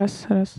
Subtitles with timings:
[0.00, 0.54] Раз, раз.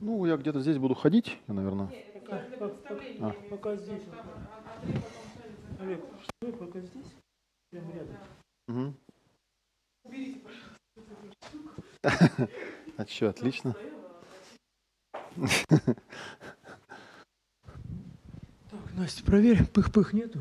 [0.00, 1.88] Ну, я где-то здесь буду ходить, наверное.
[2.14, 4.02] Пока, пока, пока здесь.
[5.80, 7.06] Олег, что пока здесь?
[7.70, 8.16] Прямо рядом.
[8.68, 8.96] Мгм.
[12.96, 13.76] А что, отлично.
[15.36, 15.48] Так,
[18.96, 20.40] Настя, проверь, пых-пых нету.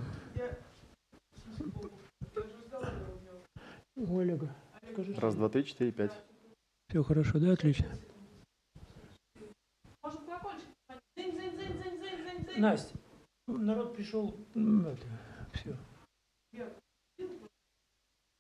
[3.97, 4.55] У Олега.
[4.91, 6.13] Скажи, Раз, два, три, четыре, пять.
[6.87, 7.87] Все хорошо, да, отлично.
[12.57, 12.97] Настя,
[13.47, 15.05] народ пришел, м, это,
[15.53, 15.75] все.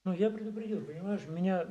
[0.05, 1.67] Ну, я предупредил, понимаешь, меня...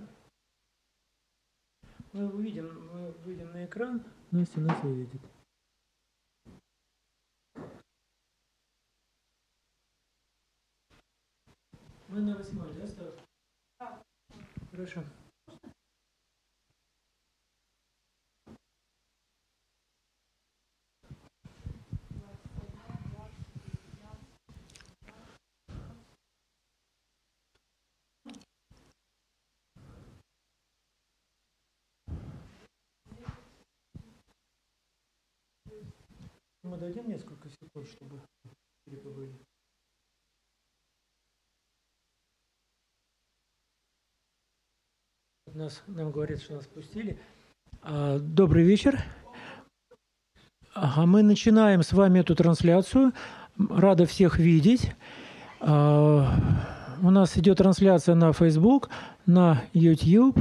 [2.13, 5.21] Мы увидим, мы выйдем на экран, Настя нас увидит.
[12.09, 13.06] Мы на восьмой, да?
[14.77, 15.03] Хорошо.
[36.63, 38.21] Мы дадим несколько секунд, чтобы
[38.85, 39.46] перепобыли.
[45.57, 47.19] Нас, нам говорят, что нас пустили.
[47.81, 49.03] А, Добрый вечер.
[50.75, 53.15] Ага, мы начинаем с вами эту трансляцию.
[53.71, 54.93] Рада всех видеть.
[55.61, 56.29] А,
[57.03, 58.91] У нас идет трансляция на Facebook,
[59.25, 60.39] на YouTube,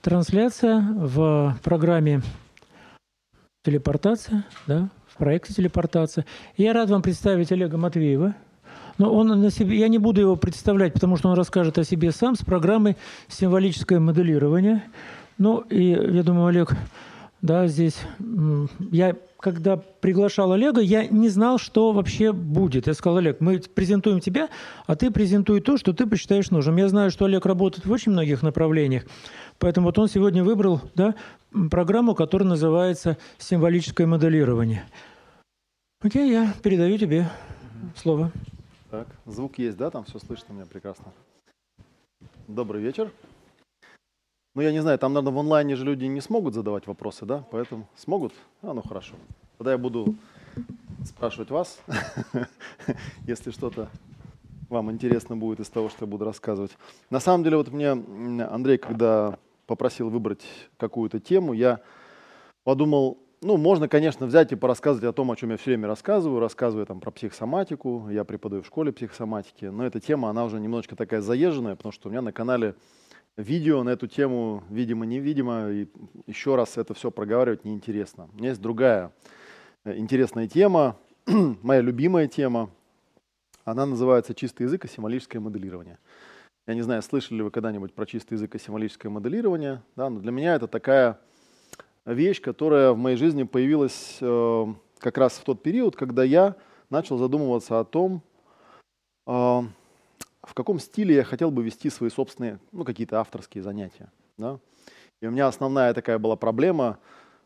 [0.00, 2.22] трансляция в программе
[3.62, 6.24] телепортация, да, в проекте телепортация.
[6.56, 8.34] Я рад вам представить Олега Матвеева.
[8.98, 12.12] Но он на себе, я не буду его представлять, потому что он расскажет о себе
[12.12, 12.96] сам с программой
[13.28, 14.82] символическое моделирование.
[15.38, 16.74] Ну и я думаю, Олег,
[17.42, 17.98] да, здесь
[18.90, 22.86] я когда приглашал Олега, я не знал, что вообще будет.
[22.86, 24.48] Я сказал, Олег, мы презентуем тебя,
[24.86, 26.76] а ты презентуй то, что ты посчитаешь нужным.
[26.76, 29.04] Я знаю, что Олег работает в очень многих направлениях,
[29.58, 31.14] поэтому вот он сегодня выбрал да,
[31.70, 34.84] программу, которая называется символическое моделирование.
[36.02, 37.28] Окей, я передаю тебе
[37.94, 38.32] слово.
[38.88, 39.90] Так, звук есть, да?
[39.90, 41.06] Там все слышно меня прекрасно.
[42.46, 43.10] Добрый вечер.
[44.54, 47.44] Ну, я не знаю, там, наверное, в онлайне же люди не смогут задавать вопросы, да?
[47.50, 48.32] Поэтому смогут?
[48.62, 49.16] А, ну хорошо.
[49.58, 50.14] Тогда я буду
[51.04, 51.80] спрашивать вас,
[53.26, 53.88] если что-то
[54.68, 56.78] вам интересно будет из того, что я буду рассказывать.
[57.10, 61.80] На самом деле, вот мне Андрей, когда попросил выбрать какую-то тему, я
[62.62, 66.40] подумал, ну, можно, конечно, взять и порассказывать о том, о чем я все время рассказываю.
[66.40, 70.96] Рассказываю там про психосоматику, я преподаю в школе психосоматики, но эта тема, она уже немножечко
[70.96, 72.74] такая заезженная, потому что у меня на канале
[73.36, 75.88] видео на эту тему, видимо-невидимо, и
[76.26, 78.28] еще раз это все проговаривать неинтересно.
[78.32, 79.12] У меня есть другая
[79.84, 82.70] э, интересная тема, моя любимая тема.
[83.64, 85.98] Она называется «Чистый язык и символическое моделирование».
[86.66, 90.20] Я не знаю, слышали ли вы когда-нибудь про чистый язык и символическое моделирование, да, но
[90.20, 91.20] для меня это такая
[92.06, 94.66] вещь, которая в моей жизни появилась э,
[94.98, 96.54] как раз в тот период, когда я
[96.88, 98.22] начал задумываться о том,
[99.26, 104.10] э, в каком стиле я хотел бы вести свои собственные, ну, какие-то авторские занятия.
[104.38, 104.58] Да?
[105.20, 106.98] И у меня основная такая была проблема,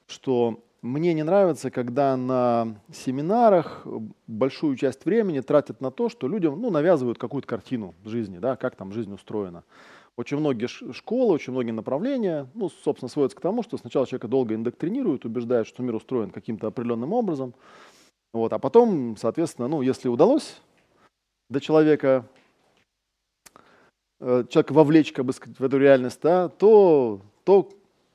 [0.07, 3.87] что мне не нравится, когда на семинарах
[4.27, 8.77] большую часть времени тратят на то, что людям ну, навязывают какую-то картину жизни, да, как
[8.77, 9.63] там жизнь устроена.
[10.21, 14.55] Очень многие школы, очень многие направления, ну, собственно, сводятся к тому, что сначала человека долго
[14.55, 17.55] индоктринируют, убеждают, что мир устроен каким-то определенным образом,
[18.35, 20.61] Вот, а потом, соответственно, ну, если удалось
[21.49, 22.29] до человека,
[24.21, 27.71] э, человека вовлечь, как бы сказать, в эту реальность, да, то, то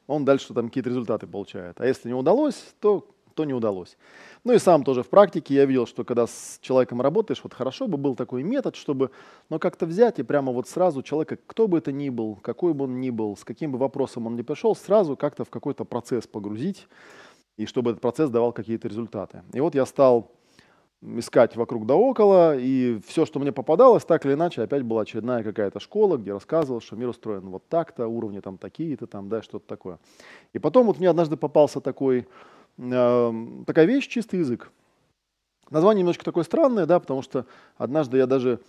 [0.05, 1.81] он дальше там какие-то результаты получает.
[1.81, 3.97] А если не удалось, то, то не удалось.
[4.43, 7.87] Ну и сам тоже в практике я видел, что когда с человеком работаешь, вот хорошо
[7.87, 9.11] бы был такой метод, чтобы,
[9.49, 12.85] ну как-то взять и прямо вот сразу человека, кто бы это ни был, какой бы
[12.85, 16.25] он ни был, с каким бы вопросом он ни пришел, сразу как-то в какой-то процесс
[16.25, 16.87] погрузить,
[17.57, 19.43] и чтобы этот процесс давал какие-то результаты.
[19.53, 20.31] И вот я стал
[21.01, 25.43] искать вокруг да около, и все, что мне попадалось, так или иначе, опять была очередная
[25.43, 29.67] какая-то школа, где рассказывал, что мир устроен вот так-то, уровни там такие-то, там, да, что-то
[29.67, 29.99] такое.
[30.53, 32.27] И потом вот мне однажды попался такой,
[32.77, 34.71] такая вещь, чистый язык.
[35.69, 37.45] Название немножко такое странное, да, потому что
[37.77, 38.59] однажды я даже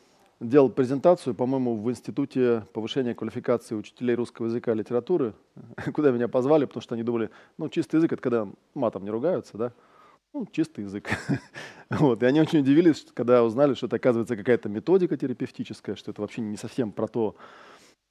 [0.41, 5.35] делал презентацию, по-моему, в Институте повышения квалификации учителей русского языка и литературы,
[5.95, 9.57] куда меня позвали, потому что они думали, ну, чистый язык— это когда матом не ругаются,
[9.57, 9.73] да,
[10.33, 11.09] ну, чистый язык.
[11.91, 12.23] вот.
[12.23, 16.43] И они очень удивились, когда узнали, что это, оказывается, какая-то методика терапевтическая, что это вообще
[16.43, 17.37] не совсем про то,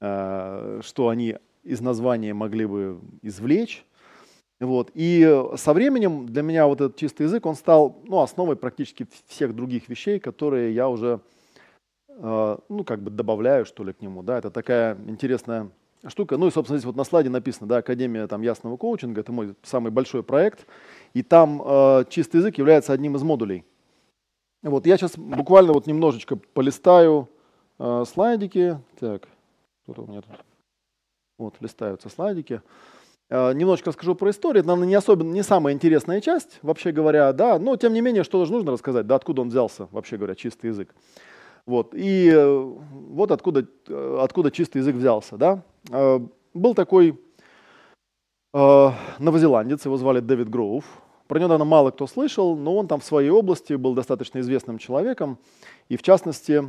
[0.00, 3.84] э, что они из названия могли бы извлечь.
[4.60, 4.90] Вот.
[4.94, 9.54] И со временем для меня вот этот чистый язык, он стал ну, основой практически всех
[9.54, 11.20] других вещей, которые я уже
[12.08, 14.22] э, ну, как бы добавляю, что ли, к нему.
[14.22, 14.38] Да?
[14.38, 15.68] Это такая интересная
[16.06, 16.38] штука.
[16.38, 19.54] Ну и, собственно, здесь вот на слайде написано, да, Академия там, ясного коучинга, это мой
[19.62, 20.66] самый большой проект,
[21.12, 23.64] и там э, чистый язык является одним из модулей.
[24.62, 27.28] Вот я сейчас буквально вот немножечко полистаю
[27.78, 28.80] э, слайдики.
[28.98, 29.28] Так,
[29.84, 30.32] что-то у меня тут.
[31.38, 32.54] Вот, листаются слайдики.
[32.54, 32.95] Э,
[33.30, 34.60] немножечко расскажу про историю.
[34.60, 38.22] Это, наверное, не особенно, не самая интересная часть, вообще говоря, да, но тем не менее,
[38.22, 40.94] что же нужно рассказать, да, откуда он взялся, вообще говоря, чистый язык.
[41.66, 45.62] Вот, и э, вот откуда, э, откуда чистый язык взялся, да.
[45.90, 46.20] Э,
[46.54, 47.20] был такой
[48.52, 50.86] новозеландец, его звали Дэвид Гроув.
[51.26, 54.78] Про него, наверное, мало кто слышал, но он там в своей области был достаточно известным
[54.78, 55.36] человеком.
[55.90, 56.64] И в частности,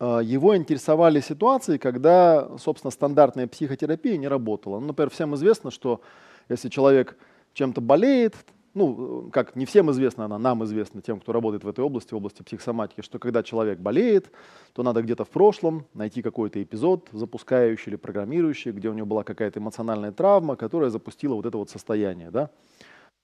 [0.00, 4.78] его интересовали ситуации, когда, собственно, стандартная психотерапия не работала.
[4.78, 6.00] Ну, например, всем известно, что
[6.48, 7.16] если человек
[7.54, 8.34] чем-то болеет,
[8.74, 12.18] ну, как не всем известно, она нам известна, тем, кто работает в этой области, в
[12.18, 14.30] области психосоматики, что когда человек болеет,
[14.74, 19.24] то надо где-то в прошлом найти какой-то эпизод, запускающий или программирующий, где у него была
[19.24, 22.50] какая-то эмоциональная травма, которая запустила вот это вот состояние, да.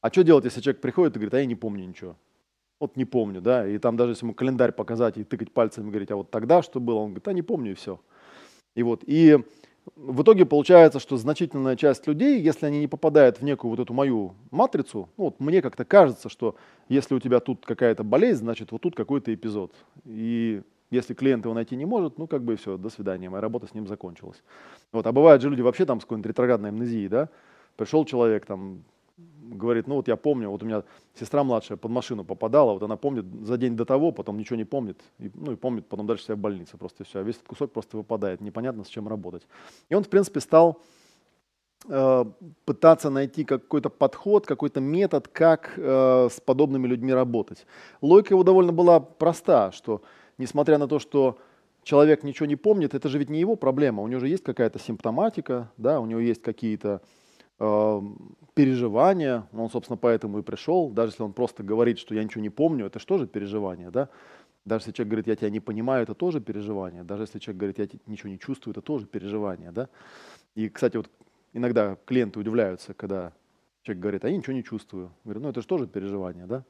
[0.00, 2.16] А что делать, если человек приходит и говорит, а я не помню ничего?
[2.82, 6.10] Вот не помню, да, и там даже если ему календарь показать и тыкать пальцами, говорить,
[6.10, 8.00] а вот тогда что было, он говорит, а не помню и все.
[8.74, 9.38] И вот, и
[9.94, 13.94] в итоге получается, что значительная часть людей, если они не попадают в некую вот эту
[13.94, 16.56] мою матрицу, ну вот мне как-то кажется, что
[16.88, 19.72] если у тебя тут какая-то болезнь, значит вот тут какой-то эпизод.
[20.04, 23.42] И если клиент его найти не может, ну как бы и все, до свидания, моя
[23.42, 24.42] работа с ним закончилась.
[24.90, 27.28] Вот, а бывают же люди вообще там с какой-нибудь ретроградной амнезией, да,
[27.76, 28.82] пришел человек там
[29.16, 30.82] говорит, ну вот я помню, вот у меня
[31.14, 34.64] сестра младшая под машину попадала, вот она помнит за день до того, потом ничего не
[34.64, 37.48] помнит, и, ну и помнит потом дальше себя в больнице просто все, а весь этот
[37.48, 39.46] кусок просто выпадает, непонятно с чем работать.
[39.88, 40.80] И он, в принципе, стал
[41.88, 42.24] э,
[42.64, 47.66] пытаться найти какой-то подход, какой-то метод, как э, с подобными людьми работать.
[48.00, 50.02] Логика его довольно была проста, что
[50.38, 51.38] несмотря на то, что
[51.82, 54.78] человек ничего не помнит, это же ведь не его проблема, у него же есть какая-то
[54.78, 57.02] симптоматика, да, у него есть какие-то
[58.54, 62.50] переживания, он, собственно, поэтому и пришел, даже если он просто говорит, что я ничего не
[62.50, 64.08] помню, это же тоже переживание, да?
[64.64, 67.02] Даже если человек говорит, я тебя не понимаю, это тоже переживание.
[67.02, 69.88] Даже если человек говорит, я ничего не чувствую, это тоже переживание, да?
[70.54, 71.10] И, кстати, вот
[71.52, 73.32] иногда клиенты удивляются, когда
[73.82, 75.10] человек говорит, а я ничего не чувствую.
[75.24, 76.64] Говорю, ну это же тоже переживание, да?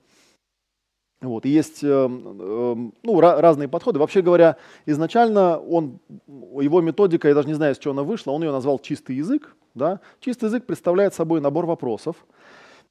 [1.23, 1.47] Вот.
[1.47, 4.01] И есть э, э, ну, разные подходы.
[4.01, 4.57] Вообще говоря,
[4.87, 8.81] изначально он, его методика, я даже не знаю, с чего она вышла, он ее назвал
[8.81, 10.01] чистый язык, да?
[10.21, 12.17] Чистый язык представляет собой набор вопросов,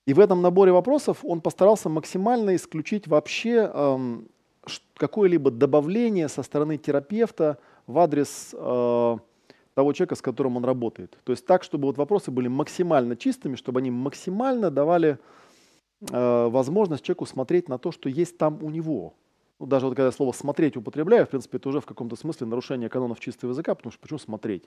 [0.05, 4.29] и в этом наборе вопросов он постарался максимально исключить вообще эм,
[4.95, 9.17] какое-либо добавление со стороны терапевта в адрес э,
[9.75, 11.17] того человека, с которым он работает.
[11.23, 15.19] То есть так, чтобы вот вопросы были максимально чистыми, чтобы они максимально давали
[16.09, 19.13] э, возможность человеку смотреть на то, что есть там у него.
[19.59, 22.89] Ну, даже вот когда слово «смотреть» употребляю, в принципе, это уже в каком-то смысле нарушение
[22.89, 24.63] канонов чистого языка, потому что почему смотреть?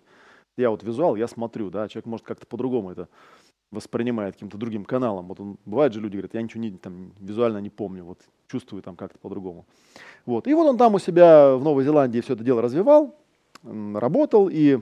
[0.57, 3.09] Я вот визуал, я смотрю, да, человек может как-то по-другому это
[3.75, 5.27] воспринимает каким-то другим каналом.
[5.27, 8.83] Вот он, бывает же люди говорят, я ничего не, там, визуально не помню, вот чувствую
[8.83, 9.66] там как-то по-другому.
[10.27, 10.47] Вот.
[10.47, 13.14] И вот он там у себя в Новой Зеландии все это дело развивал,
[13.62, 14.79] работал и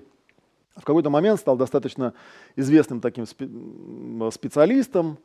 [0.77, 2.15] в какой-то момент стал достаточно
[2.57, 5.19] известным таким специалистом.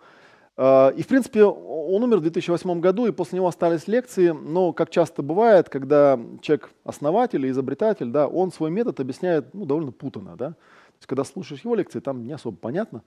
[0.57, 4.73] А, и, в принципе, он умер в 2008 году, и после него остались лекции, но,
[4.73, 9.91] как часто бывает, когда человек основатель или изобретатель, да, он свой метод объясняет ну, довольно
[9.91, 10.35] путанно.
[10.35, 10.49] Да?
[10.49, 13.03] То есть, когда слушаешь его лекции, там не особо понятно.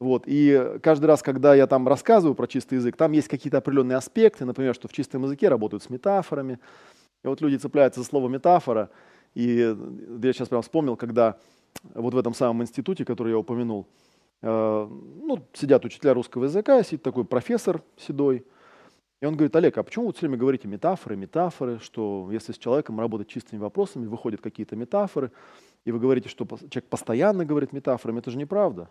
[0.00, 0.24] Вот.
[0.26, 4.44] И каждый раз, когда я там рассказываю про чистый язык, там есть какие-то определенные аспекты,
[4.44, 6.58] например, что в чистом языке работают с метафорами.
[7.24, 8.90] И вот люди цепляются за слово метафора.
[9.34, 9.76] И
[10.22, 11.36] я сейчас прям вспомнил, когда
[11.94, 14.07] вот в этом самом институте, который я упомянул, э,
[14.40, 18.44] ну, сидят учителя русского языка, сидит такой профессор седой,
[19.20, 22.58] и он говорит, Олег, а почему вы все время говорите метафоры, метафоры, что если с
[22.58, 25.32] человеком работать чистыми вопросами, выходят какие-то метафоры,
[25.84, 28.88] и вы говорите, что человек постоянно говорит метафорами, это же неправда.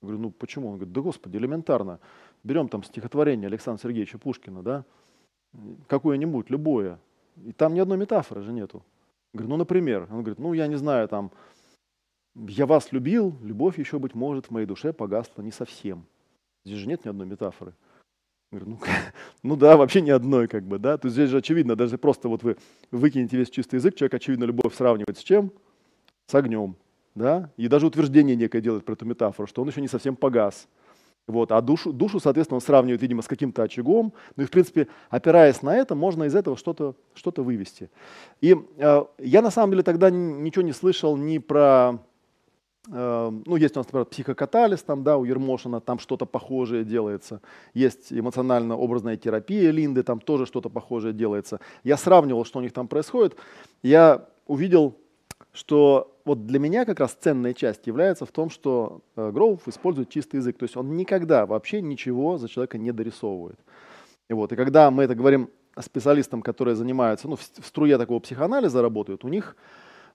[0.00, 0.68] Я говорю, ну почему?
[0.68, 2.00] Он говорит, да господи, элементарно.
[2.42, 4.84] Берем там стихотворение Александра Сергеевича Пушкина, да,
[5.86, 6.98] какое-нибудь, любое,
[7.44, 8.82] и там ни одной метафоры же нету.
[9.34, 11.30] Я говорю, ну, например, он говорит, ну, я не знаю, там,
[12.34, 16.06] я вас любил, любовь еще, быть может, в моей душе погасла не совсем.
[16.64, 17.74] Здесь же нет ни одной метафоры.
[18.50, 18.78] Говорю, ну,
[19.42, 20.98] ну да, вообще ни одной, как бы, да.
[20.98, 22.56] То есть здесь же очевидно, даже просто вот вы
[22.90, 25.52] выкинете весь чистый язык, человек, очевидно, любовь сравнивает с чем?
[26.26, 26.76] С огнем
[27.14, 30.68] да, и даже утверждение некое делает про эту метафору, что он еще не совсем погас.
[31.28, 34.12] Вот, а душу, душу, соответственно, он сравнивает, видимо, с каким-то очагом.
[34.34, 37.90] Ну и, в принципе, опираясь на это, можно из этого что-то что вывести.
[38.40, 41.98] И э, я, на самом деле, тогда ничего не слышал ни про...
[42.90, 47.40] Э, ну, есть у нас, например, психокатализ, там, да, у Ермошина, там что-то похожее делается.
[47.74, 51.60] Есть эмоционально-образная терапия Линды, там тоже что-то похожее делается.
[51.84, 53.36] Я сравнивал, что у них там происходит.
[53.82, 54.96] Я увидел
[55.52, 60.08] что вот для меня как раз ценная часть является в том, что э, Гроув использует
[60.08, 60.56] чистый язык.
[60.56, 63.58] То есть он никогда вообще ничего за человека не дорисовывает.
[64.30, 68.82] И, вот, и когда мы это говорим специалистам, которые занимаются, ну, в струе такого психоанализа
[68.82, 69.56] работают, у них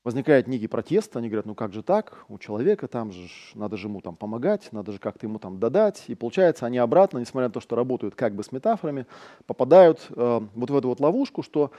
[0.08, 3.88] возникает некий протест, они говорят, ну как же так, у человека там же, надо же
[3.88, 6.06] ему там помогать, надо же как-то ему там додать.
[6.08, 9.06] И получается, они обратно, несмотря на то, что работают как бы с метафорами,
[9.48, 11.72] попадают э, вот в эту вот ловушку, что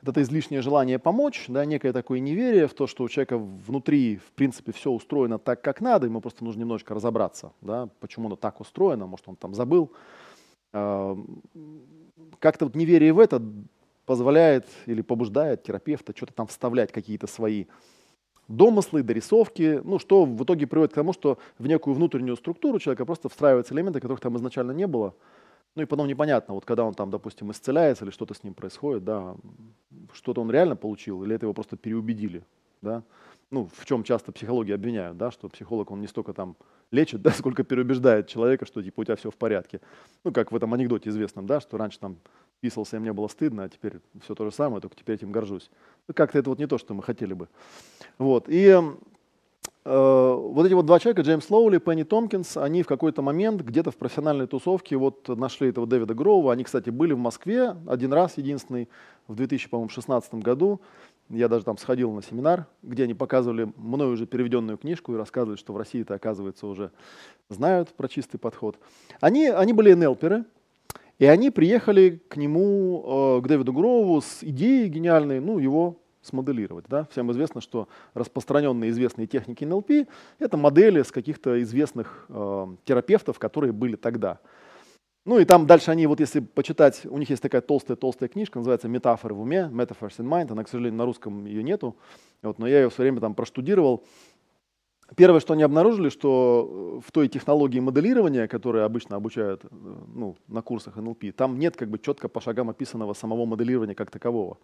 [0.00, 4.30] это излишнее желание помочь, да, некое такое неверие в то, что у человека внутри, в
[4.30, 8.60] принципе, все устроено так, как надо, ему просто нужно немножко разобраться, да, почему оно так
[8.60, 9.90] устроено, может, он там забыл.
[10.72, 11.18] А,
[12.38, 13.42] как-то вот неверие в это
[14.06, 17.66] позволяет или побуждает терапевта что-то там вставлять, какие-то свои
[18.48, 23.06] домыслы, дорисовки, ну, что в итоге приводит к тому, что в некую внутреннюю структуру человека
[23.06, 25.14] просто встраиваются элементы, которых там изначально не было,
[25.74, 29.04] ну и потом непонятно, вот когда он там, допустим, исцеляется или что-то с ним происходит,
[29.04, 29.36] да,
[30.12, 32.44] что-то он реально получил или это его просто переубедили,
[32.82, 33.02] да.
[33.50, 36.56] Ну, в чем часто психологи обвиняют, да, что психолог, он не столько там
[36.90, 39.80] лечит, да, сколько переубеждает человека, что типа у тебя все в порядке.
[40.24, 42.18] Ну, как в этом анекдоте известном, да, что раньше там
[42.62, 45.68] писался, и мне было стыдно, а теперь все то же самое, только теперь этим горжусь.
[46.06, 47.48] Ну, как-то это вот не то, что мы хотели бы.
[48.18, 48.80] Вот, и
[49.84, 53.90] Э, вот эти вот два человека, Джеймс Лоули, Пенни Томпкинс, они в какой-то момент где-то
[53.90, 56.52] в профессиональной тусовке вот нашли этого Дэвида Гроува.
[56.52, 58.88] Они, кстати, были в Москве один раз, единственный,
[59.26, 60.80] в 2016 году.
[61.28, 65.56] Я даже там сходил на семинар, где они показывали мною уже переведенную книжку и рассказывали,
[65.56, 66.92] что в России это, оказывается, уже
[67.48, 68.78] знают про чистый подход.
[69.20, 70.44] Они, они были НЛперы,
[71.22, 76.86] и они приехали к нему, э, к Дэвиду Гроуву с идеей гениальной, ну, его смоделировать.
[76.88, 77.06] Да?
[77.12, 80.08] Всем известно, что распространенные известные техники НЛП—
[80.40, 84.40] это модели с каких-то известных э, терапевтов, которые были тогда.
[85.24, 88.88] Ну и там дальше они, вот если почитать, у них есть такая толстая-толстая книжка, называется
[88.88, 91.96] «Метафоры в уме», «Metaphors in Mind», она, к сожалению, на русском ее нету,
[92.42, 94.02] вот, но я ее все время там проштудировал.
[95.16, 99.68] Первое, что они обнаружили, что в той технологии моделирования, которую обычно обучают э,
[100.14, 104.10] ну, на курсах НЛП, там нет как бы четко по шагам описанного самого моделирования как
[104.10, 104.58] такового.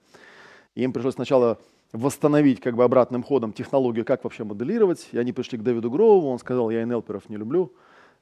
[0.75, 1.59] Им пришлось сначала
[1.93, 5.09] восстановить как бы обратным ходом технологию, как вообще моделировать.
[5.13, 7.73] И они пришли к Дэвиду Гроуву, он сказал, я НЛперов не люблю.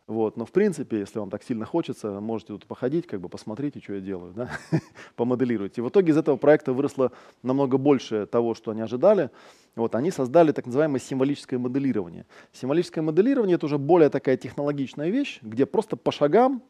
[0.07, 0.37] Вот.
[0.37, 3.95] Но в принципе, если вам так сильно хочется, можете тут походить, как бы посмотрите, что
[3.95, 4.51] я делаю, да?
[5.17, 5.81] помоделируйте.
[5.81, 7.11] И в итоге из этого проекта выросло
[7.43, 9.31] намного больше того, что они ожидали.
[9.75, 12.25] Вот, они создали так называемое символическое моделирование.
[12.53, 16.63] Символическое моделирование– это уже более такая технологичная вещь, где просто по шагам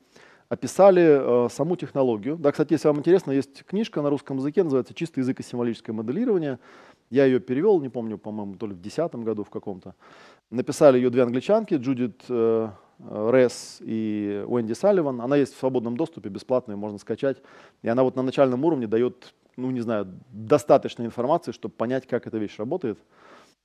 [0.49, 2.37] описали э, саму технологию.
[2.37, 5.95] Да, кстати, если вам интересно, есть книжка на русском языке, называется «Чистый язык и символическое
[5.95, 6.59] моделирование».
[7.11, 9.95] Я ее перевел, не помню, по-моему, то ли в 2010 году в каком-то.
[10.51, 12.69] Написали ее две англичанки, Джудит э,
[12.99, 15.21] Ресс и Уэнди Салливан.
[15.21, 17.43] Она есть в свободном доступе, бесплатно можно скачать.
[17.83, 22.27] И она вот на начальном уровне дает, ну не знаю, достаточно информации, чтобы понять, как
[22.27, 22.99] эта вещь работает.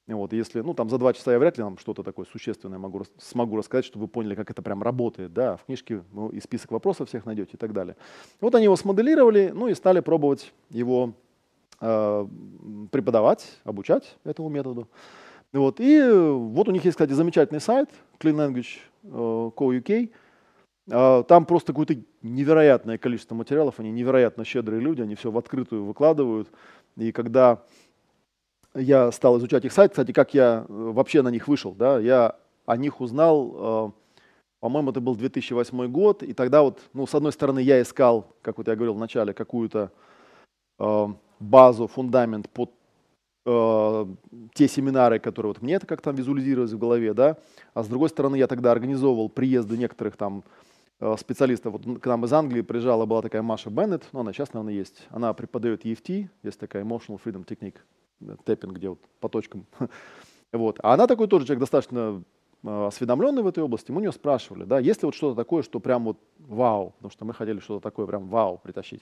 [0.08, 3.04] Вот, если, ну, там за два часа я вряд ли вам что-то такое существенное могу,
[3.17, 5.32] смогу рассказать, чтобы вы поняли, как это прям работает.
[5.32, 7.96] Да, в книжке ну, и список вопросов всех найдете и так далее.
[8.41, 11.13] Вот они его смоделировали, ну и стали пробовать его
[11.80, 12.28] э,
[12.91, 14.89] преподавать, обучать этому методу.
[15.54, 17.89] Вот, и вот у них есть, кстати, замечательный сайт
[18.20, 20.11] Clean Language Co.uk.
[20.89, 25.85] Э, там просто какое-то невероятное количество материалов, они невероятно щедрые люди, они все в открытую
[25.85, 26.49] выкладывают.
[26.97, 27.63] И когда
[28.73, 29.91] я стал изучать их сайт.
[29.91, 32.35] Кстати, как я э, вообще на них вышел, да, я
[32.65, 33.93] о них узнал,
[34.59, 38.59] По-моему, это был 2008 год, и тогда вот, ну, с одной стороны, я искал, как
[38.59, 39.91] вот я говорил вначале, какую-то
[40.79, 41.07] э,
[41.39, 42.71] базу, фундамент под
[43.45, 44.06] э,
[44.54, 47.38] те семинары, которые вот мне это как там визуализировалось в голове, да,
[47.73, 50.43] а с другой стороны, я тогда организовывал приезды некоторых там
[50.99, 51.73] э, специалистов.
[51.73, 55.08] Вот к нам из Англии приезжала, была такая Маша Беннет, ну, она сейчас, наверное, есть.
[55.10, 57.77] Она преподает EFT, есть такая Emotional Freedom Technique,
[58.45, 59.65] тэппинг, где вот по точкам.
[60.51, 60.80] вот.
[60.84, 62.23] А она такой тоже человек достаточно
[62.63, 65.63] Э, осведомленный в этой области, мы у нее спрашивали, да, есть ли вот что-то такое,
[65.63, 69.01] что прям вот вау, потому что мы хотели что-то такое прям вау притащить.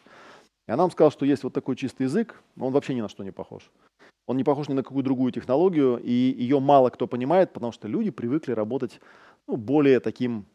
[0.69, 3.09] И она нам сказала, что есть вот такой чистый язык, но он вообще ни на
[3.09, 3.71] что не похож.
[4.27, 7.87] Он не похож ни на какую другую технологию, и ее мало кто понимает, потому что
[7.87, 9.01] люди привыкли работать
[9.47, 10.45] ну, более таким,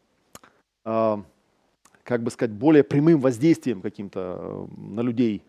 [0.85, 1.17] э,
[2.03, 5.41] как бы сказать, более прямым воздействием каким-то э, на людей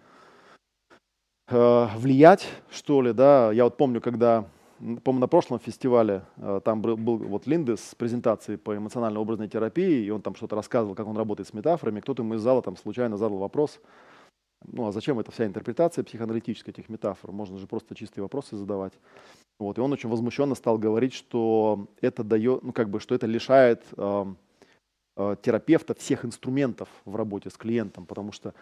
[1.49, 3.53] э, влиять, что ли, да.
[3.53, 4.49] Я вот помню, когда
[4.81, 10.07] по-моему, на прошлом фестивале э, там был, был вот Линдес с презентацией по эмоционально-образной терапии,
[10.07, 12.01] и он там что-то рассказывал, как он работает с метафорами.
[12.01, 13.79] Кто-то ему из зала там случайно задал вопрос,
[14.73, 17.33] ну а зачем эта вся интерпретация психоаналитическая этих метафор?
[17.33, 18.93] Можно же просто чистые вопросы задавать.
[19.59, 23.27] Вот, и он очень возмущенно стал говорить, что это дает, ну как бы, что это
[23.27, 24.27] лишает э,
[25.17, 28.55] э, терапевта всех инструментов в работе с клиентом, потому что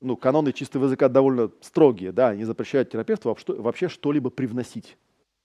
[0.00, 4.96] ну, каноны чистого языка довольно строгие, да, они запрещают терапевту вообще что-либо привносить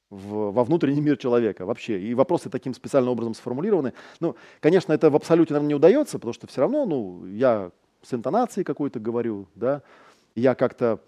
[0.09, 1.99] в, во внутренний мир человека вообще.
[1.99, 3.93] И вопросы таким специальным образом сформулированы.
[4.19, 8.13] Ну, конечно, это в абсолюте, наверное, не удается, потому что все равно, ну, я с
[8.13, 9.81] интонацией какой-то говорю, да,
[10.35, 10.99] я как-то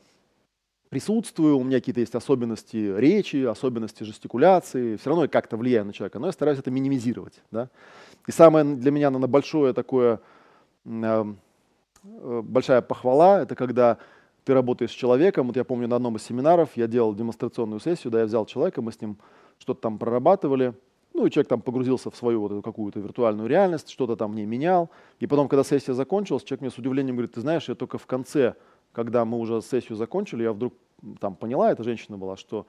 [0.89, 5.93] присутствую, у меня какие-то есть особенности речи, особенности жестикуляции, все равно я как-то влияю на
[5.93, 7.69] человека, но я стараюсь это минимизировать, да.
[8.25, 10.21] И самое для меня, наверное, большое такое,
[10.85, 11.33] э,
[12.03, 13.97] большая похвала, это когда
[14.47, 15.47] ты работаешь с человеком.
[15.47, 18.81] Вот я помню на одном из семинаров я делал демонстрационную сессию, да, я взял человека,
[18.81, 19.17] мы с ним
[19.59, 20.73] что-то там прорабатывали.
[21.13, 24.45] Ну, и человек там погрузился в свою вот эту какую-то виртуальную реальность, что-то там не
[24.45, 24.89] менял.
[25.19, 28.05] И потом, когда сессия закончилась, человек мне с удивлением говорит, ты знаешь, я только в
[28.05, 28.55] конце,
[28.97, 30.73] когда мы уже сессию закончили, я вдруг
[31.19, 32.65] там поняла, эта женщина была, что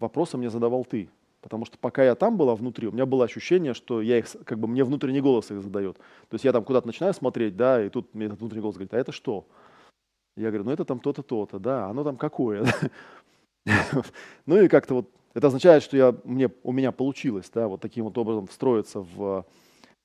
[0.00, 1.08] вопросы мне задавал ты.
[1.40, 4.58] Потому что пока я там была внутри, у меня было ощущение, что я их, как
[4.58, 5.96] бы мне внутренний голос их задает.
[5.96, 8.92] То есть я там куда-то начинаю смотреть, да, и тут мне этот внутренний голос говорит,
[8.92, 9.46] а это что?
[10.36, 12.66] Я говорю, ну это там то-то, то-то, да, оно там какое.
[14.46, 18.06] ну и как-то вот это означает, что я, мне, у меня получилось, да, вот таким
[18.06, 19.46] вот образом встроиться в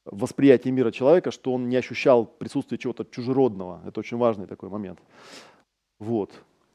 [0.05, 3.81] восприятие мира человека, что он не ощущал присутствие чего-то чужеродного.
[3.87, 4.99] Это очень важный такой момент.
[6.03, 6.31] Вот.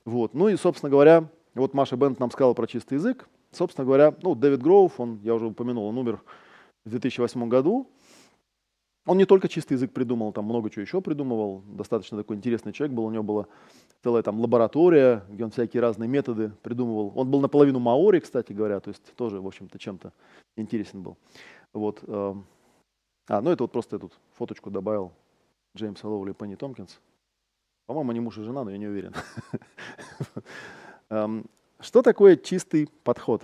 [0.07, 0.33] Вот.
[0.33, 3.29] Ну и, собственно говоря, вот Маша Бент нам сказала про чистый язык.
[3.51, 6.23] Собственно говоря, ну, Дэвид Гроув, он, я уже упомянул, он умер
[6.87, 7.87] в 2008 году.
[9.05, 11.63] Он не только чистый язык придумал, там много чего еще придумывал.
[11.67, 13.05] Достаточно такой интересный человек был.
[13.05, 13.47] У него была
[14.03, 17.13] целая там лаборатория, где он всякие разные методы придумывал.
[17.15, 20.13] Он был наполовину маори, кстати говоря, то есть тоже, в общем-то, чем-то
[20.57, 21.19] интересен был.
[21.75, 22.03] Вот.
[22.07, 22.47] Эм,
[23.29, 25.13] а, ну это вот просто я тут фоточку добавил
[25.77, 26.99] Джеймса Лоули и Пенни Томпкинс.
[27.89, 29.15] По-моему, они муж и жена, но я не уверен.
[31.09, 31.47] Эм,
[31.81, 33.43] что такое чистый подход?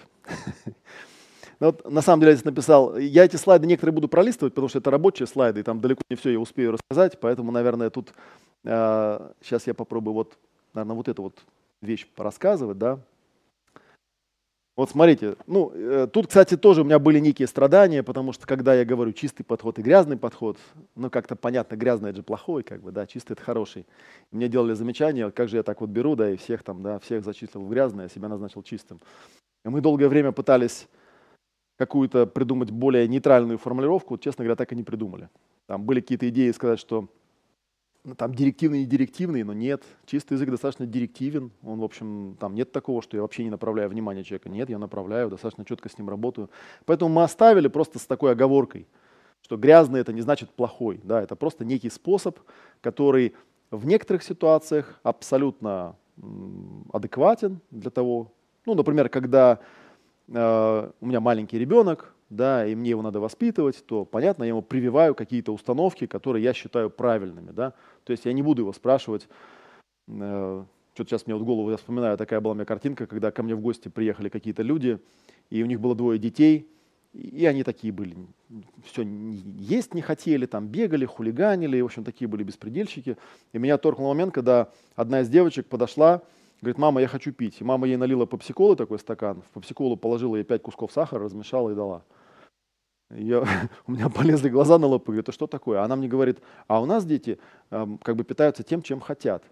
[1.60, 4.68] Но вот, на самом деле я здесь написал, я эти слайды некоторые буду пролистывать, потому
[4.68, 8.12] что это рабочие слайды, и там далеко не все я успею рассказать, поэтому, наверное, тут
[8.64, 10.36] э, сейчас я попробую вот,
[10.74, 11.42] наверное, вот эту вот
[11.80, 12.98] вещь порассказывать, да.
[14.76, 18.74] Вот смотрите, ну, э, тут, кстати, тоже у меня были некие страдания, потому что когда
[18.74, 20.58] я говорю чистый подход и грязный подход,
[20.96, 23.86] ну, как-то понятно, грязный это же плохой, как бы, да, чистый это хороший.
[24.32, 27.24] Мне делали замечания, как же я так вот беру, да, и всех там, да, всех
[27.24, 29.00] зачислил в грязное, а себя назначил чистым.
[29.64, 30.88] И мы долгое время пытались
[31.78, 35.28] какую-то придумать более нейтральную формулировку, честно говоря, так и не придумали.
[35.66, 37.08] Там были какие-то идеи сказать, что
[38.16, 39.82] там директивный и директивный, но нет.
[40.06, 41.50] Чистый язык достаточно директивен.
[41.62, 44.48] Он, в общем, там нет такого, что я вообще не направляю внимание человека.
[44.48, 46.50] Нет, я направляю, достаточно четко с ним работаю.
[46.84, 48.86] Поэтому мы оставили просто с такой оговоркой,
[49.42, 51.00] что грязный это не значит плохой.
[51.02, 52.38] Да, это просто некий способ,
[52.80, 53.34] который
[53.70, 55.96] в некоторых ситуациях абсолютно
[56.92, 58.32] адекватен для того,
[58.66, 59.60] ну, например, когда
[60.28, 64.62] Э, у меня маленький ребенок, да, и мне его надо воспитывать, то, понятно, я ему
[64.62, 67.74] прививаю какие-то установки, которые я считаю правильными, да.
[68.04, 69.28] То есть я не буду его спрашивать,
[70.08, 73.42] э, что-то сейчас мне вот голову, я вспоминаю, такая была у меня картинка, когда ко
[73.42, 74.98] мне в гости приехали какие-то люди,
[75.50, 76.68] и у них было двое детей,
[77.12, 78.16] и они такие были,
[78.84, 83.16] все есть не хотели, там бегали, хулиганили, в общем, такие были беспредельщики.
[83.52, 86.22] И меня торкнул момент, когда одна из девочек подошла,
[86.64, 87.60] Говорит, мама, я хочу пить.
[87.60, 91.68] И мама ей налила попсиколы такой стакан, в попсиколу положила ей пять кусков сахара, размешала
[91.68, 92.04] и дала.
[93.10, 93.44] Я,
[93.86, 95.82] у меня полезли глаза на лоб, и говорит, а что такое?
[95.82, 97.38] Она мне говорит, а у нас дети
[97.70, 99.44] э, как бы питаются тем, чем хотят.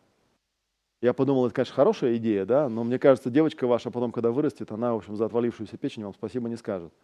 [1.03, 4.73] Я подумал, это, конечно, хорошая идея, да, но мне кажется, девочка ваша потом, когда вырастет,
[4.73, 6.95] она, в общем, за отвалившуюся печень вам спасибо не скажет.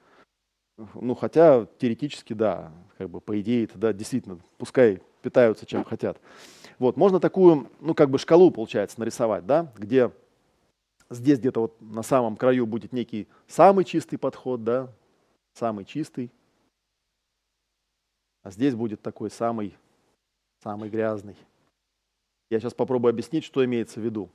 [0.95, 6.19] Ну, хотя теоретически, да, как бы по идее, это, да, действительно, пускай питаются чем хотят.
[6.79, 10.13] Вот, можно такую, ну, как бы шкалу, получается, нарисовать, да, где
[11.11, 14.89] здесь где-то вот на самом краю будет некий самый чистый подход, да,
[15.55, 16.31] самый чистый,
[18.43, 19.77] а здесь будет такой самый,
[20.63, 21.37] самый грязный.
[22.51, 24.31] Я сейчас попробую объяснить, что имеется в виду.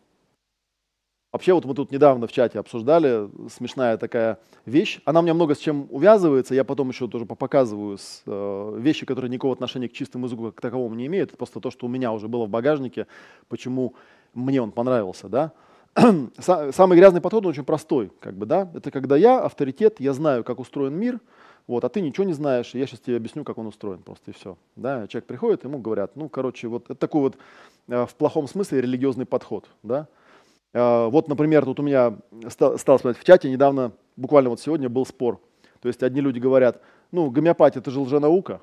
[1.34, 5.02] Вообще, вот мы тут недавно в чате обсуждали, смешная такая вещь.
[5.04, 9.32] Она меня много с чем увязывается, я потом еще тоже показываю с, э, вещи, которые
[9.32, 11.32] никакого отношения к чистому языку как таковому не имеют.
[11.32, 13.08] Это просто то, что у меня уже было в багажнике,
[13.50, 13.96] почему
[14.36, 15.28] мне он понравился.
[15.28, 15.54] Да?
[16.38, 18.12] Самый грязный подход, он очень простой.
[18.20, 18.70] Как бы, да?
[18.76, 21.20] Это когда я авторитет, я знаю, как устроен мир,
[21.66, 24.30] вот, а ты ничего не знаешь, и я сейчас тебе объясню, как он устроен, просто
[24.30, 24.56] и все.
[24.76, 25.08] Да?
[25.08, 27.38] Человек приходит, ему говорят, ну, короче, вот это такой вот
[27.88, 29.68] э, в плохом смысле религиозный подход.
[29.82, 30.08] Да?
[30.74, 32.18] А, вот, например, тут у меня
[32.50, 35.40] стал, смотреть в чате недавно, буквально вот сегодня был спор.
[35.82, 36.82] То есть одни люди говорят,
[37.12, 38.62] ну, гомеопатия это же лженаука.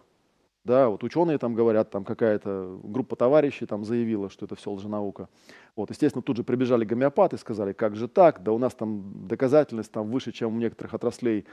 [0.65, 5.31] Да, вот ученые там говорят, там какая-то группа товарищей там заявила, что это все лженаука.
[5.75, 9.91] Вот, естественно, тут же прибежали гомеопаты, сказали, как же так, да у нас там доказательность
[9.91, 11.47] там выше, чем у некоторых отраслей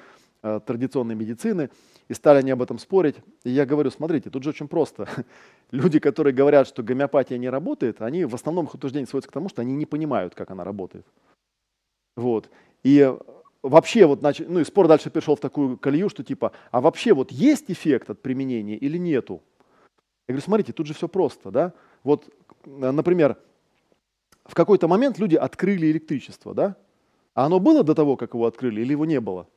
[0.44, 1.70] э, традиционной медицины,
[2.10, 3.16] и стали они об этом спорить.
[3.46, 5.08] И я говорю, смотрите, тут же очень просто.
[5.72, 9.48] Люди, которые говорят, что гомеопатия не работает, они в основном их утверждение сводятся к тому,
[9.48, 11.06] что они не понимают, как она работает.
[12.18, 12.50] Вот.
[12.84, 13.10] И
[13.70, 17.14] вообще вот, значит, ну и спор дальше перешел в такую колею, что типа, а вообще
[17.14, 19.42] вот есть эффект от применения или нету?
[20.28, 21.74] Я говорю, смотрите, тут же все просто, да?
[22.04, 22.28] Вот,
[22.66, 23.38] э, например,
[24.46, 26.76] в какой-то момент люди открыли электричество, да?
[27.34, 29.48] А оно было до того, как его открыли, или его не было?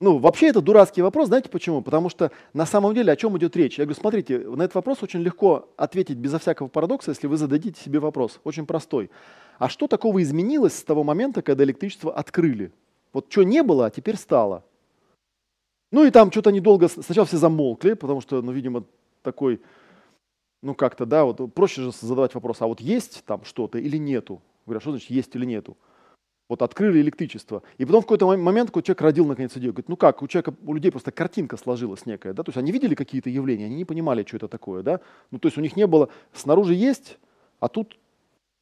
[0.00, 1.80] Ну, вообще это дурацкий вопрос, знаете почему?
[1.80, 3.78] Потому что на самом деле о чем идет речь?
[3.78, 7.82] Я говорю, смотрите, на этот вопрос очень легко ответить безо всякого парадокса, если вы зададите
[7.82, 9.10] себе вопрос, очень простой.
[9.58, 12.72] А что такого изменилось с того момента, когда электричество открыли?
[13.12, 14.64] Вот что не было, а теперь стало.
[15.92, 18.84] Ну и там что-то недолго, сначала все замолкли, потому что, ну, видимо,
[19.22, 19.60] такой,
[20.62, 24.42] ну как-то, да, вот проще же задавать вопрос, а вот есть там что-то или нету?
[24.66, 25.76] Говорят, что значит есть или нету?
[26.48, 27.62] Вот открыли электричество.
[27.78, 29.72] И потом в какой-то момент какой человек родил наконец идею.
[29.72, 32.72] Говорит, ну как, у человека, у людей просто картинка сложилась некая, да, то есть они
[32.72, 35.00] видели какие-то явления, они не понимали, что это такое, да.
[35.30, 37.18] Ну то есть у них не было, снаружи есть,
[37.58, 37.96] а тут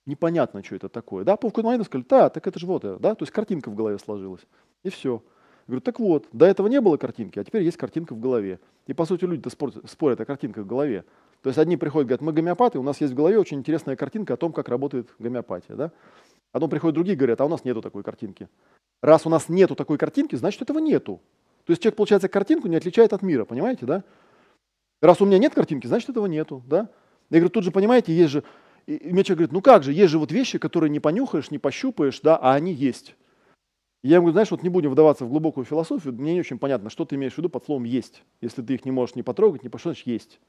[0.06, 1.24] непонятно, что это такое.
[1.24, 3.74] Да, какой-то момент сказали, да, так это же вот это, да, то есть картинка в
[3.74, 4.42] голове сложилась.
[4.82, 5.22] И все.
[5.66, 8.60] Я говорю, так вот, до этого не было картинки, а теперь есть картинка в голове.
[8.86, 11.04] И по сути люди-то спорят, спорят о картинках в голове.
[11.40, 14.34] То есть одни приходят, говорят, мы гомеопаты, у нас есть в голове очень интересная картинка
[14.34, 15.74] о том, как работает гомеопатия.
[15.74, 15.86] Да?
[15.86, 18.48] А потом приходят другие, говорят, а у нас нету такой картинки.
[19.02, 21.20] Раз у нас нету такой картинки, значит этого нету.
[21.64, 24.04] То есть человек, получается, картинку не отличает от мира, понимаете, да?
[25.00, 26.88] Раз у меня нет картинки, значит этого нету, да?
[27.30, 28.44] Я говорю, тут же, понимаете, есть же
[28.86, 31.58] и мне человек говорит, ну как же, есть же вот вещи, которые не понюхаешь, не
[31.58, 33.16] пощупаешь, да, а они есть.
[34.02, 36.90] я ему говорю, знаешь, вот не будем вдаваться в глубокую философию, мне не очень понятно,
[36.90, 38.22] что ты имеешь в виду под словом «есть».
[38.40, 40.40] Если ты их не можешь не потрогать, не пощупать, значит «есть».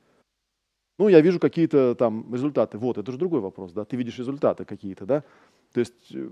[0.97, 2.77] Ну, я вижу какие-то там результаты.
[2.77, 5.23] Вот, это же другой вопрос, да, ты видишь результаты какие-то, да.
[5.73, 6.29] То есть э,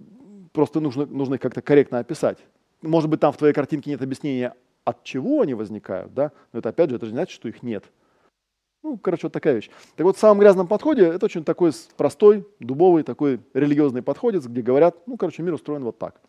[0.54, 2.38] просто нужно, нужно их как-то корректно описать.
[2.82, 6.70] Может быть, там в твоей картинке нет объяснения, от чего они возникают, да, но это
[6.70, 7.86] опять же, это же не значит, что их нет.
[8.84, 9.70] Ну, короче, вот такая вещь.
[9.96, 14.62] Так вот, в самом грязном подходе это очень такой простой, дубовый, такой религиозный подходец, где
[14.62, 16.20] говорят, ну, короче, мир устроен вот так.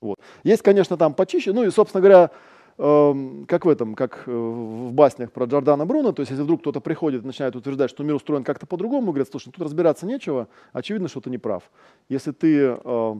[0.00, 0.18] Вот.
[0.42, 2.30] Есть, конечно, там почище, ну и, собственно говоря,
[2.78, 6.80] э, как в этом, как в баснях про Джордана Бруно, то есть если вдруг кто-то
[6.80, 11.08] приходит и начинает утверждать, что мир устроен как-то по-другому, говорят, слушай, тут разбираться нечего, очевидно,
[11.08, 11.70] что ты не прав.
[12.08, 13.14] Если ты э,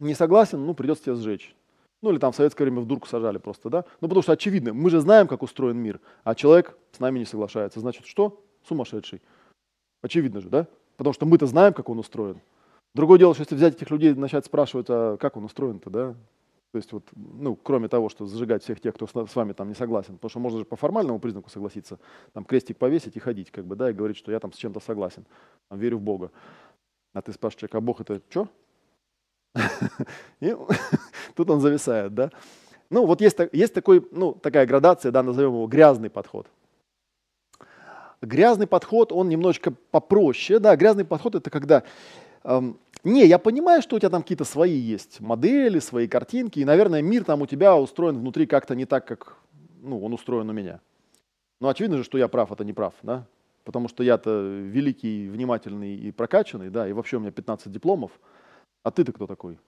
[0.00, 1.54] не согласен, ну, придется тебя сжечь.
[2.04, 3.86] Ну или там в советское время в дурку сажали просто, да?
[4.02, 7.24] Ну потому что очевидно, мы же знаем, как устроен мир, а человек с нами не
[7.24, 7.80] соглашается.
[7.80, 8.44] Значит, что?
[8.68, 9.22] Сумасшедший.
[10.02, 10.66] Очевидно же, да?
[10.98, 12.42] Потому что мы-то знаем, как он устроен.
[12.94, 16.14] Другое дело, что если взять этих людей и начать спрашивать, а как он устроен-то, да?
[16.72, 19.74] То есть вот, ну, кроме того, что зажигать всех тех, кто с вами там не
[19.74, 21.98] согласен, потому что можно же по формальному признаку согласиться,
[22.34, 24.80] там крестик повесить и ходить, как бы, да, и говорить, что я там с чем-то
[24.80, 25.24] согласен,
[25.70, 26.30] там, верю в Бога.
[27.14, 28.48] А ты спрашиваешь человека, а Бог это что?
[31.34, 32.30] тут он зависает, да.
[32.90, 36.46] Ну, вот есть, есть такой, ну, такая градация, да, назовем его грязный подход.
[38.22, 41.82] Грязный подход, он немножечко попроще, да, грязный подход это когда,
[42.44, 46.64] эм, не, я понимаю, что у тебя там какие-то свои есть модели, свои картинки, и,
[46.64, 49.36] наверное, мир там у тебя устроен внутри как-то не так, как,
[49.82, 50.80] ну, он устроен у меня.
[51.60, 53.26] Но очевидно же, что я прав, это не прав, да,
[53.64, 58.12] потому что я-то великий, внимательный и прокачанный, да, и вообще у меня 15 дипломов,
[58.82, 59.58] а ты-то кто такой?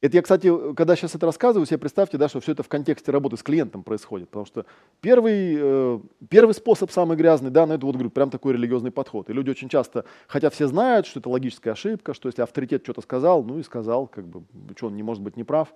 [0.00, 3.10] Это я, кстати, когда сейчас это рассказываю, себе представьте, да, что все это в контексте
[3.10, 4.28] работы с клиентом происходит.
[4.28, 4.64] Потому что
[5.00, 9.28] первый, э, первый способ, самый грязный, да, ну это вот, говорю, прям такой религиозный подход.
[9.28, 13.00] И люди очень часто, хотя все знают, что это логическая ошибка, что если авторитет что-то
[13.00, 14.44] сказал, ну и сказал, как бы,
[14.76, 15.74] что он не может быть неправ.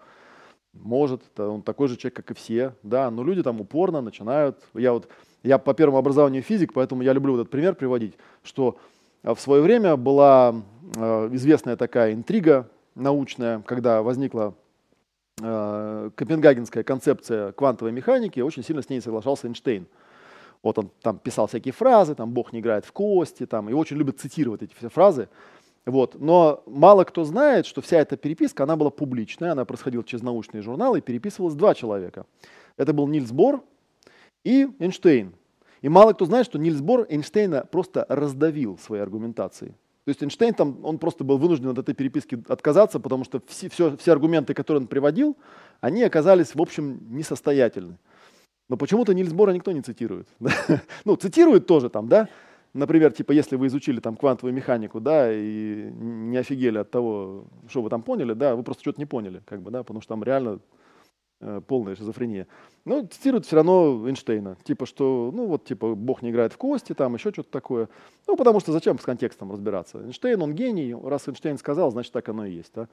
[0.72, 4.92] может, он такой же человек, как и все, да, но люди там упорно начинают, я
[4.92, 5.08] вот,
[5.42, 8.78] я по первому образованию физик, поэтому я люблю этот пример приводить, что
[9.24, 10.54] в свое время была
[10.94, 14.54] э, известная такая интрига научная, когда возникла
[15.40, 19.86] э, копенгагенская концепция квантовой механики, очень сильно с ней соглашался Эйнштейн.
[20.62, 23.96] Вот он там писал всякие фразы, там Бог не играет в кости, там, и очень
[23.96, 25.28] любит цитировать эти все фразы.
[25.84, 26.20] Вот.
[26.20, 30.62] Но мало кто знает, что вся эта переписка, она была публичная, она происходила через научные
[30.62, 32.26] журналы, и переписывалось два человека.
[32.76, 33.64] Это был Нильс Бор
[34.44, 35.34] и Эйнштейн.
[35.80, 39.74] И мало кто знает, что Нильс Бор Эйнштейна просто раздавил своей аргументацией.
[40.04, 43.68] То есть Эйнштейн там, он просто был вынужден от этой переписки отказаться, потому что все,
[43.68, 45.36] все, все аргументы, которые он приводил,
[45.80, 47.98] они оказались, в общем, несостоятельны.
[48.68, 50.28] Но почему-то Нильс Бора никто не цитирует.
[51.04, 52.28] ну, цитирует тоже там, да,
[52.74, 57.82] Например, типа, если вы изучили там квантовую механику, да, и не офигели от того, что
[57.82, 60.24] вы там поняли, да, вы просто что-то не поняли, как бы, да, потому что там
[60.24, 60.58] реально
[61.66, 62.46] полная шизофрения.
[62.84, 66.94] Но цитируют все равно Эйнштейна, типа, что, ну, вот, типа, Бог не играет в кости,
[66.94, 67.88] там, еще что-то такое.
[68.26, 69.98] Ну, потому что зачем с контекстом разбираться?
[69.98, 72.88] Эйнштейн, он гений, раз Эйнштейн сказал, значит, так оно и есть, да.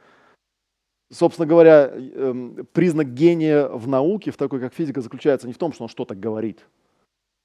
[1.11, 5.73] Собственно говоря, э, признак гения в науке, в такой, как физика, заключается не в том,
[5.73, 6.67] что он что-то говорит.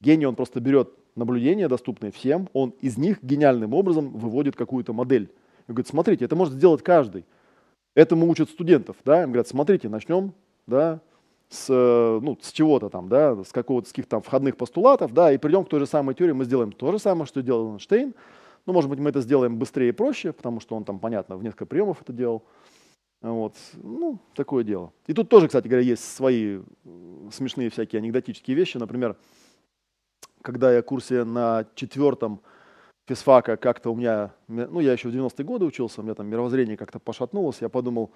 [0.02, 5.30] Гений, он просто берет наблюдения, доступные всем, он из них гениальным образом выводит какую-то модель.
[5.66, 7.24] И говорит, смотрите, это может сделать каждый.
[7.94, 10.34] Этому учат студентов, да, им говорят, смотрите, начнем,
[10.66, 11.00] да,
[11.48, 15.38] с, ну, с чего-то там, да, с какого-то, с каких-то там входных постулатов, да, и
[15.38, 18.14] придем к той же самой теории, мы сделаем то же самое, что делал Эйнштейн,
[18.66, 21.42] ну, может быть, мы это сделаем быстрее и проще, потому что он там, понятно, в
[21.42, 22.44] несколько приемов это делал.
[23.20, 24.92] Вот, ну, такое дело.
[25.06, 26.60] И тут тоже, кстати говоря, есть свои
[27.30, 28.76] смешные всякие анекдотические вещи.
[28.76, 29.16] Например,
[30.42, 32.40] когда я в курсе на четвертом
[33.06, 36.76] физфака как-то у меня, ну, я еще в 90-е годы учился, у меня там мировоззрение
[36.76, 38.10] как-то пошатнулось, я подумал,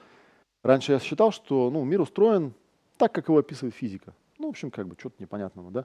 [0.62, 2.52] раньше я считал, что, ну, мир устроен
[2.96, 4.14] так, как его описывает физика.
[4.38, 5.84] Ну, в общем, как бы, что-то непонятного, да.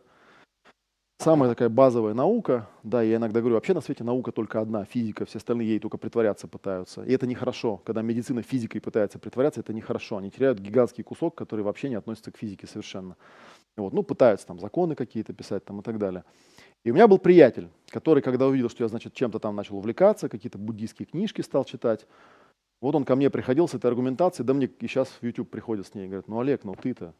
[1.20, 5.26] Самая такая базовая наука, да, я иногда говорю, вообще на свете наука только одна, физика,
[5.26, 7.04] все остальные ей только притворяться пытаются.
[7.04, 7.78] И это нехорошо.
[7.86, 10.18] Когда медицина физикой пытается притворяться, это нехорошо.
[10.18, 13.16] Они теряют гигантский кусок, который вообще не относится к физике совершенно.
[13.78, 16.26] Вот, ну, пытаются там законы какие-то писать там и так далее.
[16.84, 20.28] И у меня был приятель, который, когда увидел, что я, значит, чем-то там начал увлекаться,
[20.28, 22.06] какие-то буддийские книжки стал читать,
[22.84, 25.88] вот он ко мне приходил с этой аргументацией, да мне и сейчас в YouTube приходит
[25.88, 27.14] с ней, говорит, ну, Олег, ну ты-то,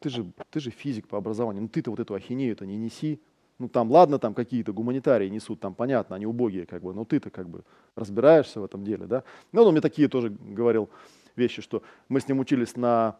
[0.00, 3.20] ты же, ты же физик по образованию, ну ты-то вот эту ахинею-то не неси.
[3.58, 7.28] Ну там, ладно, там какие-то гуманитарии несут, там понятно, они убогие, как бы, но ты-то
[7.28, 7.62] как бы
[7.94, 9.22] разбираешься в этом деле, да.
[9.52, 10.88] Ну, он мне такие тоже говорил
[11.36, 13.18] вещи, что мы с ним учились на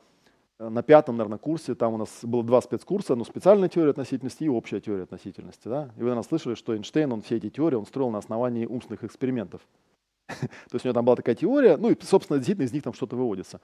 [0.59, 4.49] на пятом, наверное, курсе, там у нас было два спецкурса, ну, специальная теория относительности и
[4.49, 5.68] общая теория относительности.
[5.68, 5.91] Да?
[5.97, 9.05] И вы, наверное, слышали, что Эйнштейн, он все эти теории, он строил на основании умственных
[9.05, 9.61] экспериментов.
[10.39, 12.93] То есть у него там была такая теория, ну и, собственно, действительно из них там
[12.93, 13.61] что-то выводится.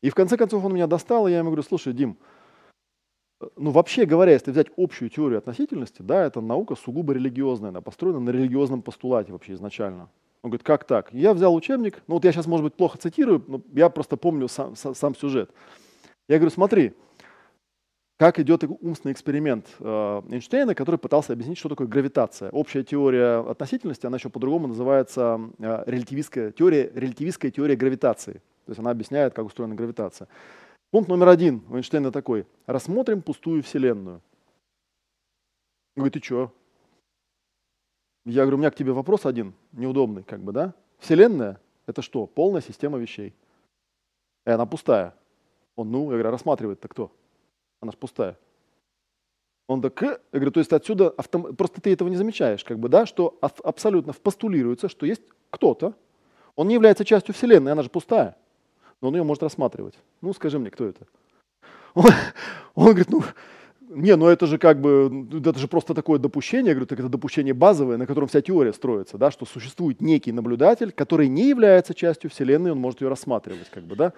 [0.00, 2.18] И в конце концов он меня достал, и я ему говорю, слушай, Дим,
[3.40, 7.80] э, ну вообще говоря, если взять общую теорию относительности, да, это наука сугубо религиозная, она
[7.80, 10.08] построена на религиозном постулате вообще изначально.
[10.42, 11.12] Он говорит, как так?
[11.12, 14.48] Я взял учебник, ну вот я сейчас, может быть, плохо цитирую, но я просто помню
[14.48, 15.50] сам, сам сюжет.
[16.28, 16.94] Я говорю, смотри,
[18.22, 22.50] как идет умственный эксперимент э, Эйнштейна, который пытался объяснить, что такое гравитация.
[22.50, 28.34] Общая теория относительности, она еще по-другому называется э, релятивистская теория, релятивистская теория гравитации.
[28.34, 30.28] То есть она объясняет, как устроена гравитация.
[30.92, 32.46] Пункт номер один у Эйнштейна такой.
[32.66, 34.22] Рассмотрим пустую Вселенную.
[35.96, 36.52] Он говорит, ты что?
[38.24, 40.74] Я говорю, у меня к тебе вопрос один, неудобный, как бы, да?
[41.00, 42.28] Вселенная— это что?
[42.28, 43.34] Полная система вещей.
[44.46, 45.12] И она пустая.
[45.74, 47.10] Он, ну, я говорю, «А рассматривает-то кто?
[47.82, 48.38] Она же пустая.
[49.66, 51.54] Он так, э, я говорю, то есть отсюда автом...
[51.56, 55.94] просто ты этого не замечаешь, как бы, да, что абсолютно постулируется, что есть кто-то,
[56.54, 58.36] он не является частью Вселенной, она же пустая,
[59.00, 59.94] но он ее может рассматривать.
[60.20, 61.06] Ну, скажи мне, кто это?
[61.94, 62.04] Он,
[62.74, 63.22] он говорит, ну,
[63.80, 67.08] не, ну это же как бы, это же просто такое допущение, я говорю, так это
[67.08, 71.94] допущение базовое, на котором вся теория строится, да, что существует некий наблюдатель, который не является
[71.94, 74.12] частью Вселенной, он может ее рассматривать, как бы, да.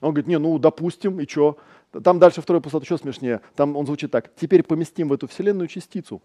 [0.00, 1.58] Он говорит, не, ну, допустим, и что?
[2.04, 3.40] Там дальше второй постулат еще смешнее.
[3.56, 4.30] Там он звучит так.
[4.36, 6.22] Теперь поместим в эту Вселенную частицу.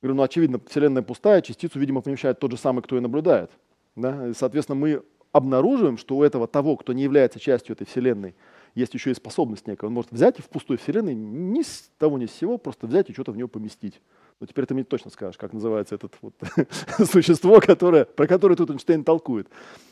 [0.00, 3.50] Говорю, ну, очевидно, Вселенная пустая, частицу, видимо, помещает тот же самый, кто и наблюдает.
[3.96, 4.28] Да?
[4.28, 8.34] И, соответственно, мы обнаруживаем, что у этого того, кто не является частью этой Вселенной,
[8.74, 9.86] есть еще и способность некая.
[9.88, 13.10] Он может взять и в пустой Вселенной ни с того ни с сего просто взять
[13.10, 14.00] и что-то в нее поместить.
[14.38, 16.34] Ну, теперь ты мне точно скажешь, как называется это вот
[17.10, 19.48] существо, которое, про которое тут Эйнштейн толкует.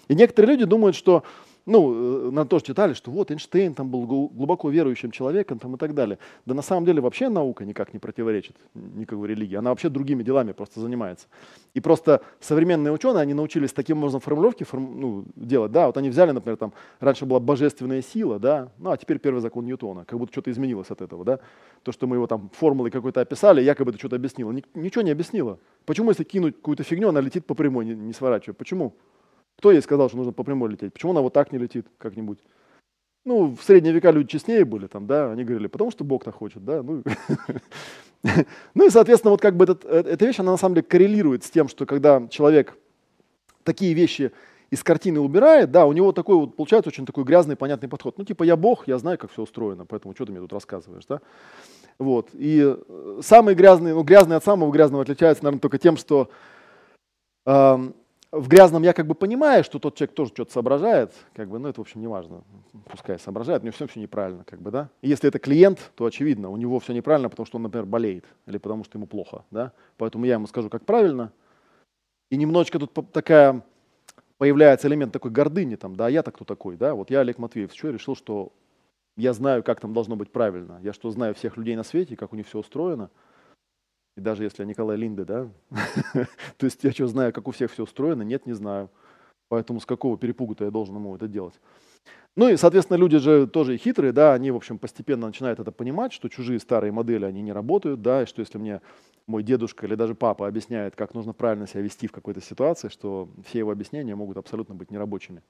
[0.09, 1.23] И некоторые люди думают, что
[1.69, 5.79] ну, э, на тоже читали, что вот Эйнштейн там был глубоко верующим человеком там, и
[5.79, 6.19] так далее.
[6.47, 9.55] Да на самом деле вообще наука никак не противоречит никакой религии.
[9.55, 11.27] Она вообще другими делами просто занимается.
[11.75, 15.71] И просто современные ученые, они научились таким образом формулировки форм, ну, делать.
[15.71, 19.41] Да, вот они взяли, например, там раньше была божественная сила, да, ну а теперь первый
[19.41, 20.07] закон Ньютона.
[20.07, 21.39] Как будто что-то изменилось от этого, да.
[21.83, 24.53] То, что мы его там формулой какой-то описали, якобы это что-то объяснило.
[24.75, 25.59] Ничего не объяснило.
[25.85, 28.55] Почему, если кинуть какую-то фигню, она летит по прямой, не, не сворачивая?
[28.55, 28.95] Почему?
[29.59, 30.93] Кто ей сказал, что нужно по прямой лететь?
[30.93, 32.39] Почему она вот так не летит как-нибудь?
[33.25, 36.37] Ну, в средние века люди честнее были там, да, они говорили, потому что Бог так
[36.37, 37.03] хочет, да, ну,
[38.75, 41.45] ну и, соответственно, вот как бы этот, э, эта вещь, она на самом деле коррелирует
[41.45, 42.79] с тем, что когда человек
[43.65, 44.31] такие вещи
[44.71, 48.17] из картины убирает, да, у него такой вот получается очень такой грязный, понятный подход.
[48.17, 51.05] Ну, типа, я Бог, я знаю, как все устроено, поэтому что ты мне тут рассказываешь,
[51.07, 51.21] да?
[51.99, 52.29] Вот.
[52.33, 56.31] И э, самый грязный, ну, грязный от самого грязного отличается, наверное, только тем, что
[57.45, 57.91] э,
[58.31, 61.69] в грязном я как бы понимаю, что тот человек тоже что-то соображает, как бы, ну
[61.69, 62.45] это, в общем, не важно,
[62.91, 64.91] пускай соображает, него все, все неправильно, как бы, да.
[65.01, 68.27] И если это клиент, то очевидно, у него все неправильно, потому что он, например, болеет,
[68.47, 69.73] или потому что ему плохо, да.
[69.97, 71.33] Поэтому я ему скажу, как правильно.
[72.31, 73.63] И немножечко тут такая
[74.37, 77.89] появляется элемент такой гордыни, там, да, я-то кто такой, да, вот я Олег Матвеев, что
[77.89, 78.53] я решил, что
[79.17, 82.33] я знаю, как там должно быть правильно, я что знаю всех людей на свете, как
[82.35, 83.11] у них все устроено,
[84.19, 85.49] и даже если я Николай Линде, да,
[86.57, 88.91] то есть я что знаю, как у всех все устроено, нет, не знаю.
[89.49, 91.55] Поэтому с какого перепугу-то я должен ему это делать?
[92.37, 96.13] Ну и, соответственно, люди же тоже хитрые, да, они, в общем, постепенно начинают это понимать,
[96.13, 98.81] что чужие старые модели, они не работают, да, и что если мне
[99.27, 103.29] мой дедушка или даже папа объясняет, как нужно правильно себя вести в какой-то ситуации, что
[103.47, 105.43] все его объяснения могут абсолютно быть нерабочими.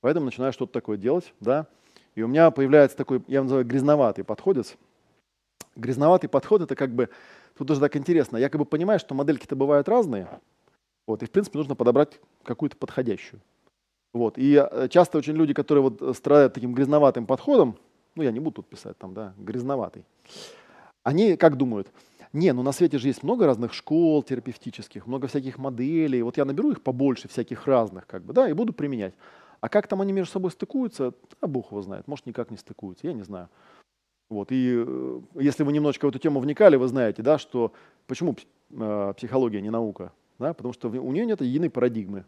[0.00, 1.66] Поэтому начинаю что-то такое делать, да,
[2.14, 4.76] и у меня появляется такой, я называю грязноватый подходец.
[5.76, 7.10] Грязноватый подход– это как бы
[7.56, 8.36] Тут даже так интересно.
[8.36, 10.28] Я как бы понимаю, что модельки-то бывают разные.
[11.06, 13.40] Вот, и, в принципе, нужно подобрать какую-то подходящую.
[14.12, 14.38] Вот.
[14.38, 17.76] И э, часто очень люди, которые вот э, страдают таким грязноватым подходом,
[18.14, 20.04] ну, я не буду тут писать там, да, грязноватый,
[21.02, 21.88] они как думают?
[22.32, 26.22] Не, ну на свете же есть много разных школ терапевтических, много всяких моделей.
[26.22, 29.14] Вот я наберу их побольше, всяких разных, как бы, да, и буду применять.
[29.60, 33.06] А как там они между собой стыкуются, а Бог его знает, может, никак не стыкуются,
[33.06, 33.48] я не знаю.
[34.30, 37.72] Вот, и э, если вы немножечко в эту тему вникали, вы знаете, да, что
[38.06, 38.36] почему
[38.70, 40.12] э, психология не наука?
[40.38, 40.54] Да?
[40.54, 42.24] Потому что у нее нет единой парадигмы.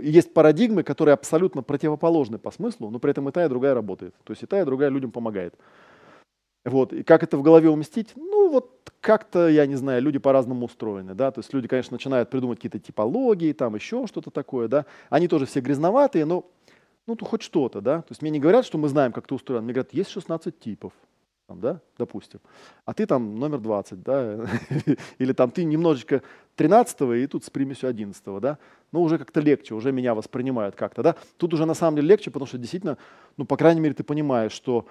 [0.00, 4.14] Есть парадигмы, которые абсолютно противоположны по смыслу, но при этом и та, и другая работает.
[4.24, 5.54] То есть и та, и другая людям помогает.
[6.64, 6.92] Вот.
[6.92, 8.12] И как это в голове уместить?
[8.14, 12.28] Ну, вот как-то, я не знаю, люди по-разному устроены, да, то есть люди, конечно, начинают
[12.28, 16.44] придумать какие-то типологии, там еще что-то такое, да, они тоже все грязноватые, но,
[17.06, 19.34] ну, то хоть что-то, да, то есть мне не говорят, что мы знаем, как ты
[19.34, 20.92] устроен, мне говорят, есть 16 типов,
[21.50, 22.38] там, да, допустим,
[22.84, 24.46] а ты там номер 20, да,
[25.18, 26.22] или там ты немножечко
[26.54, 28.58] 13 и тут с примесью 11, да,
[28.92, 31.16] но уже как-то легче, уже меня воспринимают как-то, да.
[31.38, 32.98] Тут уже на самом деле легче, потому что действительно,
[33.36, 34.86] ну, по крайней мере, ты понимаешь, что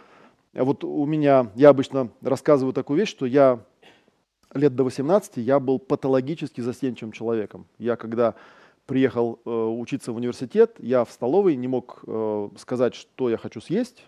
[0.53, 3.61] вот у меня, я обычно рассказываю такую вещь, что я
[4.53, 7.67] лет до 18 я был патологически застенчивым человеком.
[7.77, 8.35] Я когда
[8.85, 13.61] приехал э, учиться в университет, я в столовой не мог э, сказать, что я хочу
[13.61, 14.03] съесть,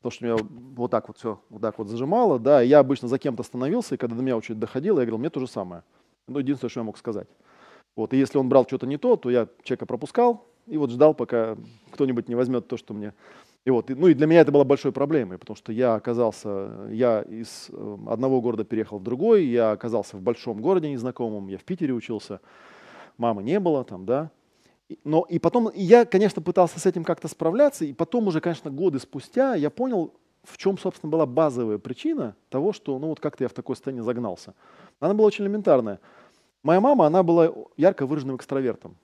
[0.00, 0.36] Потому что меня
[0.76, 3.98] вот так вот все вот так вот зажимало, да, я обычно за кем-то становился, и
[3.98, 5.82] когда до меня очередь доходила, я говорил, мне то же самое.
[6.26, 7.28] Ну, единственное, что я мог сказать.
[7.96, 11.12] Вот, и если он брал что-то не то, то я человека пропускал и вот ждал,
[11.12, 11.56] пока
[11.90, 13.12] кто-нибудь не возьмет то, что мне...
[13.66, 16.88] И вот, и, ну и для меня это было большой проблемой, потому что я оказался,
[16.90, 21.58] я из э, одного города переехал в другой, я оказался в большом городе незнакомом, я
[21.58, 22.40] в Питере учился,
[23.18, 24.30] мамы не было там, да,
[25.04, 28.98] но и потом, я, конечно, пытался с этим как-то справляться, и потом уже, конечно, годы
[28.98, 30.12] спустя я понял,
[30.42, 34.02] в чем, собственно, была базовая причина того, что, ну вот как-то я в такой состоянии
[34.02, 34.54] загнался.
[34.98, 36.00] Она была очень элементарная.
[36.62, 38.96] Моя мама, она была ярко выраженным экстравертом.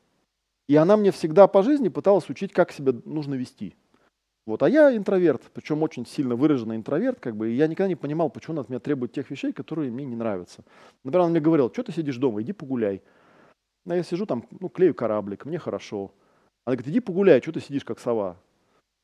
[0.68, 3.76] И она мне всегда по жизни пыталась учить, как себя нужно вести.
[4.46, 7.96] Вот, а я интроверт, причем очень сильно выраженный интроверт, как бы, и я никогда не
[7.96, 10.64] понимал, почему она от меня требует тех вещей, которые мне не нравятся.
[11.02, 13.02] Например, она мне говорила, что ты сидишь дома, иди погуляй.
[13.86, 16.12] А я сижу там, ну, клею кораблик, мне хорошо.
[16.64, 18.36] Она говорит, иди погуляй, что ты сидишь как сова?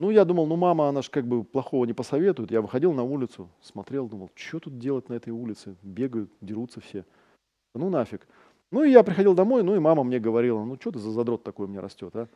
[0.01, 2.51] Ну, я думал, ну, мама, она же как бы плохого не посоветует.
[2.51, 5.77] Я выходил на улицу, смотрел, думал, что тут делать на этой улице?
[5.83, 7.05] Бегают, дерутся все.
[7.75, 8.27] Ну, нафиг.
[8.73, 11.45] Ну, и я приходил домой, ну, и мама мне говорила, ну, что ты за задрот
[11.45, 12.27] такой у меня растет, а?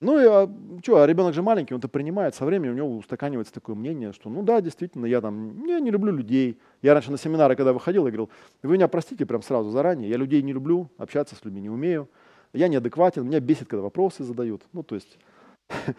[0.00, 0.50] Ну и а,
[0.82, 4.12] что, а ребенок же маленький, он это принимает, со временем у него устаканивается такое мнение,
[4.12, 6.60] что ну да, действительно, я там, я не люблю людей.
[6.82, 8.30] Я раньше на семинары, когда выходил, я говорил,
[8.62, 12.08] вы меня простите прям сразу заранее, я людей не люблю, общаться с людьми не умею,
[12.52, 14.62] я неадекватен, меня бесит, когда вопросы задают.
[14.72, 15.18] Ну то есть,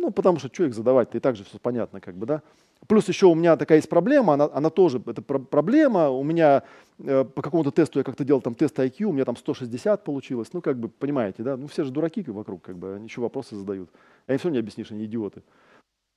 [0.00, 2.42] Ну, потому что что их задавать-то, и так же все понятно, как бы, да.
[2.86, 6.62] Плюс еще у меня такая есть проблема, она, она тоже, это про- проблема, у меня
[6.98, 10.48] э, по какому-то тесту я как-то делал там тест IQ, у меня там 160 получилось,
[10.52, 13.56] ну, как бы, понимаете, да, ну, все же дураки вокруг, как бы, они еще вопросы
[13.56, 13.90] задают,
[14.26, 15.42] а им все не объяснишь, они идиоты.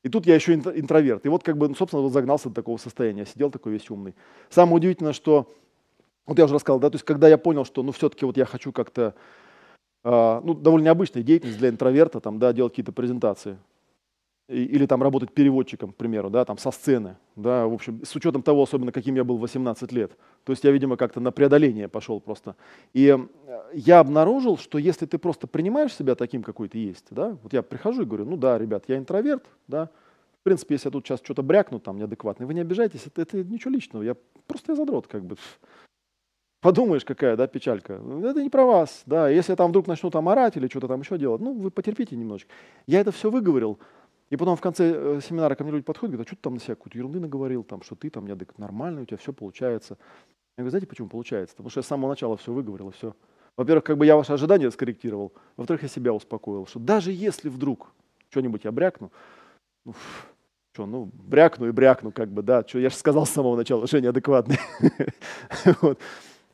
[0.04, 2.78] И тут я еще интроверт, и вот, как бы, ну, собственно, вот загнался до такого
[2.78, 4.16] состояния, сидел такой весь умный.
[4.50, 5.52] Самое удивительное, что,
[6.26, 8.46] вот я уже рассказал, да, то есть, когда я понял, что, ну, все-таки вот я
[8.46, 9.14] хочу как-то,
[10.04, 13.58] э, ну, довольно необычная деятельность для интроверта, там, да, делать какие-то презентации,
[14.48, 18.42] или там работать переводчиком, к примеру, да, там со сцены, да, в общем, с учетом
[18.44, 20.12] того, особенно каким я был 18 лет.
[20.44, 22.56] То есть я, видимо, как-то на преодоление пошел просто.
[22.94, 27.38] И э, я обнаружил, что если ты просто принимаешь себя таким, какой ты есть, да,
[27.44, 29.90] вот я прихожу и говорю, ну да, ребят, я интроверт, да,
[30.42, 33.44] в принципе, если я тут сейчас что-то брякну там неадекватно, вы не обижайтесь, это, это
[33.44, 34.16] ничего личного, я
[34.48, 35.36] просто я задрот, как бы.
[36.62, 37.94] Подумаешь, какая, да, печалька.
[38.24, 39.30] Это не про вас, да.
[39.30, 42.16] Если я там вдруг начну там орать или что-то там еще делать, ну, вы потерпите
[42.16, 42.52] немножечко.
[42.88, 43.80] Я это все выговорил,
[44.32, 46.54] и потом в конце э, семинара ко мне люди подходят, говорят, а что ты там
[46.54, 49.98] на себя какую-то ерунды наговорил, там, что ты там, я нормально, у тебя все получается.
[50.58, 51.54] Я говорю, знаете, почему получается?
[51.54, 53.14] Потому что я с самого начала все выговорил, и все.
[53.58, 57.92] Во-первых, как бы я ваши ожидания скорректировал, во-вторых, я себя успокоил, что даже если вдруг
[58.30, 59.12] что-нибудь я брякну,
[59.84, 59.94] ну,
[60.72, 63.86] что, ну, брякну и брякну, как бы, да, что я же сказал с самого начала,
[63.86, 64.60] что неадекватный.
[65.82, 66.00] вот.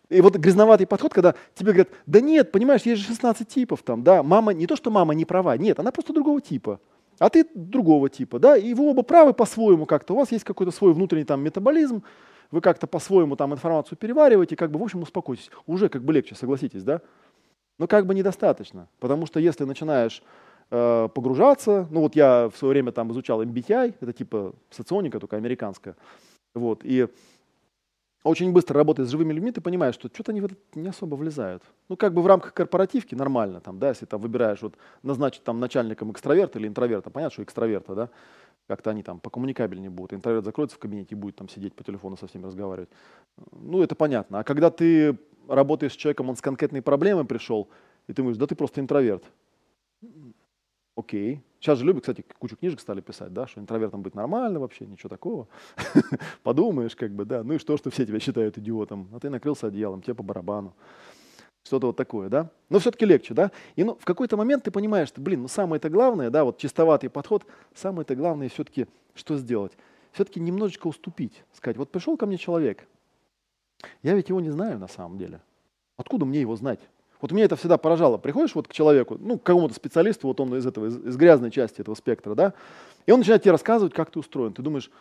[0.10, 4.04] И вот грязноватый подход, когда тебе говорят, да нет, понимаешь, есть же 16 типов там,
[4.04, 6.80] да, мама, не то, что мама не права, нет, она просто другого типа
[7.20, 10.72] а ты другого типа, да, и вы оба правы по-своему как-то, у вас есть какой-то
[10.72, 12.04] свой внутренний там метаболизм,
[12.52, 15.50] вы как-то по-своему там информацию перевариваете, как бы, в общем, успокойтесь.
[15.66, 17.02] Уже как бы легче, согласитесь, да?
[17.78, 20.24] Но как бы недостаточно, потому что если начинаешь
[20.72, 25.36] э, погружаться, ну вот я в свое время там изучал MBTI, это типа соционика, только
[25.36, 25.96] американская,
[26.56, 27.08] вот, и
[28.24, 31.16] очень быстро работая с живыми людьми, ты понимаешь, что что-то они в это не особо
[31.16, 31.64] влезают.
[31.88, 35.60] Ну, как бы в рамках корпоративки нормально, там, да, если там выбираешь вот назначить там
[35.60, 38.10] начальником экстраверта или интроверта, понятно, что экстраверта, да,
[38.68, 40.14] как-то они там покоммуникабельнее будут.
[40.14, 42.90] Интроверт закроется в кабинете и будет там сидеть по телефону со всеми разговаривать.
[43.52, 44.40] Ну, это понятно.
[44.40, 47.70] А когда ты работаешь с человеком, он с конкретной проблемой пришел,
[48.08, 49.24] и ты говоришь, да ты просто интроверт.
[50.98, 51.44] Окей.
[51.60, 55.10] Сейчас же любят, кстати, кучу книжек стали писать, да, что интровертом быть нормально вообще, ничего
[55.10, 55.48] такого.
[56.44, 59.68] Подумаешь, как бы, да, ну и что, что все тебя считают идиотом, а ты накрылся
[59.68, 60.74] одеялом, тебе по барабану.
[61.64, 62.50] Что-то вот такое, да?
[62.70, 63.52] Но все-таки легче, да?
[63.76, 67.12] И ну, в какой-то момент ты понимаешь, что, блин, ну самое-то главное, да, вот чистоватый
[67.12, 67.46] подход,
[67.76, 69.74] самое-то главное все-таки что сделать?
[70.14, 72.88] Все-таки немножечко уступить, сказать, вот пришел ко мне человек,
[74.02, 75.42] я ведь его не знаю на самом деле.
[75.96, 76.80] Откуда мне его знать?
[77.22, 78.18] Вот меня это всегда поражало.
[78.18, 81.52] Приходишь вот к человеку, ну, к какому-то специалисту, вот он из этого, из, из грязной
[81.52, 82.54] части этого спектра, да,
[83.06, 84.54] и он начинает тебе рассказывать, как ты устроен.
[84.54, 84.92] Ты думаешь,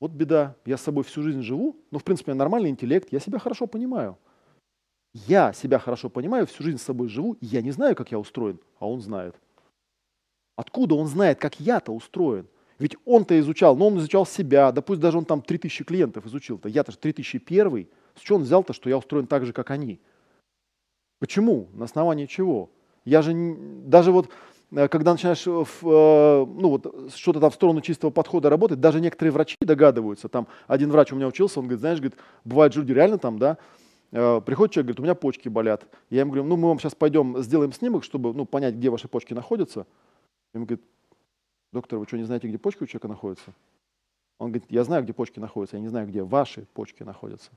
[0.00, 3.08] вот беда, я с собой всю жизнь живу, но в принципе у меня нормальный интеллект,
[3.12, 4.18] я себя хорошо понимаю.
[5.12, 8.58] Я себя хорошо понимаю, всю жизнь с собой живу, я не знаю, как я устроен,
[8.78, 9.34] а он знает.
[10.56, 12.46] Откуда он знает, как я-то устроен?
[12.78, 16.68] Ведь он-то изучал, но он изучал себя, да пусть даже он там 3000 клиентов изучил-то,
[16.68, 19.98] я-то же 3001, с чего он взял-то, что я устроен так же, как они?
[21.18, 21.68] Почему?
[21.72, 22.70] На основании чего?
[23.04, 23.32] Я же
[23.84, 24.28] даже вот
[24.72, 29.32] э, когда начинаешь э, ну вот что-то там в сторону чистого подхода работать, даже некоторые
[29.32, 30.28] врачи догадываются.
[30.28, 33.58] Там один врач у меня учился, он говорит, знаешь, говорит, бывает люди реально там, да,
[34.12, 35.86] э, приходит человек, говорит, у меня почки болят.
[36.10, 39.08] Я ему говорю, ну мы вам сейчас пойдем сделаем снимок, чтобы ну, понять, где ваши
[39.08, 39.86] почки находятся.
[40.52, 40.84] И он говорит,
[41.72, 43.54] доктор, вы что, не знаете, где почки у человека находятся?
[44.38, 47.50] Он говорит, я знаю, где почки находятся, я не знаю, где ваши почки находятся.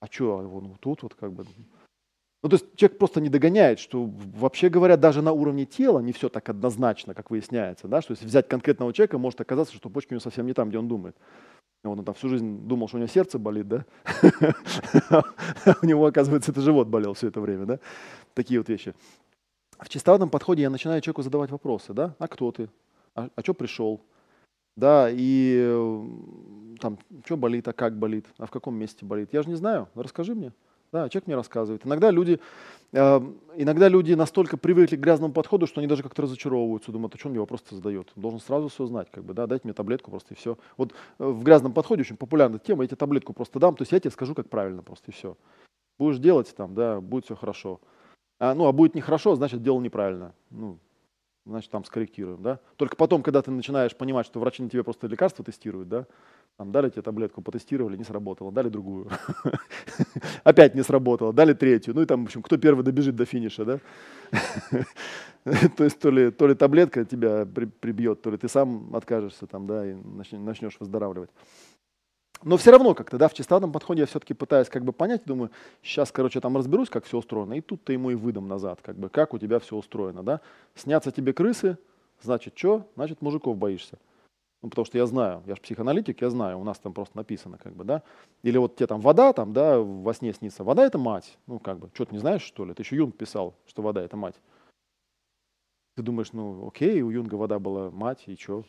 [0.00, 1.44] А что, вон вот тут вот как бы.
[2.42, 6.12] Ну, то есть человек просто не догоняет, что вообще говоря, даже на уровне тела не
[6.12, 7.86] все так однозначно, как выясняется.
[7.86, 8.00] Да?
[8.00, 10.78] Что если взять конкретного человека, может оказаться, что почки у него совсем не там, где
[10.78, 11.16] он думает.
[11.84, 13.84] Вот он там всю жизнь думал, что у него сердце болит, да?
[15.82, 17.78] У него, оказывается, это живот болел все это время, да?
[18.34, 18.94] Такие вот вещи.
[19.78, 22.14] В чистоватом подходе я начинаю человеку задавать вопросы, да?
[22.18, 22.68] А кто ты?
[23.14, 24.02] А, а что пришел?
[24.76, 25.96] Да, и
[26.80, 29.30] там, что болит, а как болит, а в каком месте болит?
[29.32, 30.52] Я же не знаю, расскажи мне.
[30.92, 31.86] Да, человек мне рассказывает.
[31.86, 32.40] Иногда люди,
[32.92, 33.20] э,
[33.54, 37.28] иногда люди настолько привыкли к грязному подходу, что они даже как-то разочаровываются, думают, а что
[37.28, 38.10] он мне вопрос задает?
[38.16, 40.58] Должен сразу все знать, как бы, да, дайте мне таблетку просто и все.
[40.76, 43.92] Вот э, в грязном подходе очень популярная тема, я тебе таблетку просто дам, то есть
[43.92, 45.36] я тебе скажу, как правильно просто и все.
[45.96, 47.80] Будешь делать там, да, будет все хорошо.
[48.40, 50.34] А, ну, а будет нехорошо, значит, делал неправильно.
[50.50, 50.78] Ну,
[51.50, 52.60] значит, там скорректируем, да.
[52.76, 56.06] Только потом, когда ты начинаешь понимать, что врачи на тебе просто лекарства тестируют, да,
[56.56, 59.08] там, дали тебе таблетку, потестировали, не сработало, дали другую.
[60.44, 61.94] Опять не сработало, дали третью.
[61.94, 63.80] Ну и там, в общем, кто первый добежит до финиша, да?
[65.76, 69.46] То есть то ли, то ли таблетка тебя при, прибьет, то ли ты сам откажешься
[69.46, 71.30] там, да, и начнешь выздоравливать.
[72.42, 75.50] Но все равно как-то, да, в чистотном подходе я все-таки пытаюсь как бы понять, думаю,
[75.82, 79.10] сейчас, короче, там разберусь, как все устроено, и тут-то ему и выдам назад, как бы,
[79.10, 80.40] как у тебя все устроено, да.
[80.74, 81.76] Снятся тебе крысы,
[82.22, 82.86] Значит, что?
[82.96, 83.98] Значит, мужиков боишься.
[84.62, 87.56] Ну, потому что я знаю, я же психоаналитик, я знаю, у нас там просто написано,
[87.56, 88.02] как бы, да.
[88.42, 90.64] Или вот тебе там вода, там, да, во сне снится.
[90.64, 91.38] Вода– это мать.
[91.46, 92.74] Ну, как бы, что ты не знаешь, что ли?
[92.74, 94.34] Ты еще Юнг писал, что вода– это мать.
[95.96, 98.64] Ты думаешь, ну, окей, у Юнга вода была мать, и что?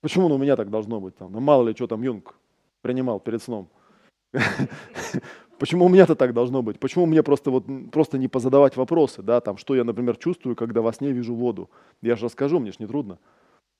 [0.00, 1.16] Почему ну, у меня так должно быть?
[1.16, 1.32] Там?
[1.32, 2.34] Ну, мало ли, что там Юнг
[2.82, 3.68] принимал перед сном.
[5.58, 6.80] Почему у меня-то так должно быть?
[6.80, 10.82] Почему мне просто, вот, просто не позадавать вопросы, да, там, что я, например, чувствую, когда
[10.82, 11.70] во сне вижу воду?
[12.02, 13.18] Я же расскажу, мне же не трудно.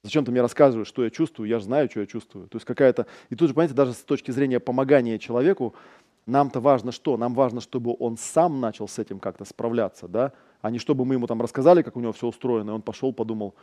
[0.04, 1.48] Зачем ты мне рассказываешь, что я чувствую?
[1.48, 2.48] Я же знаю, что я чувствую.
[2.48, 3.06] То есть какая-то...
[3.30, 5.74] И тут же, понимаете, даже с точки зрения помогания человеку,
[6.26, 7.16] нам-то важно что?
[7.16, 10.32] Нам важно, чтобы он сам начал с этим как-то справляться, да?
[10.60, 13.12] А не чтобы мы ему там рассказали, как у него все устроено, и он пошел,
[13.12, 13.54] подумал,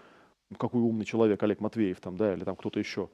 [0.58, 3.10] какой умный человек Олег Матвеев там, да, или там кто-то еще.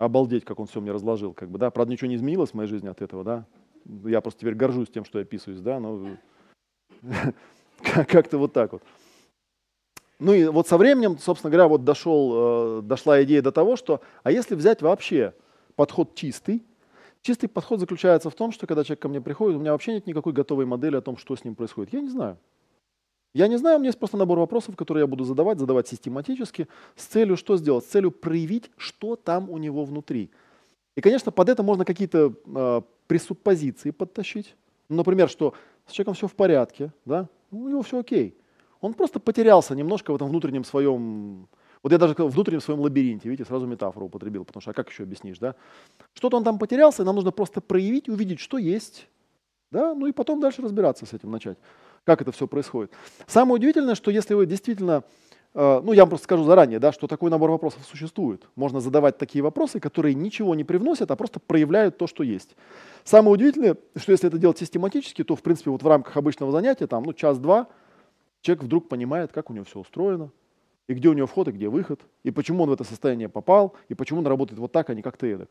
[0.00, 1.70] Обалдеть, как он все мне разложил, как бы, да.
[1.70, 3.44] Правда, ничего не изменилось в моей жизни от этого, да.
[3.84, 6.16] Я просто теперь горжусь тем, что я описываюсь, да, но
[7.82, 8.82] как-то вот так вот.
[10.18, 14.00] Ну и вот со временем, собственно говоря, вот дошел, э, дошла идея до того, что,
[14.22, 15.34] а если взять вообще
[15.76, 16.62] подход чистый,
[17.20, 20.06] чистый подход заключается в том, что когда человек ко мне приходит, у меня вообще нет
[20.06, 21.92] никакой готовой модели о том, что с ним происходит.
[21.92, 22.38] Я не знаю.
[23.32, 26.66] Я не знаю, у меня есть просто набор вопросов, которые я буду задавать, задавать систематически,
[26.96, 27.84] с целью что сделать?
[27.84, 30.30] С целью проявить, что там у него внутри.
[30.96, 34.56] И, конечно, под это можно какие-то э, пресуппозиции подтащить.
[34.88, 35.54] Ну, например, что
[35.86, 37.28] с человеком все в порядке, да?
[37.52, 38.36] Ну, у него все окей.
[38.80, 41.46] Он просто потерялся немножко в этом внутреннем своем,
[41.82, 44.88] вот я даже сказал, внутреннем своем лабиринте, видите, сразу метафору употребил, потому что а как
[44.90, 45.54] еще объяснишь, да?
[46.14, 49.06] Что-то он там потерялся, и нам нужно просто проявить, увидеть, что есть,
[49.70, 51.58] да, ну и потом дальше разбираться с этим начать,
[52.04, 52.92] как это все происходит.
[53.26, 55.04] Самое удивительное, что если вы действительно
[55.54, 58.46] э, ну, я вам просто скажу заранее, да, что такой набор вопросов существует.
[58.56, 62.56] Можно задавать такие вопросы, которые ничего не привносят, а просто проявляют то, что есть.
[63.04, 66.86] Самое удивительное, что если это делать систематически, то, в принципе, вот в рамках обычного занятия,
[66.86, 67.68] там, ну, час-два,
[68.42, 70.30] человек вдруг понимает, как у него все устроено,
[70.88, 73.74] и где у него вход, и где выход, и почему он в это состояние попал,
[73.88, 75.48] и почему он работает вот так, а не как-то эдак.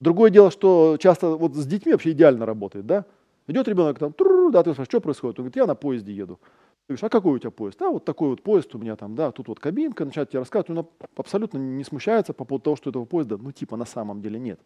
[0.00, 3.06] Другое дело, что часто вот с детьми вообще идеально работает, да?
[3.48, 4.14] Идет ребенок там,
[4.52, 5.38] да, ты спрашиваешь, что происходит?
[5.38, 6.38] Он говорит, я на поезде еду.
[6.86, 7.80] Ты говоришь, а какой у тебя поезд?
[7.80, 10.70] А вот такой вот поезд у меня там, да, тут вот кабинка, начинает тебе рассказывать,
[10.70, 14.38] он абсолютно не смущается по поводу того, что этого поезда, ну, типа, на самом деле
[14.38, 14.60] нет.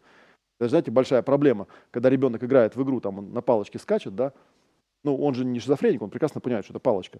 [0.59, 4.33] Это, знаете, большая проблема, когда ребенок играет в игру, там, он на палочке скачет, да,
[5.03, 7.19] ну, он же не шизофреник, он прекрасно понимает, что это палочка.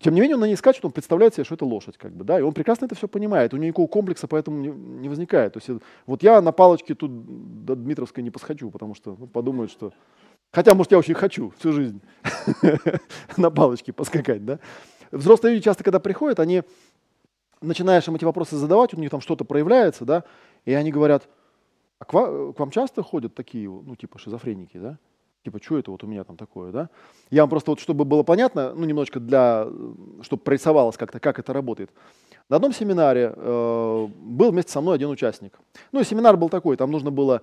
[0.00, 2.24] Тем не менее, он на ней скачет, он представляет себе, что это лошадь, как бы,
[2.24, 5.54] да, и он прекрасно это все понимает, у него никакого комплекса поэтому не, не возникает.
[5.54, 9.70] То есть, вот я на палочке тут до Дмитровской не посхочу, потому что ну, подумают,
[9.70, 9.92] что...
[10.52, 12.00] Хотя, может, я очень хочу всю жизнь
[13.36, 14.60] на палочке поскакать, да.
[15.10, 16.62] Взрослые люди часто, когда приходят, они,
[17.60, 20.24] начинаешь им эти вопросы задавать, у них там что-то проявляется, да,
[20.64, 21.28] и они говорят,
[21.98, 24.98] а к вам, к вам часто ходят такие, ну, типа шизофреники, да?
[25.48, 26.90] Типа, что это вот у меня там такое, да?
[27.30, 29.66] Я вам просто вот, чтобы было понятно, ну, немножечко для,
[30.20, 31.90] чтобы прорисовалось как-то, как это работает.
[32.50, 35.58] На одном семинаре э, был вместе со мной один участник.
[35.90, 37.40] Ну, и семинар был такой, там нужно было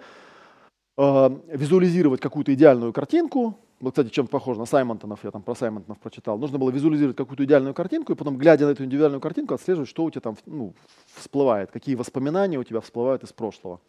[0.99, 3.57] э, визуализировать какую-то идеальную картинку.
[3.79, 6.37] Вот, кстати, чем похоже на Саймонтонов, я там про Саймонтонов прочитал.
[6.37, 10.03] Нужно было визуализировать какую-то идеальную картинку, и потом, глядя на эту идеальную картинку, отслеживать, что
[10.03, 10.75] у тебя там ну,
[11.15, 13.79] всплывает, какие воспоминания у тебя всплывают из прошлого.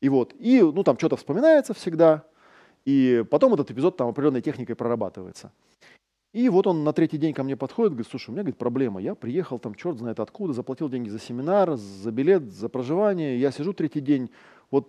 [0.00, 2.22] И вот, и, ну, там что-то вспоминается всегда,
[2.84, 5.52] и потом этот эпизод там определенной техникой прорабатывается.
[6.32, 9.00] И вот он на третий день ко мне подходит, говорит, слушай, у меня говорит, проблема,
[9.00, 13.50] я приехал там черт знает откуда, заплатил деньги за семинар, за билет, за проживание, я
[13.50, 14.30] сижу третий день,
[14.70, 14.88] вот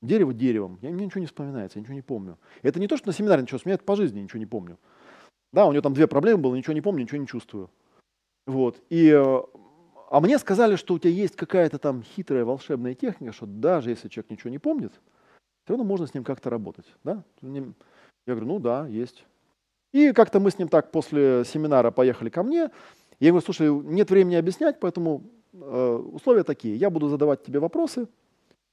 [0.00, 2.38] дерево деревом, я, мне ничего не вспоминается, я ничего не помню.
[2.62, 4.78] Это не то, что на семинаре ничего это по жизни ничего не помню.
[5.52, 7.68] Да, у него там две проблемы было, ничего не помню, ничего не чувствую.
[8.46, 9.42] Вот, и, э,
[10.10, 14.08] а мне сказали, что у тебя есть какая-то там хитрая волшебная техника, что даже если
[14.08, 14.92] человек ничего не помнит,
[15.64, 16.86] все равно можно с ним как-то работать.
[17.02, 17.22] Да?
[17.42, 17.64] Я
[18.26, 19.24] говорю, ну да, есть.
[19.92, 22.70] И как-то мы с ним так после семинара поехали ко мне.
[23.20, 26.76] Я говорю, слушай, нет времени объяснять, поэтому э, условия такие.
[26.76, 28.08] Я буду задавать тебе вопросы,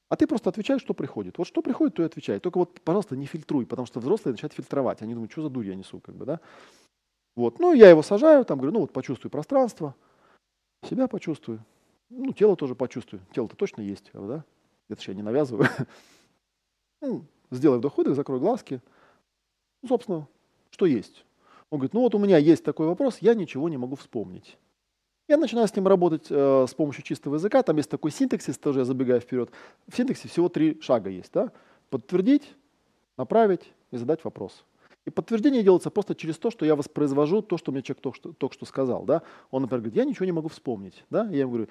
[0.09, 1.37] а ты просто отвечай, что приходит.
[1.37, 2.39] Вот что приходит, то и отвечай.
[2.39, 5.01] Только вот, пожалуйста, не фильтруй, потому что взрослые начинают фильтровать.
[5.01, 6.39] Они думают, что за дурь я несу, как бы, да.
[7.35, 7.59] Вот.
[7.59, 9.95] Ну, я его сажаю, там говорю, ну вот почувствуй пространство,
[10.89, 11.59] себя почувствуй,
[12.09, 13.21] ну, тело тоже почувствуй.
[13.33, 14.43] Тело-то точно есть, да?
[14.89, 15.69] Это же я не навязываю.
[17.01, 18.81] Ну, сделай вдох-выдох, закрой глазки.
[19.81, 20.27] Ну, собственно,
[20.69, 21.25] что есть?
[21.69, 24.57] Он говорит, ну вот у меня есть такой вопрос, я ничего не могу вспомнить.
[25.27, 27.63] Я начинаю с ним работать э, с помощью чистого языка.
[27.63, 29.49] Там есть такой синтаксис, тоже я забегаю вперед.
[29.87, 31.31] В синтаксе всего три шага есть.
[31.31, 31.53] Да?
[31.89, 32.43] Подтвердить,
[33.17, 34.65] направить и задать вопрос.
[35.05, 38.33] И подтверждение делается просто через то, что я воспроизвожу то, что мне человек только что,
[38.33, 39.03] только что сказал.
[39.05, 39.21] Да?
[39.51, 41.05] Он, например, говорит, я ничего не могу вспомнить.
[41.09, 41.23] Да?
[41.31, 41.69] Я ему говорю,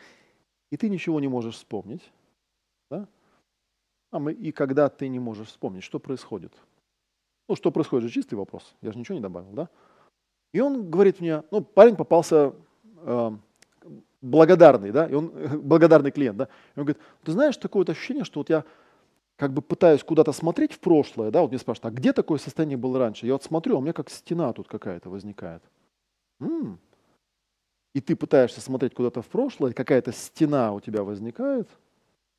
[0.71, 2.03] и ты ничего не можешь вспомнить.
[2.91, 3.07] Да?
[4.11, 6.53] А и когда ты не можешь вспомнить, что происходит?
[7.49, 8.75] Ну, что происходит же чистый вопрос.
[8.81, 9.69] Я же ничего не добавил, да?
[10.53, 12.53] И он говорит мне, ну, парень попался
[12.97, 13.31] э,
[14.21, 15.33] благодарный, да, и он
[15.63, 16.45] благодарный клиент, да,
[16.75, 18.65] и он говорит, ты знаешь, такое вот ощущение, что вот я
[19.37, 22.77] как бы пытаюсь куда-то смотреть в прошлое, да, вот мне спрашивают, а где такое состояние
[22.77, 23.27] было раньше?
[23.27, 25.63] Я вот смотрю, а у меня как стена тут какая-то возникает.
[26.41, 26.79] М-м.
[27.95, 31.69] И ты пытаешься смотреть куда-то в прошлое, какая-то стена у тебя возникает.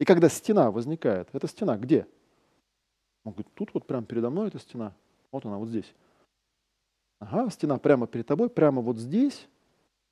[0.02, 2.08] И когда стена возникает, эта стена где?
[3.24, 4.96] Он говорит, тут вот прямо передо мной эта стена.
[5.32, 5.94] Вот она, вот здесь.
[7.20, 9.48] Ага, стена прямо перед тобой, прямо вот здесь.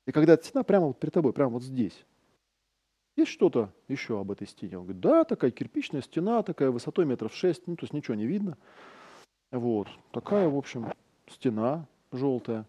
[0.06, 2.06] И когда эта стена прямо вот перед тобой, прямо вот здесь.
[3.16, 4.78] Есть что-то еще об этой стене?
[4.78, 8.26] Он говорит, да, такая кирпичная стена, такая высотой метров шесть, ну, то есть ничего не
[8.26, 8.56] видно.
[9.50, 10.86] Вот, такая, в общем,
[11.26, 12.64] стена желтая.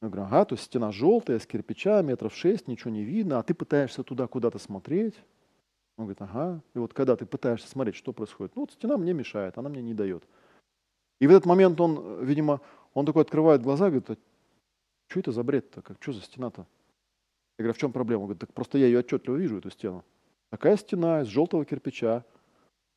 [0.00, 3.42] Я говорю, ага, то есть стена желтая, с кирпича, метров шесть, ничего не видно, а
[3.42, 5.14] ты пытаешься туда куда-то смотреть.
[5.98, 6.62] Он говорит, ага.
[6.74, 9.82] И вот когда ты пытаешься смотреть, что происходит, ну вот стена мне мешает, она мне
[9.82, 10.22] не дает.
[11.20, 12.60] И в этот момент он, видимо,
[12.94, 14.16] он такой открывает глаза, говорит, а
[15.08, 16.66] что это за бред-то, как, что за стена-то?
[17.58, 18.20] Я говорю, а в чем проблема?
[18.20, 20.04] Он говорит, так просто я ее отчетливо вижу, эту стену.
[20.50, 22.24] Такая стена из желтого кирпича.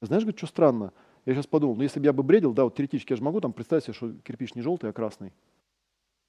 [0.02, 0.94] Знаешь, говорит, что странно?
[1.26, 3.42] Я сейчас подумал, ну если бы я бы бредил, да, вот теоретически я же могу
[3.42, 5.34] там представить себе, что кирпич не желтый, а красный.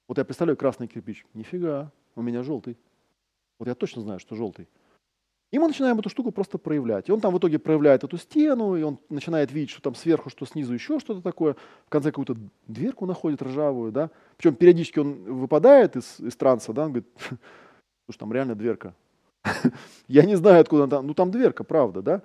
[0.07, 1.23] Вот я представляю красный кирпич.
[1.35, 2.77] Нифига, у меня желтый.
[3.59, 4.67] Вот я точно знаю, что желтый.
[5.53, 7.09] И мы начинаем эту штуку просто проявлять.
[7.09, 10.31] И он там в итоге проявляет эту стену, и он начинает видеть, что там сверху,
[10.31, 11.55] что снизу еще что-то такое.
[11.85, 12.35] В конце какую-то
[12.65, 14.09] дверку находит ржавую, да.
[14.35, 17.07] Причем периодически он выпадает из, из транса, да, он говорит,
[18.05, 18.95] слушай, там реально дверка.
[20.07, 22.21] Я не знаю, откуда там, ну там дверка, правда, да.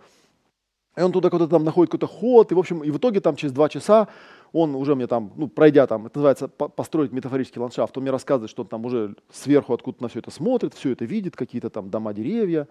[0.96, 3.36] И он туда куда-то там находит какой-то ход, и в общем, и в итоге там
[3.36, 4.08] через два часа
[4.52, 8.50] он уже мне там, ну, пройдя там, это называется построить метафорический ландшафт, он мне рассказывает,
[8.50, 11.90] что он там уже сверху откуда-то на все это смотрит, все это видит, какие-то там
[11.90, 12.66] дома, деревья,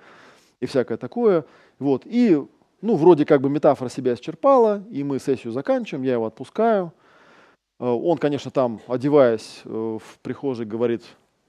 [0.60, 1.46] и всякое такое.
[1.80, 2.04] Вот.
[2.06, 2.42] И,
[2.82, 6.94] ну, вроде как бы метафора себя исчерпала, и мы сессию заканчиваем, я его отпускаю.
[7.80, 11.04] Э, он, конечно, там, одеваясь э, в прихожей, говорит,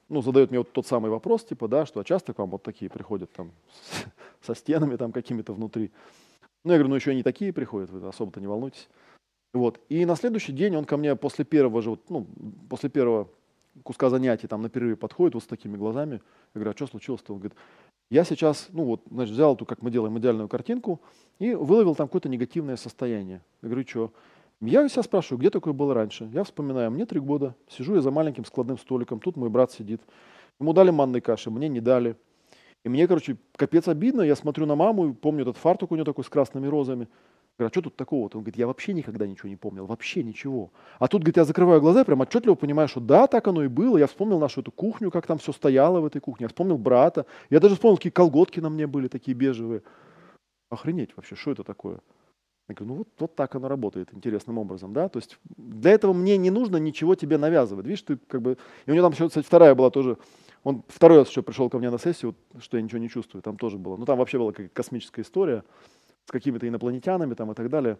[0.08, 2.62] ну, задает мне вот тот самый вопрос, типа, да, что а часто к вам вот
[2.62, 3.52] такие приходят там
[4.40, 5.90] со стенами там какими-то внутри.
[6.64, 8.88] Ну, я говорю, ну, еще не такие приходят, вы особо-то не волнуйтесь.
[9.54, 9.80] Вот.
[9.88, 12.26] И на следующий день он ко мне после первого же, вот, ну,
[12.68, 13.28] после первого
[13.82, 16.20] куска занятий там на перерыве подходит вот с такими глазами.
[16.54, 17.32] Я говорю, а что случилось-то?
[17.32, 17.58] Он говорит,
[18.10, 21.00] я сейчас, ну вот, значит, взял эту, как мы делаем, идеальную картинку
[21.38, 23.42] и выловил там какое-то негативное состояние.
[23.62, 24.12] Я говорю, что?
[24.60, 26.28] Я себя спрашиваю, где такое было раньше?
[26.32, 30.00] Я вспоминаю, мне три года, сижу я за маленьким складным столиком, тут мой брат сидит.
[30.58, 32.16] Ему дали манной каши, мне не дали.
[32.84, 36.24] И мне, короче, капец обидно, я смотрю на маму, помню этот фартук у нее такой
[36.24, 37.08] с красными розами.
[37.58, 38.38] Говорю, а что тут такого-то?
[38.38, 40.70] Он говорит, я вообще никогда ничего не помнил, вообще ничего.
[41.00, 43.68] А тут, говорит, я закрываю глаза и прям отчетливо понимаю, что да, так оно и
[43.68, 43.98] было.
[43.98, 46.44] Я вспомнил нашу эту кухню, как там все стояло в этой кухне.
[46.44, 47.26] Я вспомнил брата.
[47.50, 49.82] Я даже вспомнил, какие колготки на мне были, такие бежевые.
[50.70, 51.98] Охренеть вообще, что это такое?
[52.68, 56.12] Я говорю, ну вот, вот так оно работает интересным образом, да, то есть для этого
[56.12, 59.26] мне не нужно ничего тебе навязывать, видишь, ты как бы, и у него там еще,
[59.26, 60.18] кстати, вторая была тоже,
[60.64, 63.56] он второй раз еще пришел ко мне на сессию, что я ничего не чувствую, там
[63.56, 65.64] тоже было, ну там вообще была как космическая история,
[66.28, 67.96] с какими-то инопланетянами там, и так далее.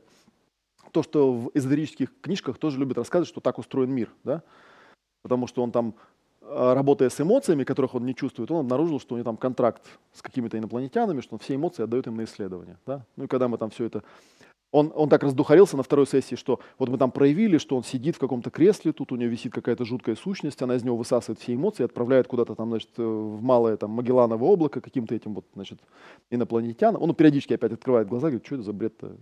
[0.93, 4.43] То, что в эзотерических книжках тоже любят рассказывать, что так устроен мир, да?
[5.23, 5.95] потому что он там,
[6.43, 9.83] а, работая с эмоциями, которых он не чувствует, он обнаружил, что у него там контракт
[10.13, 12.77] с какими-то инопланетянами, что он все эмоции отдает им на исследование.
[12.85, 13.07] Да?
[13.17, 14.03] Ну и когда мы там все это
[14.71, 18.17] он, он так раздухарился на второй сессии, что вот мы там проявили, что он сидит
[18.17, 21.55] в каком-то кресле, тут у него висит какая-то жуткая сущность, она из него высасывает все
[21.55, 25.81] эмоции, отправляет куда-то там, значит, э, в малое там Магелланово облако каким-то этим вот, значит,
[26.31, 27.03] инопланетянам.
[27.03, 29.17] Он периодически опять открывает глаза, говорит, что это за бред-то?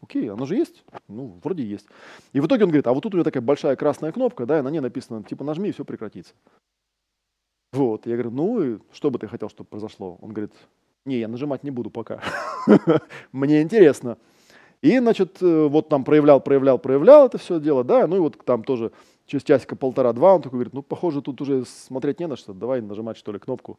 [0.00, 0.84] Окей, оно же есть?
[1.08, 1.86] Ну, вроде есть.
[2.32, 4.60] И в итоге он говорит, а вот тут у него такая большая красная кнопка, да,
[4.60, 6.34] и на ней написано, типа, нажми, и все прекратится.
[7.72, 10.18] Вот, я говорю, ну, и что бы ты хотел, чтобы произошло?
[10.20, 10.52] Он говорит,
[11.04, 12.22] не, я нажимать не буду пока.
[13.32, 14.18] Мне интересно.
[14.80, 18.38] И, значит, э, вот там проявлял, проявлял, проявлял это все дело, да, ну и вот
[18.44, 18.92] там тоже
[19.26, 22.80] через часика полтора-два он такой говорит, ну, похоже, тут уже смотреть не на что, давай
[22.80, 23.78] нажимать, что ли, кнопку.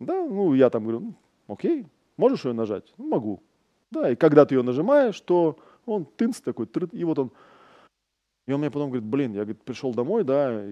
[0.00, 1.14] Да, ну, я там говорю, ну,
[1.46, 2.92] окей, можешь ее нажать?
[2.98, 3.42] Ну, могу.
[3.90, 7.30] Да, и когда ты ее нажимаешь, то он тынц такой, и вот он,
[8.46, 10.64] и он мне потом говорит, блин, я говорит, пришел домой, да,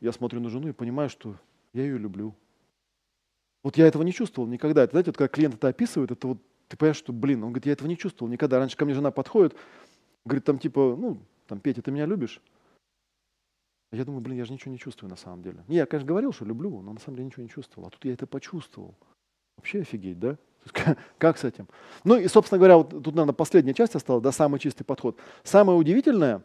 [0.00, 1.36] я смотрю на жену и понимаю, что
[1.74, 2.34] я ее люблю.
[3.62, 4.82] Вот я этого не чувствовал никогда.
[4.82, 6.38] Это, знаете, вот когда клиент это описывает, это вот
[6.72, 8.58] ты понимаешь, что, блин, он говорит, я этого не чувствовал никогда.
[8.58, 9.54] Раньше ко мне жена подходит,
[10.24, 12.40] говорит, там типа, ну, там, Петя, ты меня любишь?
[13.90, 15.62] А я думаю, блин, я же ничего не чувствую на самом деле.
[15.68, 17.88] Не, я, конечно, говорил, что люблю, но на самом деле ничего не чувствовал.
[17.88, 18.94] А тут я это почувствовал.
[19.58, 20.38] Вообще офигеть, да?
[21.18, 21.68] Как с этим?
[22.04, 25.18] Ну и, собственно говоря, вот тут, наверное, последняя часть осталась, да, самый чистый подход.
[25.42, 26.42] Самое удивительное,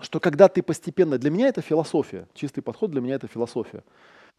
[0.00, 3.84] что когда ты постепенно, для меня это философия, чистый подход для меня это философия.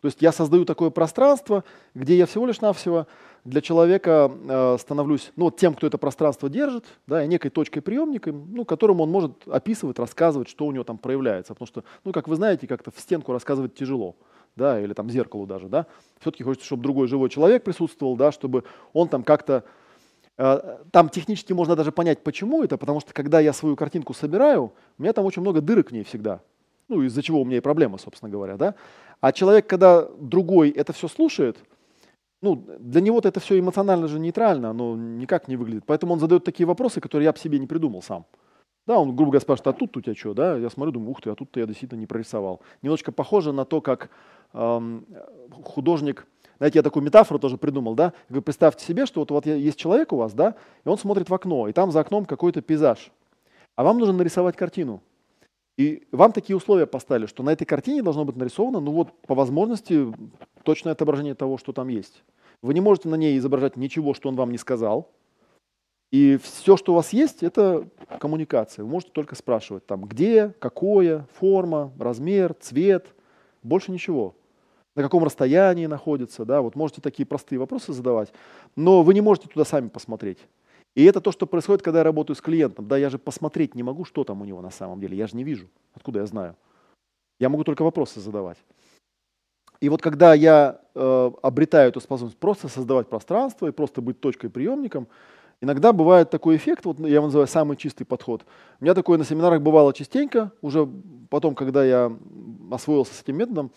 [0.02, 3.08] То есть я создаю такое пространство, где я всего лишь навсего
[3.43, 8.32] для человека э, становлюсь ну, тем, кто это пространство держит, да, и некой точкой приемника,
[8.32, 11.54] ну, которому он может описывать, рассказывать, что у него там проявляется.
[11.54, 14.16] Потому что, ну, как вы знаете, как-то в стенку рассказывать тяжело.
[14.56, 15.86] да, или там зеркалу даже, да.
[16.20, 19.64] Все-таки хочется, чтобы другой живой человек присутствовал, да, чтобы он там как-то
[20.38, 24.74] э, там технически можно даже понять, почему это, потому что когда я свою картинку собираю,
[24.97, 26.41] у меня там очень много дырок в ней всегда.
[26.90, 28.76] Ну, из-за чего у меня и проблемы, собственно говоря, да.
[29.22, 31.58] А человек, когда другой это все слушает,
[32.42, 35.84] ну, для него-то это все эмоционально же нейтрально, оно никак не выглядит.
[35.86, 38.26] Поэтому он задает такие вопросы, которые я бы себе не придумал сам.
[38.88, 40.58] Да, он, грубо говоря, спрашивает, а тут у тебя что, да?
[40.58, 42.62] Я смотрю, думаю, ух ты, а тут-то я действительно не прорисовал.
[42.82, 44.10] Немножечко похоже на то, как
[44.54, 45.06] эм,
[45.64, 46.26] художник,
[46.58, 48.14] знаете, я такую метафору тоже придумал, да?
[48.30, 51.34] Вы представьте себе, что вот, вот есть человек у вас, да, и он смотрит в
[51.34, 53.12] окно, и там за окном какой-то пейзаж.
[53.76, 55.02] А вам нужно нарисовать картину.
[55.80, 59.34] И вам такие условия поставили, что на этой картине должно быть нарисовано, ну вот по
[59.34, 60.14] возможности,
[60.64, 62.22] точное отображение того, что там есть.
[62.62, 65.10] Вы не можете на ней изображать ничего, что он вам не сказал.
[66.12, 67.88] И все, что у вас есть, это
[68.20, 68.84] коммуникация.
[68.84, 73.16] Вы можете только спрашивать, там, где, какое, форма, размер, цвет,
[73.64, 74.36] больше ничего.
[74.98, 78.34] На каком расстоянии находится, да, вот можете такие простые вопросы задавать,
[78.76, 80.40] но вы не можете туда сами посмотреть.
[81.00, 82.86] И это то, что происходит, когда я работаю с клиентом.
[82.89, 85.16] Да, я же посмотреть не могу, что там у него на самом деле.
[85.16, 85.70] Я же не вижу.
[85.93, 86.58] Откуда я знаю?
[87.39, 88.58] Я могу только вопросы задавать.
[89.80, 94.50] И вот когда я э, обретаю эту способность просто создавать пространство и просто быть точкой
[94.50, 95.08] приемником,
[95.62, 98.43] иногда бывает такой эффект, вот я его называю самый чистый подход.
[98.82, 100.86] У меня такое на семинарах бывало частенько, уже
[101.30, 102.12] потом, когда я
[102.72, 103.72] освоился с этим методом,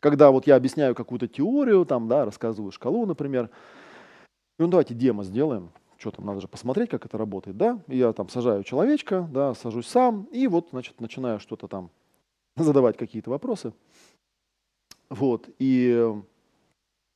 [0.00, 3.48] когда вот я объясняю какую-то теорию, там, да, рассказываю шкалу, например,
[4.58, 5.70] ну давайте демо сделаем
[6.04, 9.86] что там, надо же посмотреть, как это работает, да, я там сажаю человечка, да, сажусь
[9.86, 11.90] сам, и вот, значит, начинаю что-то там
[12.56, 13.72] задавать какие-то вопросы,
[15.08, 16.14] вот, и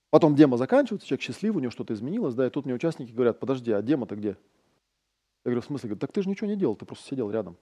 [0.08, 3.38] потом демо заканчивается, человек счастливый, у него что-то изменилось, да, и тут мне участники говорят,
[3.38, 4.28] подожди, а демо-то где?
[4.28, 4.36] Я
[5.44, 5.90] говорю, в смысле?
[5.90, 7.58] Говорю, так ты же ничего не делал, ты просто сидел рядом.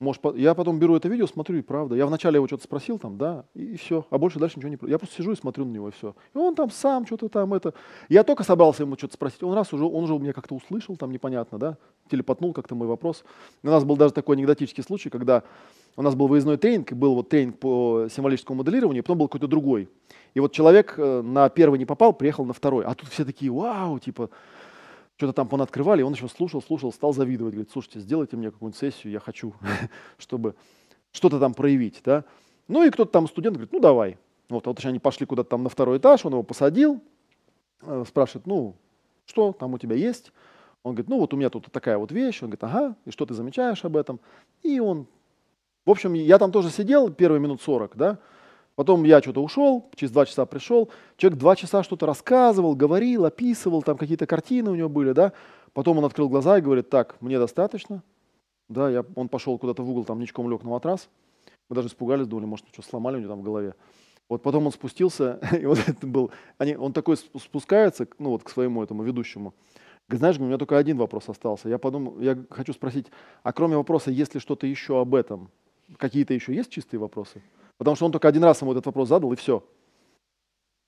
[0.00, 1.96] Может, я потом беру это видео, смотрю, и правда.
[1.96, 4.06] Я вначале его что-то спросил там, да, и, и все.
[4.10, 4.78] А больше дальше ничего не...
[4.88, 6.14] Я просто сижу и смотрю на него, и все.
[6.34, 7.74] И он там сам что-то там это...
[8.08, 9.42] Я только собрался ему что-то спросить.
[9.42, 11.76] Он раз уже, он уже у меня как-то услышал, там непонятно, да,
[12.08, 13.24] телепотнул как-то мой вопрос.
[13.64, 15.42] У нас был даже такой анекдотический случай, когда
[15.96, 19.26] у нас был выездной тренинг, и был вот тренинг по символическому моделированию, и потом был
[19.26, 19.88] какой-то другой.
[20.32, 22.84] И вот человек э, на первый не попал, приехал на второй.
[22.84, 24.30] А тут все такие, вау, типа,
[25.18, 28.78] что-то там понаткрывали, и он еще слушал, слушал, стал завидовать, говорит, слушайте, сделайте мне какую-нибудь
[28.78, 29.52] сессию, я хочу,
[30.16, 30.54] чтобы
[31.10, 32.24] что-то там проявить, да.
[32.68, 34.16] Ну и кто-то там студент говорит, ну давай.
[34.48, 37.02] Вот, вот они пошли куда-то там на второй этаж, он его посадил,
[37.82, 38.76] э, спрашивает, ну,
[39.26, 40.32] что там у тебя есть?
[40.84, 42.40] Он говорит, ну вот у меня тут такая вот вещь.
[42.42, 44.20] Он говорит, ага, и что ты замечаешь об этом?
[44.62, 45.08] И он,
[45.84, 48.18] в общем, я там тоже сидел первые минут 40, да,
[48.78, 53.82] Потом я что-то ушел, через два часа пришел, человек два часа что-то рассказывал, говорил, описывал,
[53.82, 55.32] там какие-то картины у него были, да.
[55.72, 58.04] Потом он открыл глаза и говорит, так, мне достаточно.
[58.68, 61.08] Да, я, он пошел куда-то в угол, там ничком лег на матрас.
[61.68, 63.74] Мы даже испугались, думали, может, что сломали у него там в голове.
[64.28, 68.48] Вот потом он спустился, и вот это был, они, он такой спускается, ну вот к
[68.48, 69.54] своему этому ведущему.
[70.08, 71.68] Знаешь, у меня только один вопрос остался.
[71.68, 73.08] Я подумал, я хочу спросить,
[73.42, 75.50] а кроме вопроса, есть ли что-то еще об этом,
[75.96, 77.42] какие-то еще есть чистые вопросы?
[77.78, 79.64] Потому что он только один раз ему этот вопрос задал, и все.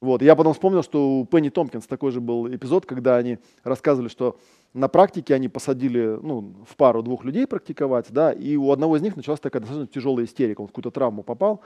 [0.01, 0.23] Вот.
[0.23, 4.39] Я потом вспомнил, что у Пенни Томпкинс такой же был эпизод, когда они рассказывали, что
[4.73, 9.03] на практике они посадили ну, в пару двух людей практиковать, да, и у одного из
[9.03, 11.61] них началась такая достаточно тяжелая истерика, он в какую-то травму попал,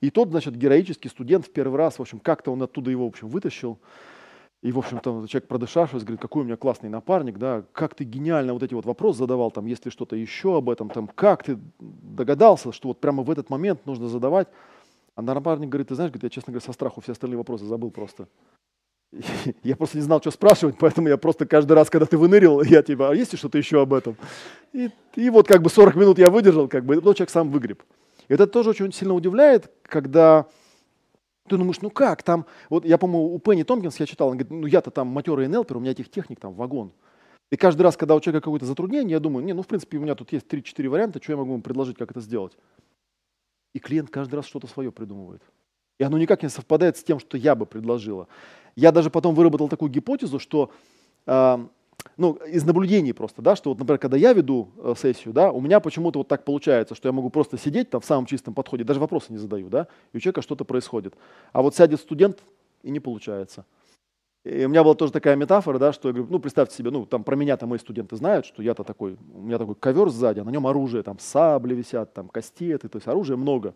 [0.00, 3.08] и тот, значит, героический студент в первый раз, в общем, как-то он оттуда его, в
[3.08, 3.78] общем, вытащил,
[4.64, 8.54] и, в общем-то, человек, продышавшись, говорит, какой у меня классный напарник, да, как ты гениально
[8.54, 11.58] вот эти вот вопросы задавал, там, есть ли что-то еще об этом, там, как ты
[11.78, 14.48] догадался, что вот прямо в этот момент нужно задавать.
[15.16, 17.90] А напарник говорит, ты знаешь, говорит, я, честно говоря, со страху все остальные вопросы забыл
[17.90, 18.26] просто.
[19.62, 22.82] Я просто не знал, что спрашивать, поэтому я просто каждый раз, когда ты выныривал, я
[22.82, 24.16] типа, а есть ли что-то еще об этом?
[24.72, 27.82] И, и вот как бы 40 минут я выдержал, как бы, и человек сам выгреб.
[28.28, 30.46] И это тоже очень сильно удивляет, когда
[31.48, 34.50] ты думаешь, ну как там, вот я, по-моему, у Пенни Томпкинс я читал, он говорит,
[34.50, 36.92] ну я-то там матерый НЛПер, у меня этих техник там вагон.
[37.50, 40.00] И каждый раз, когда у человека какое-то затруднение, я думаю, не, ну в принципе у
[40.00, 42.56] меня тут есть 3-4 варианта, что я могу ему предложить, как это сделать.
[43.74, 45.42] И клиент каждый раз что-то свое придумывает.
[45.98, 48.26] И оно никак не совпадает с тем, что я бы предложила.
[48.74, 50.72] Я даже потом выработал такую гипотезу, что
[51.26, 51.66] э,
[52.16, 55.60] ну, из наблюдений просто, да, что вот, например, когда я веду э, сессию, да, у
[55.60, 58.84] меня почему-то вот так получается, что я могу просто сидеть там в самом чистом подходе,
[58.84, 61.14] даже вопросы не задаю, да, и у человека что-то происходит.
[61.52, 62.42] А вот сядет студент,
[62.82, 63.64] и не получается.
[64.44, 67.06] И у меня была тоже такая метафора, да, что я говорю, ну, представьте себе, ну,
[67.06, 70.40] там про меня там мои студенты знают, что я-то такой, у меня такой ковер сзади,
[70.40, 73.74] а на нем оружие, там сабли висят, там кастеты, то есть оружия много.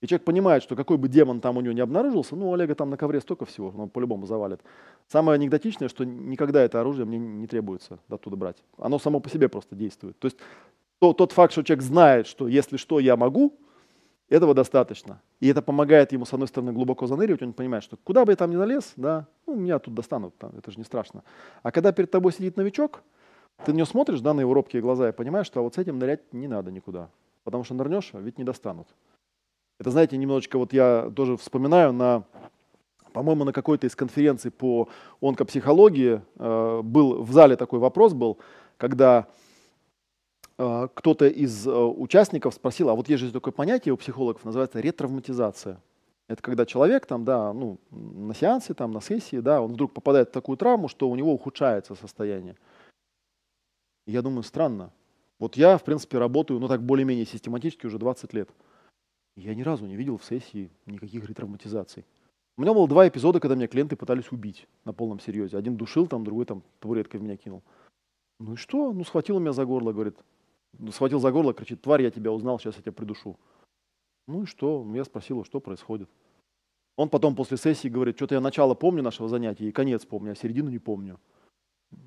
[0.00, 2.74] И человек понимает, что какой бы демон там у него не обнаружился, ну, у Олега
[2.74, 4.60] там на ковре столько всего, он по-любому завалит.
[5.08, 8.62] Самое анекдотичное, что никогда это оружие мне не требуется оттуда брать.
[8.76, 10.18] Оно само по себе просто действует.
[10.18, 10.38] То есть
[11.00, 13.58] то, тот факт, что человек знает, что если что, я могу,
[14.28, 15.22] Этого достаточно.
[15.40, 18.36] И это помогает ему, с одной стороны, глубоко заныривать, он понимает, что куда бы я
[18.36, 21.22] там ни залез, да, ну, меня тут достанут, там, это же не страшно.
[21.62, 23.02] А когда перед тобой сидит новичок,
[23.64, 25.98] ты на него смотришь, да, на его робкие глаза, и понимаешь, что вот с этим
[25.98, 27.08] нырять не надо никуда.
[27.44, 28.88] Потому что нырнешь, а ведь не достанут.
[29.78, 32.24] Это, знаете, немножечко вот я тоже вспоминаю на,
[33.12, 34.88] по-моему, на какой-то из конференций по
[35.20, 38.38] онкопсихологии э, был в зале такой вопрос был,
[38.76, 39.28] когда
[40.58, 44.80] э, кто-то из э, участников спросил, а вот есть же такое понятие у психологов, называется
[44.80, 45.80] ретравматизация.
[46.26, 50.28] Это когда человек там, да, ну, на сеансе, там, на сессии, да, он вдруг попадает
[50.28, 52.56] в такую травму, что у него ухудшается состояние.
[54.06, 54.90] Я думаю, странно.
[55.38, 58.50] Вот я, в принципе, работаю, ну так более-менее систематически уже 20 лет.
[59.38, 62.04] Я ни разу не видел в сессии никаких ретравматизаций.
[62.56, 65.56] У меня было два эпизода, когда меня клиенты пытались убить на полном серьезе.
[65.56, 67.62] Один душил, там, другой там табуреткой в меня кинул.
[68.40, 68.92] Ну и что?
[68.92, 70.16] Ну схватил меня за горло, говорит.
[70.76, 73.38] Ну, схватил за горло, кричит, тварь, я тебя узнал, сейчас я тебя придушу.
[74.26, 74.84] Ну и что?
[74.92, 76.10] Я спросил, что происходит.
[76.96, 80.34] Он потом после сессии говорит, что-то я начало помню нашего занятия и конец помню, а
[80.34, 81.20] середину не помню.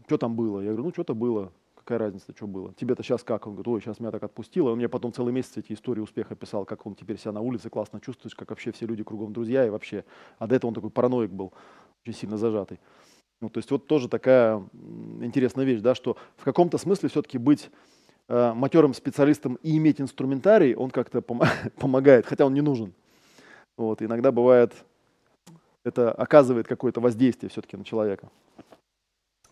[0.05, 0.59] Что там было?
[0.59, 1.53] Я говорю, ну что-то было.
[1.83, 2.73] Какая разница, что было?
[2.75, 3.47] Тебе-то сейчас как?
[3.47, 4.69] Он говорит, ой, сейчас меня так отпустило.
[4.69, 7.71] Он мне потом целый месяц эти истории успеха писал, как он теперь себя на улице
[7.71, 10.05] классно чувствует, как вообще все люди кругом друзья и вообще.
[10.37, 11.53] А до этого он такой параноик был,
[12.05, 12.79] очень сильно зажатый.
[13.41, 14.63] Ну, то есть вот тоже такая
[15.21, 17.71] интересная вещь, да, что в каком-то смысле все-таки быть
[18.27, 21.47] э, матерым специалистом и иметь инструментарий, он как-то пом-
[21.79, 22.93] помогает, хотя он не нужен.
[23.75, 24.75] Вот, иногда бывает,
[25.83, 28.29] это оказывает какое-то воздействие все-таки на человека.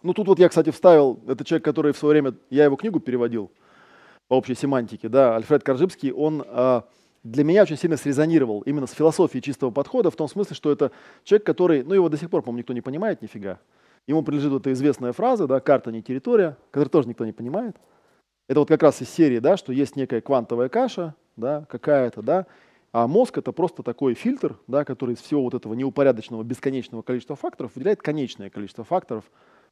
[0.01, 2.99] Ну, тут вот я, кстати, вставил, это человек, который в свое время, я его книгу
[2.99, 3.51] переводил
[4.27, 6.81] по общей семантике, да, Альфред Коржибский, он э,
[7.23, 10.91] для меня очень сильно срезонировал именно с философией чистого подхода, в том смысле, что это
[11.23, 13.59] человек, который, ну, его до сих пор, по-моему, никто не понимает нифига.
[14.07, 17.75] Ему принадлежит вот эта известная фраза, да, карта не территория, которую тоже никто не понимает.
[18.47, 22.45] Это вот как раз из серии, да, что есть некая квантовая каша, да, какая-то, да,
[22.91, 27.35] а мозг это просто такой фильтр, да, который из всего вот этого неупорядоченного бесконечного количества
[27.35, 29.25] факторов выделяет конечное количество факторов,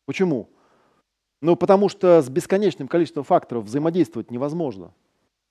[0.08, 0.50] Почему?
[1.42, 4.94] Ну, потому что с бесконечным количеством факторов взаимодействовать невозможно.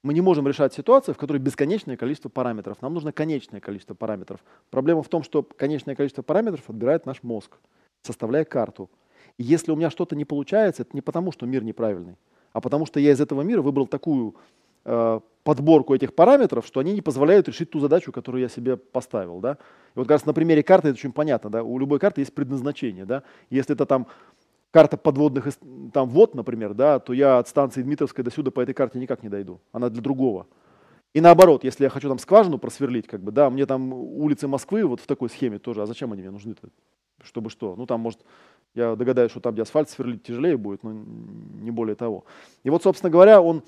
[0.02, 2.78] Мы не можем решать ситуацию, в которой бесконечное количество параметров.
[2.80, 4.40] Нам нужно конечное количество параметров.
[4.70, 7.58] Проблема в том, что конечное количество параметров отбирает наш мозг,
[8.02, 8.90] составляя карту.
[9.36, 12.16] И если у меня что-то не получается, это не потому, что мир неправильный,
[12.52, 14.36] а потому что я из этого мира выбрал такую
[14.86, 19.40] э, подборку этих параметров, что они не позволяют решить ту задачу, которую я себе поставил.
[19.40, 19.58] Да?
[19.94, 21.50] И вот как раз на примере карты это очень понятно.
[21.50, 21.62] Да?
[21.62, 23.04] У любой карты есть предназначение.
[23.04, 23.22] Да?
[23.50, 24.06] Если это там
[24.76, 25.48] карта подводных,
[25.94, 29.22] там вот, например, да, то я от станции Дмитровской до сюда по этой карте никак
[29.22, 29.58] не дойду.
[29.72, 30.46] Она для другого.
[31.14, 34.84] И наоборот, если я хочу там скважину просверлить, как бы, да, мне там улицы Москвы
[34.84, 36.68] вот в такой схеме тоже, а зачем они мне нужны-то?
[37.24, 37.74] Чтобы что?
[37.74, 38.20] Ну там, может,
[38.74, 42.26] я догадаюсь, что там, где асфальт сверлить тяжелее будет, но не более того.
[42.62, 43.62] И вот, собственно говоря, он,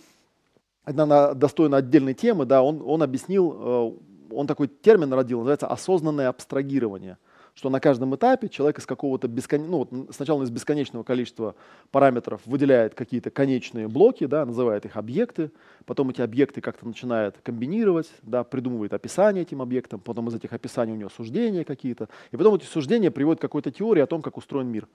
[0.85, 6.29] это достойно отдельной темы, да, он, он объяснил, э, он такой термин родил, называется осознанное
[6.29, 7.17] абстрагирование–
[7.59, 11.57] что на каждом этапе человек из какого-то бесконечного, ну, сначала из бесконечного количества
[11.91, 15.51] параметров выделяет какие-то конечные блоки, да, называет их объекты,
[15.85, 20.93] потом эти объекты как-то начинает комбинировать, да, придумывает описание этим объектам, потом из этих описаний
[20.93, 24.37] у него суждения какие-то, и потом эти суждения приводят к какой-то теории о том, как
[24.37, 24.87] устроен мир.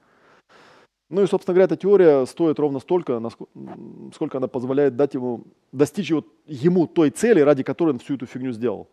[1.09, 3.21] Ну и, собственно говоря, эта теория стоит ровно столько,
[4.15, 5.43] сколько она позволяет дать ему,
[5.73, 8.87] достичь его, ему той цели, ради которой он всю эту фигню сделал.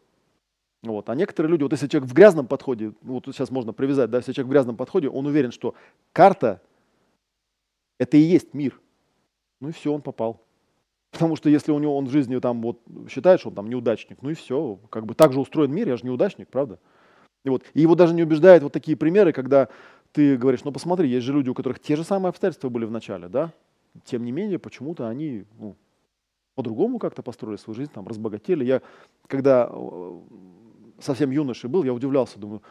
[0.82, 1.10] Вот.
[1.10, 4.18] А некоторые люди, вот если человек в грязном подходе, ну, вот сейчас можно привязать, да,
[4.18, 5.74] если человек в грязном подходе, он уверен, что
[6.12, 6.62] карта–
[7.98, 8.80] это и есть мир.
[9.60, 10.40] Ну и все, он попал.
[11.10, 14.22] Потому что если у него он в жизни там вот считает, что он там неудачник,
[14.22, 16.78] ну и все, как бы так же устроен мир, я же неудачник, правда?
[17.44, 19.68] И, вот, и его даже не убеждают вот такие примеры, когда
[20.12, 22.90] ты говоришь, ну посмотри, есть же люди, у которых те же самые обстоятельства были в
[22.90, 23.52] начале, да?
[24.04, 25.76] Тем не менее, почему-то они ну,
[26.54, 28.64] по-другому как-то построили свою жизнь, там, разбогатели.
[28.64, 28.82] Я,
[29.26, 30.20] когда э,
[31.00, 32.62] совсем юношей был, я удивлялся, думаю,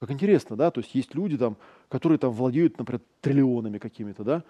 [0.00, 1.56] как интересно, да, то есть есть люди там,
[1.88, 4.44] которые там владеют, например, триллионами какими-то, да,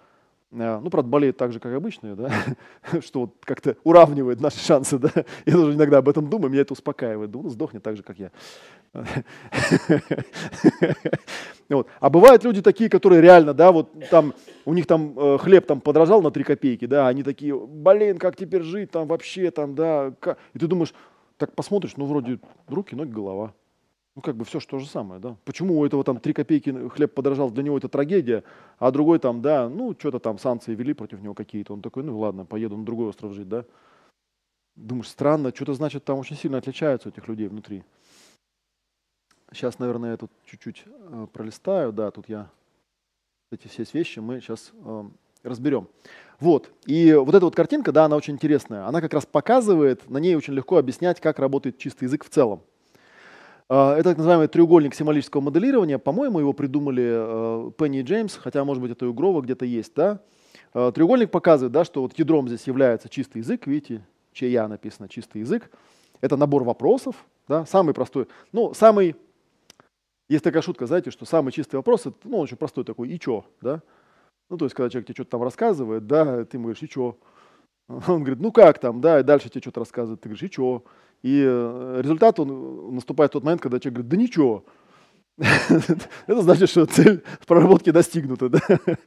[0.51, 2.31] а, ну, правда, болеют так же, как обычные, да,
[3.01, 5.11] что вот как-то уравнивает наши шансы, да.
[5.45, 7.29] Я тоже иногда об этом думаю, меня это успокаивает.
[7.29, 8.31] Думаю, сдохнет так же, как я.
[11.69, 11.87] вот.
[11.99, 14.33] А бывают люди такие, которые реально, да, вот там,
[14.65, 18.35] у них там э, хлеб там подорожал на 3 копейки, да, они такие, блин, как
[18.35, 20.15] теперь жить там вообще, там, да.
[20.55, 20.95] И ты думаешь,
[21.39, 23.53] так посмотришь, ну вроде руки, ноги, голова.
[24.15, 25.37] Ну как бы все что же самое, да.
[25.45, 28.43] Почему у этого там три копейки хлеб подорожал, для него это трагедия,
[28.77, 31.73] а другой там, да, ну что-то там санкции вели против него какие-то.
[31.73, 33.63] Он такой, ну ладно, поеду на другой остров жить, да.
[34.75, 37.83] Думаешь, странно, что-то значит там очень сильно отличаются этих людей внутри.
[39.53, 42.51] Сейчас, наверное, я тут чуть-чуть э, пролистаю, да, тут я
[43.51, 45.03] эти все вещи мы сейчас э,
[45.43, 45.87] разберем.
[46.39, 46.71] Вот.
[46.85, 48.87] И вот эта вот картинка, да, она очень интересная.
[48.87, 52.61] Она как раз показывает, на ней очень легко объяснять, как работает чистый язык в целом.
[53.67, 55.99] А, это так называемый треугольник символического моделирования.
[55.99, 59.93] По-моему, его придумали э, Пенни и Джеймс, хотя, может быть, это у Грова где-то есть.
[59.95, 60.21] Да?
[60.73, 63.67] А, треугольник показывает, да, что вот ядром здесь является чистый язык.
[63.67, 65.69] Видите, чья написано чистый язык.
[66.21, 67.15] Это набор вопросов,
[67.47, 68.27] да, самый простой.
[68.51, 69.15] Ну, самый,
[70.27, 73.45] есть такая шутка, знаете, что самый чистый вопрос, это, ну, очень простой такой, и чё,
[73.61, 73.81] да?
[74.49, 77.17] Ну, то есть, когда человек тебе что-то там рассказывает, да, ты ему говоришь, и чё?
[77.87, 80.83] Он говорит, ну как там, да, и дальше тебе что-то рассказывает, ты говоришь, и чё?
[81.21, 84.63] И э, результат он наступает в тот момент, когда человек говорит, да ничего.
[86.27, 88.49] Это значит, что цель проработки достигнута.
[88.49, 88.59] Да?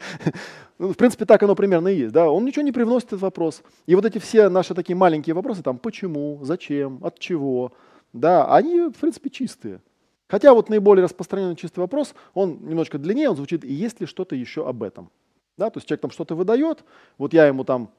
[0.79, 2.13] Ну, в принципе, так оно примерно и есть.
[2.13, 2.29] Да?
[2.29, 3.63] Он ничего не привносит этот вопрос.
[3.87, 7.73] И вот эти все наши такие маленькие вопросы, там, почему, зачем, от чего,
[8.13, 9.81] да, они, в принципе, чистые.
[10.27, 14.67] Хотя вот наиболее распространенный чистый вопрос, он немножко длиннее, он звучит, есть ли что-то еще
[14.67, 15.11] об этом?
[15.57, 16.85] Да, то есть человек там что-то выдает,
[17.19, 17.91] вот я ему там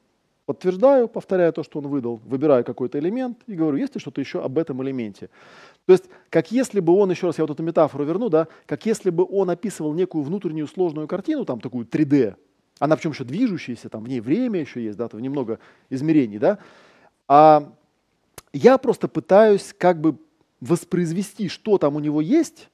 [0.46, 4.42] подтверждаю, повторяю то, что он выдал, выбираю какой-то элемент и говорю, есть ли что-то еще
[4.42, 5.30] об этом элементе.
[5.86, 8.84] То есть, как если бы он, еще раз я вот эту метафору верну, да, как
[8.86, 12.34] если бы он описывал некую внутреннюю сложную картину, там такую 3D,
[12.78, 15.58] она причем еще движущаяся, там в ней время еще есть, да, там немного
[15.88, 16.58] измерений, да,
[17.28, 17.72] а
[18.52, 20.18] я просто пытаюсь как бы
[20.60, 22.68] воспроизвести, что там у него есть,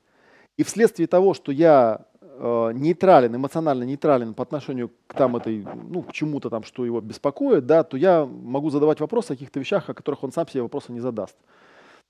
[0.56, 2.06] и вследствие того, что я
[2.40, 7.00] э, нейтрален, эмоционально нейтрален по отношению к там этой, ну, к чему-то там, что его
[7.00, 10.62] беспокоит, да, то я могу задавать вопросы о каких-то вещах, о которых он сам себе
[10.62, 11.36] вопросы не задаст.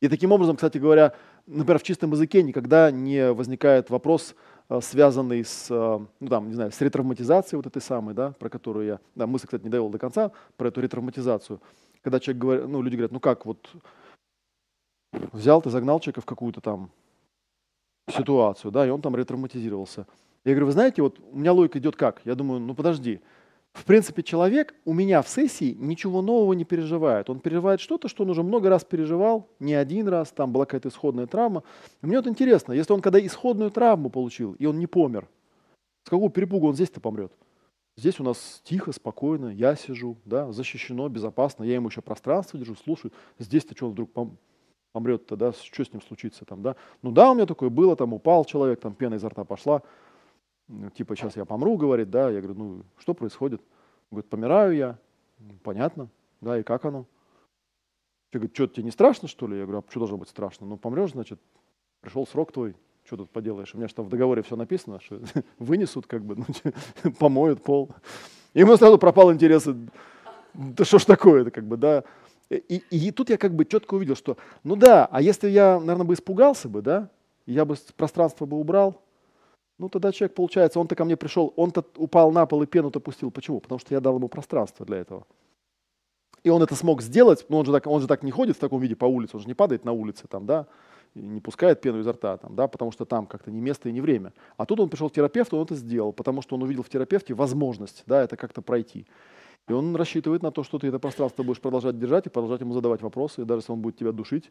[0.00, 1.14] И таким образом, кстати говоря,
[1.46, 4.34] например, в чистом языке никогда не возникает вопрос,
[4.68, 8.48] э, связанный с, э, ну, там, не знаю, с ретравматизацией вот этой самой, да, про
[8.48, 11.60] которую я, да, мысль, кстати, не довел до конца, про эту ретравматизацию.
[12.02, 13.68] Когда человек говорит, ну, люди говорят, ну как, вот
[15.32, 16.90] взял ты, загнал человека в какую-то там
[18.10, 20.06] ситуацию, да, и он там ретравматизировался.
[20.44, 22.22] Я говорю, вы знаете, вот у меня логика идет как?
[22.24, 23.20] Я думаю, ну подожди,
[23.72, 27.30] в принципе, человек у меня в сессии ничего нового не переживает.
[27.30, 30.88] Он переживает что-то, что он уже много раз переживал, не один раз, там была какая-то
[30.88, 31.62] исходная травма.
[32.02, 35.28] И мне вот интересно, если он когда исходную травму получил, и он не помер,
[36.04, 37.32] с какого перепуга он здесь-то помрет?
[37.96, 42.74] Здесь у нас тихо, спокойно, я сижу, да, защищено, безопасно, я ему еще пространство держу,
[42.74, 43.12] слушаю.
[43.38, 44.10] Здесь-то что он вдруг
[44.92, 46.76] помрет-то, да, что с ним случится там, да?
[47.02, 49.82] Ну да, у меня такое было, там упал человек, там пена изо рта пошла,
[50.94, 53.62] типа сейчас я помру, говорит, да, я говорю, ну что происходит?
[54.10, 54.98] Говорит, помираю я,
[55.62, 56.08] понятно,
[56.40, 57.06] да, и как оно?
[58.30, 59.58] Человек говорит, что тебе не страшно, что ли?
[59.58, 60.66] Я говорю, а что должно быть страшно?
[60.66, 61.40] Ну помрешь, значит,
[62.00, 63.74] пришел срок твой, что тут поделаешь?
[63.74, 65.20] У меня что в договоре все написано, что
[65.58, 67.90] вынесут, как бы, ну, помоют пол.
[68.54, 69.68] И ему сразу пропал интерес,
[70.54, 72.04] да что ж такое-то, как бы, да.
[72.50, 76.06] И, и тут я как бы четко увидел, что, ну да, а если я, наверное,
[76.06, 77.08] бы испугался бы, да,
[77.46, 79.00] я бы пространство бы убрал,
[79.78, 83.30] ну, тогда человек, получается, он-то ко мне пришел, он-то упал на пол и пену-то пустил.
[83.30, 83.60] Почему?
[83.60, 85.26] Потому что я дал ему пространство для этого.
[86.42, 88.60] И он это смог сделать, но он же так, он же так не ходит в
[88.60, 90.66] таком виде по улице, он же не падает на улице там, да,
[91.14, 93.92] и не пускает пену изо рта, там, да, потому что там как-то не место и
[93.92, 94.32] не время.
[94.56, 97.32] А тут он пришел к терапевту, он это сделал, потому что он увидел в терапевте
[97.32, 99.06] возможность, да, это как-то пройти.
[99.70, 102.74] И он рассчитывает на то, что ты это пространство будешь продолжать держать и продолжать ему
[102.74, 104.50] задавать вопросы, и даже если он будет тебя душить,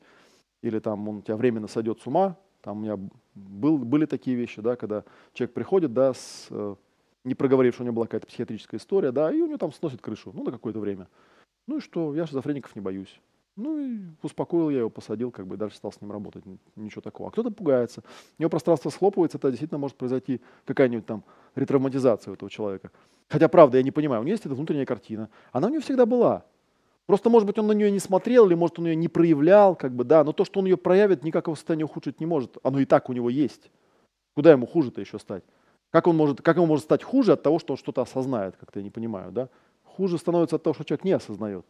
[0.62, 2.98] или там он тебя временно сойдет с ума, там у меня
[3.36, 6.76] был, были такие вещи, да, когда человек приходит, да, с, э,
[7.26, 10.00] не проговорив, что у него была какая-то психиатрическая история, да, и у него там сносит
[10.00, 11.10] крышу, ну, на какое-то время.
[11.68, 13.20] Ну и что, я шизофреников не боюсь.
[13.60, 16.45] Ну и успокоил я его, посадил, как бы дальше стал с ним работать,
[16.77, 17.27] ничего такого.
[17.27, 18.03] А кто-то пугается,
[18.38, 21.26] у него пространство схлопывается, это действительно может произойти какая-нибудь там
[21.56, 22.90] ретравматизация у этого человека.
[23.27, 26.06] Хотя, правда, я не понимаю, у него есть эта внутренняя картина, она у него всегда
[26.06, 26.45] была.
[27.06, 29.94] Просто, может быть, он на нее не смотрел, или, может, он ее не проявлял, как
[29.94, 32.57] бы, да, но то, что он ее проявит, никак его состояние ухудшить не может.
[32.64, 33.69] Оно и так у него есть.
[34.36, 35.44] Куда ему хуже-то еще стать?
[35.90, 38.80] Как, он может, как ему может стать хуже от того, что он что-то осознает, как-то
[38.80, 39.49] я не понимаю, да?
[39.84, 41.65] Хуже становится от того, что человек не осознает.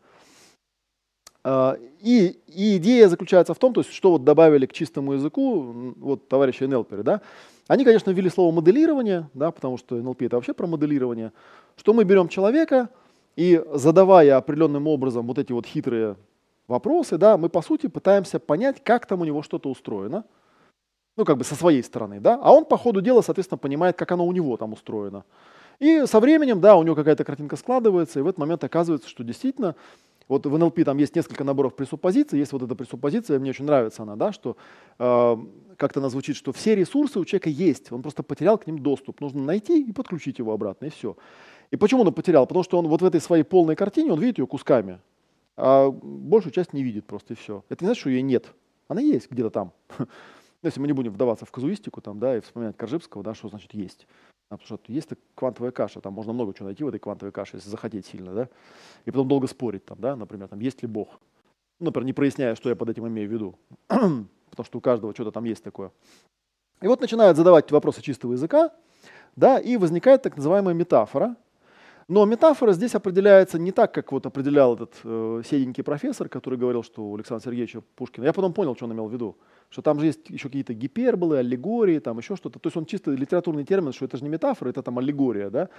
[1.44, 5.94] А, и, и идея заключается в том, то есть, что вот добавили к чистому языку,
[5.98, 7.22] вот товарищи НЛПеры, да,
[7.68, 11.32] они, конечно, ввели слово моделирование, да, потому что НЛП это вообще про моделирование,
[11.78, 12.90] что мы берем человека,
[13.36, 16.18] и задавая определенным образом вот эти вот хитрые
[16.68, 20.26] вопросы, да, мы по сути пытаемся понять, как там у него что-то устроено,
[21.16, 24.12] ну как бы со своей стороны, да, а он по ходу дела, соответственно, понимает, как
[24.12, 25.24] оно у него там устроено.
[25.80, 29.24] И со временем, да, у него какая-то картинка складывается, и в этот момент оказывается, что
[29.24, 29.76] действительно,
[30.30, 34.04] вот в НЛП там есть несколько наборов пресуппозиций, есть вот эта пресуппозиция, мне очень нравится
[34.04, 34.56] она, да, что
[35.00, 35.38] э,
[35.76, 39.20] как-то она звучит, что все ресурсы у человека есть, он просто потерял к ним доступ,
[39.20, 41.18] нужно найти и подключить его обратно, и все.
[41.72, 42.46] И почему он потерял?
[42.46, 45.00] Потому что он вот в этой своей полной картине, он видит ее кусками,
[45.58, 47.66] а большую часть не видит просто и все.
[47.68, 48.54] Это не значит, что ее нет.
[48.88, 49.74] Она есть где-то там.
[50.62, 53.74] Если мы не будем вдаваться в казуистику там, да, и вспоминать Коржибского, да, что значит
[53.74, 54.08] есть.
[54.50, 57.58] А потому что есть квантовая каша, там можно много чего найти в этой квантовой каше,
[57.58, 58.50] если захотеть сильно, да,
[59.06, 61.20] и потом долго спорить там, да, например, там, есть ли Бог.
[61.80, 63.56] Ну, например, не проясняя, что я под этим имею в виду,
[63.88, 65.92] потому что у каждого что-то там есть такое.
[66.82, 68.72] И вот начинают задавать вопросы чистого языка,
[69.36, 71.36] да, и возникает так называемая метафора–
[72.10, 76.82] но метафора здесь определяется не так, как вот определял этот э, седенький профессор, который говорил,
[76.82, 78.26] что у Александра Сергеевича Пушкина.
[78.26, 79.38] Я потом понял, что он имел в виду.
[79.70, 82.58] Что там же есть еще какие-то гиперболы, аллегории, там еще что-то.
[82.58, 85.52] То есть он чисто литературный термин, что это же не метафора, это там аллегория.
[85.52, 85.70] Да?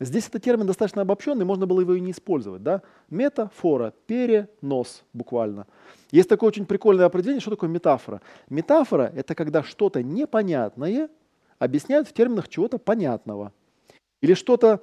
[0.00, 2.64] Здесь этот термин достаточно обобщенный, можно было его и не использовать.
[2.64, 2.82] Да?
[3.08, 5.68] Метафора, перенос буквально.
[6.10, 8.22] Есть такое очень прикольное определение, что такое метафора.
[8.50, 11.10] Метафора– это когда что-то непонятное
[11.60, 13.52] объясняют в терминах чего-то понятного.
[14.22, 14.80] Или что-то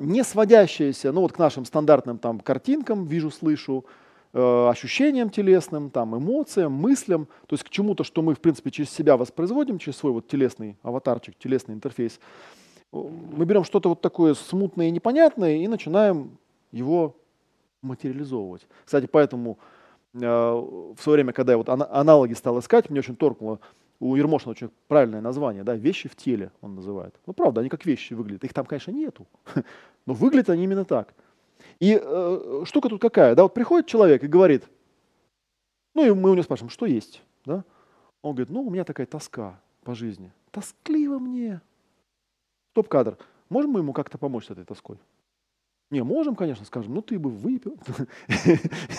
[0.00, 3.84] не сводящаяся, ну вот к нашим стандартным там картинкам, вижу, слышу,
[4.32, 8.90] э, ощущениям телесным, там, эмоциям, мыслям, то есть к чему-то, что мы, в принципе, через
[8.90, 12.18] себя воспроизводим, через свой вот телесный аватарчик, телесный интерфейс.
[12.90, 16.38] Мы берем что-то вот такое смутное и непонятное и начинаем
[16.72, 17.16] его
[17.82, 18.66] материализовывать.
[18.84, 19.58] Кстати, поэтому
[20.14, 23.60] э, в свое время, когда я вот аналоги стал искать, мне очень торкнуло
[24.02, 27.14] у Ермошина очень правильное название, да, вещи в теле он называет.
[27.26, 28.42] Ну, правда, они как вещи выглядят.
[28.42, 29.28] Их там, конечно, нету,
[30.06, 31.14] но выглядят они именно так.
[31.78, 34.64] И э, штука тут какая, да, вот приходит человек и говорит,
[35.94, 37.64] ну, и мы у него спрашиваем, что есть, да?
[38.22, 40.32] Он говорит, ну, у меня такая тоска по жизни.
[40.50, 41.60] Тоскливо мне.
[42.72, 43.18] Стоп-кадр.
[43.48, 44.98] Можем мы ему как-то помочь с этой тоской?
[45.90, 47.78] Не, можем, конечно, скажем, ну ты бы выпил.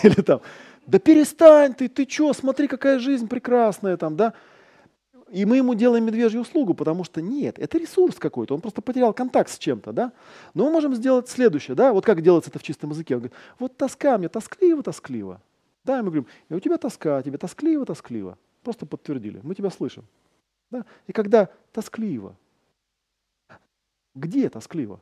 [0.02, 0.40] Или там,
[0.86, 4.32] да перестань ты, ты что, смотри, какая жизнь прекрасная там, да.
[5.30, 9.12] И мы ему делаем медвежью услугу, потому что нет, это ресурс какой-то, он просто потерял
[9.14, 10.12] контакт с чем-то, да.
[10.52, 13.14] Но мы можем сделать следующее, да, вот как делается это в чистом языке.
[13.14, 15.40] Он говорит, вот тоска, мне тоскливо, тоскливо.
[15.84, 18.38] Да, и мы говорим, и у тебя тоска, тебе тоскливо, тоскливо.
[18.62, 20.04] Просто подтвердили, мы тебя слышим.
[20.70, 20.84] Да?
[21.06, 22.36] И когда тоскливо,
[24.14, 25.00] где тоскливо?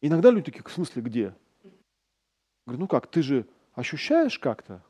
[0.00, 1.34] Иногда люди такие, в смысле где?
[2.66, 4.82] Говорю, ну как, ты же ощущаешь как-то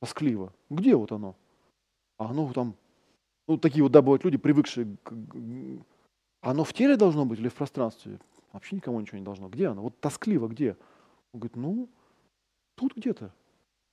[0.00, 0.52] тоскливо?
[0.70, 1.36] Где вот оно?
[2.18, 2.76] А оно там
[3.48, 5.12] ну, такие вот, да, бывают люди, привыкшие к...
[6.40, 8.18] Оно в теле должно быть или в пространстве?
[8.52, 9.48] Вообще никому ничего не должно.
[9.48, 9.82] Где оно?
[9.82, 10.76] Вот тоскливо где?
[11.32, 11.88] Он говорит, ну,
[12.74, 13.32] тут где-то.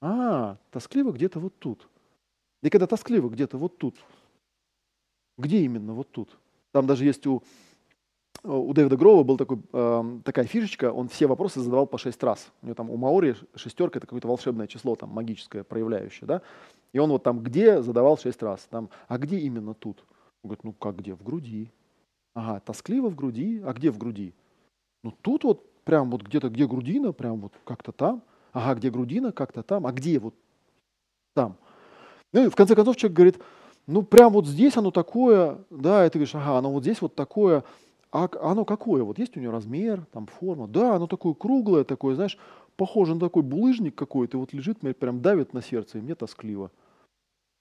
[0.01, 1.87] А, тоскливо где-то вот тут.
[2.61, 3.95] И когда тоскливо где-то вот тут,
[5.37, 6.37] где именно вот тут?
[6.71, 7.43] Там даже есть у,
[8.43, 12.51] у Дэвида Грова был такой, э, такая фишечка, он все вопросы задавал по шесть раз.
[12.61, 16.41] У него там у Маори шестерка это какое-то волшебное число, там магическое, проявляющее, да?
[16.93, 18.65] И он вот там где задавал шесть раз.
[18.69, 20.05] Там, а где именно тут?
[20.41, 21.13] Он говорит, ну как где?
[21.13, 21.71] В груди.
[22.33, 23.61] Ага, тоскливо в груди.
[23.65, 24.33] А где в груди?
[25.03, 28.23] Ну тут вот прям вот где-то, где грудина, прям вот как-то там.
[28.53, 29.85] Ага, где грудина, как-то там.
[29.85, 30.33] А где вот
[31.35, 31.57] там?
[32.31, 33.39] Ну и в конце концов человек говорит,
[33.85, 37.15] ну прям вот здесь оно такое, да, и ты говоришь, ага, оно вот здесь вот
[37.15, 37.63] такое,
[38.11, 39.03] а оно какое?
[39.03, 42.37] Вот есть у него размер, там форма, да, оно такое круглое, такое, знаешь,
[42.75, 46.71] похоже на такой булыжник какой-то, вот лежит, мне прям давит на сердце, и мне тоскливо.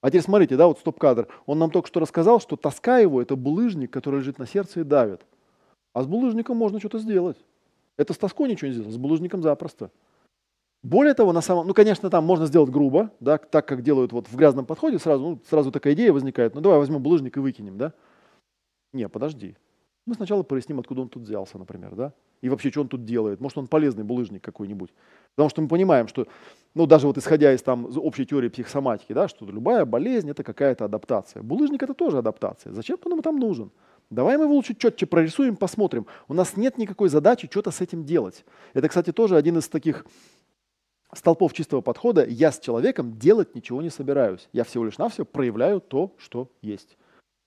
[0.01, 1.27] А теперь смотрите, да, вот стоп-кадр.
[1.45, 4.83] Он нам только что рассказал, что тоска его– это булыжник, который лежит на сердце и
[4.83, 5.25] давит.
[5.93, 7.37] А с булыжником можно что-то сделать.
[7.97, 9.91] Это с тоской ничего не сделать, с булыжником запросто.
[10.81, 14.29] Более того, на самом, ну, конечно, там можно сделать грубо, да, так как делают вот
[14.29, 17.77] в грязном подходе, сразу, ну, сразу такая идея возникает, ну, давай возьмем булыжник и выкинем,
[17.77, 17.93] да.
[18.93, 19.57] Не, подожди.
[20.09, 22.13] Мы сначала проясним, откуда он тут взялся, например, да.
[22.41, 23.39] И вообще, что он тут делает.
[23.39, 24.89] Может, он полезный булыжник какой-нибудь.
[25.35, 26.25] Потому что мы понимаем, что,
[26.73, 30.85] ну, даже вот исходя из там общей теории психосоматики, да, что любая болезнь– это какая-то
[30.85, 31.43] адаптация.
[31.43, 32.73] Булыжник– это тоже адаптация.
[32.73, 33.69] Зачем он нам там нужен?
[34.09, 36.07] Давай мы его лучше четче прорисуем, посмотрим.
[36.27, 38.43] У нас нет никакой задачи что-то с этим делать.
[38.73, 40.07] Это, кстати, тоже один из таких
[41.13, 42.25] столпов чистого подхода.
[42.25, 44.49] Я с человеком делать ничего не собираюсь.
[44.53, 46.97] Я всего лишь навсего проявляю то, что есть.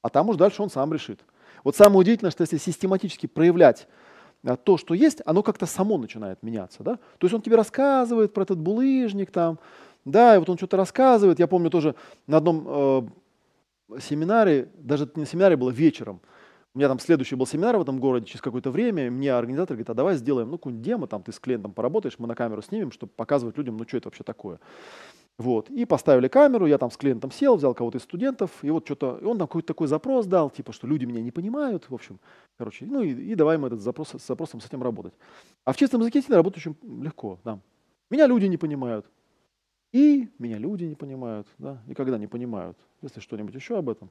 [0.00, 1.24] А там уж дальше он сам решит.
[1.64, 3.86] Вот самое удивительное, что если систематически проявлять
[4.44, 6.82] а то, что есть, оно как-то само начинает меняться.
[6.82, 6.96] Да?
[7.18, 9.58] То есть он тебе рассказывает про этот булыжник, там,
[10.04, 11.38] да, и вот он что-то рассказывает.
[11.38, 11.94] Я помню тоже
[12.26, 16.20] на одном э, семинаре, даже не семинаре, было вечером,
[16.74, 19.90] у меня там следующий был семинар в этом городе через какое-то время, мне организатор говорит,
[19.90, 22.92] а давай сделаем, ну, какую-нибудь демо, там ты с клиентом поработаешь, мы на камеру снимем,
[22.92, 24.58] чтобы показывать людям, ну, что это вообще такое.
[25.38, 25.70] Вот.
[25.70, 29.18] И поставили камеру, я там с клиентом сел, взял кого-то из студентов, и вот что-то,
[29.20, 32.20] и он там какой-то такой запрос дал, типа, что люди меня не понимают, в общем,
[32.56, 35.14] короче, ну и, и давай мы этот запрос, с запросом с этим работать.
[35.64, 37.58] А в чистом языке сильно работать очень легко, да.
[38.08, 39.06] Меня люди не понимают,
[39.92, 44.10] и меня люди не понимают, да, и когда не понимают, если что-нибудь еще об этом,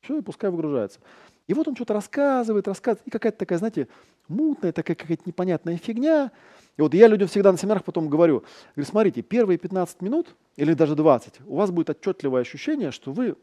[0.00, 1.00] все, и пускай выгружается.
[1.46, 3.88] И вот он что-то рассказывает, рассказывает, и какая-то такая, знаете,
[4.28, 6.30] мутная, такая какая-то непонятная фигня.
[6.76, 8.44] И вот я людям всегда на семинарах потом говорю,
[8.76, 13.36] говорю, смотрите, первые 15 минут или даже 20, у вас будет отчетливое ощущение, что вы,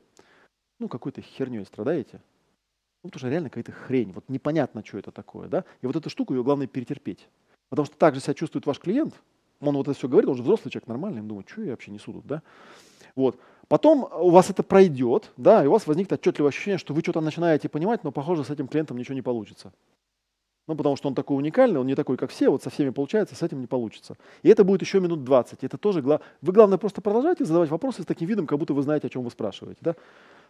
[0.79, 2.21] ну, какой-то херней страдаете.
[3.03, 5.63] Ну, потому что реально какая-то хрень, вот непонятно, что это такое, да.
[5.81, 7.27] И вот эту штуку ее главное перетерпеть.
[7.69, 9.13] Потому что так же себя чувствует ваш клиент,
[9.59, 11.91] он вот это все говорит, он же взрослый человек, нормальный, он думает, что я вообще
[11.91, 12.41] несу тут, да.
[13.15, 13.39] Вот.
[13.67, 17.21] Потом у вас это пройдет, да, и у вас возникнет отчетливое ощущение, что вы что-то
[17.21, 19.71] начинаете понимать, но, похоже, с этим клиентом ничего не получится.
[20.67, 23.35] Ну, потому что он такой уникальный, он не такой, как все, вот со всеми получается,
[23.35, 24.17] с этим не получится.
[24.41, 25.63] И это будет еще минут 20.
[25.63, 26.21] Это тоже, гла...
[26.41, 29.23] вы, главное, просто продолжайте задавать вопросы с таким видом, как будто вы знаете, о чем
[29.23, 29.95] вы спрашиваете, да.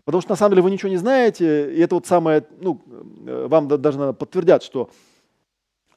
[0.05, 2.81] Потому что, на самом деле, вы ничего не знаете, и это вот самое, ну,
[3.25, 4.89] э, вам даже надо подтвердят, что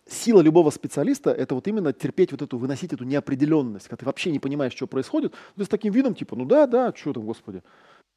[0.08, 4.30] сила любого специалиста– это вот именно терпеть вот эту, выносить эту неопределенность, когда ты вообще
[4.30, 5.34] не понимаешь, что происходит.
[5.56, 7.62] Ты с таким видом, типа, ну да, да, что там, господи,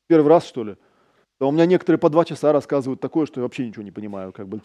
[0.07, 0.77] первый раз, что ли?
[1.39, 4.31] Да у меня некоторые по два часа рассказывают такое, что я вообще ничего не понимаю,
[4.31, 4.61] как бы.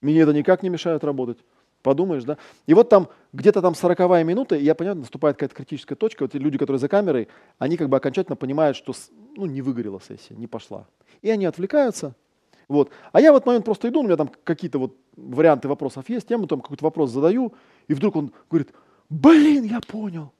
[0.00, 1.38] Мне это никак не мешает работать.
[1.82, 2.38] Подумаешь, да?
[2.66, 6.22] И вот там где-то там сороковая минута, и я понимаю, наступает какая-то критическая точка.
[6.22, 8.92] Вот люди, которые за камерой, они как бы окончательно понимают, что
[9.36, 10.86] ну, не выгорела сессия, не пошла.
[11.22, 12.14] И они отвлекаются.
[12.68, 12.90] Вот.
[13.12, 16.30] А я в этот момент просто иду, у меня там какие-то вот варианты вопросов есть,
[16.30, 17.54] я ему там какой-то вопрос задаю,
[17.86, 18.72] и вдруг он говорит,
[19.08, 20.32] блин, я понял.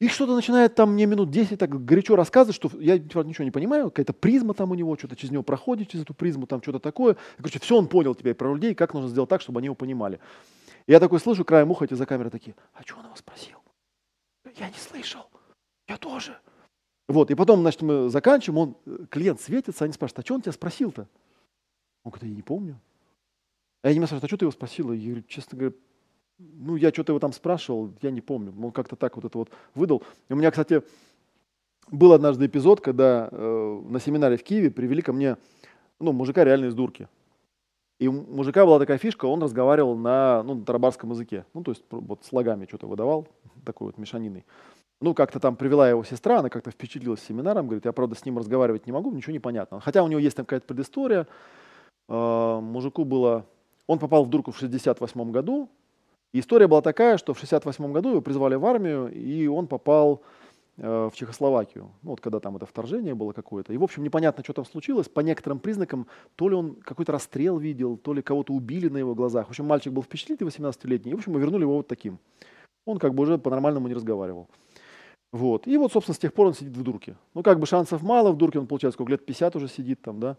[0.00, 3.50] И что-то начинает там мне минут 10 так горячо рассказывать, что я типа, ничего не
[3.50, 6.78] понимаю, какая-то призма там у него, что-то через него проходит, через эту призму, там что-то
[6.78, 7.16] такое.
[7.36, 10.20] Короче, все он понял теперь про людей, как нужно сделать так, чтобы они его понимали.
[10.86, 13.58] И я такой слышу, краем уха эти за камерой такие, а что он его спросил?
[14.56, 15.26] Я не слышал.
[15.88, 16.38] Я тоже.
[17.08, 20.42] Вот, и потом, значит, мы заканчиваем, он, э, клиент светится, они спрашивают, а что он
[20.42, 21.08] тебя спросил-то?
[22.04, 22.78] Он говорит, я не помню.
[23.82, 24.92] А я не спрашиваю, а что ты его спросила?
[24.92, 25.74] Я говорю, честно говоря,
[26.38, 28.54] ну, я что-то его там спрашивал, я не помню.
[28.62, 30.02] Он как-то так вот это вот выдал.
[30.28, 30.82] И у меня, кстати,
[31.90, 35.38] был однажды эпизод, когда э, на семинаре в Киеве привели ко мне,
[35.98, 37.08] ну, мужика реально из дурки.
[37.98, 41.44] И у мужика была такая фишка, он разговаривал на, ну, на тарабарском языке.
[41.54, 43.26] Ну, то есть вот слогами что-то выдавал,
[43.64, 44.44] такой вот мешаниной.
[45.00, 48.36] Ну, как-то там привела его сестра, она как-то впечатлилась семинаром, говорит, я, правда, с ним
[48.38, 49.80] разговаривать не могу, ничего не понятно.
[49.80, 51.26] Хотя у него есть там какая-то предыстория.
[52.08, 53.46] Э, мужику было...
[53.86, 55.70] Он попал в дурку в 68 году,
[56.32, 60.22] история была такая, что в 1968 году его призвали в армию, и он попал
[60.76, 63.72] э, в Чехословакию, ну, вот когда там это вторжение было какое-то.
[63.72, 65.08] И, в общем, непонятно, что там случилось.
[65.08, 69.14] По некоторым признакам, то ли он какой-то расстрел видел, то ли кого-то убили на его
[69.14, 69.46] глазах.
[69.46, 71.12] В общем, мальчик был впечатлительный, 18-летний.
[71.12, 72.18] И, в общем, мы вернули его вот таким.
[72.84, 74.48] Он как бы уже по-нормальному не разговаривал.
[75.32, 75.66] Вот.
[75.66, 77.16] И вот, собственно, с тех пор он сидит в дурке.
[77.34, 80.20] Ну, как бы шансов мало, в дурке он, получается, сколько лет, 50 уже сидит там,
[80.20, 80.36] да.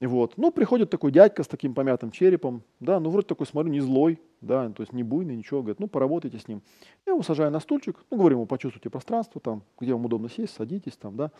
[0.00, 0.38] Вот.
[0.38, 4.18] Ну, приходит такой дядька с таким помятым черепом, да, ну, вроде такой, смотрю, не злой,
[4.40, 6.62] да, то есть не буйный, ничего, говорит, ну, поработайте с ним.
[7.06, 10.54] Я его сажаю на стульчик, ну, говорю ему, почувствуйте пространство там, где вам удобно сесть,
[10.54, 11.30] садитесь там, да.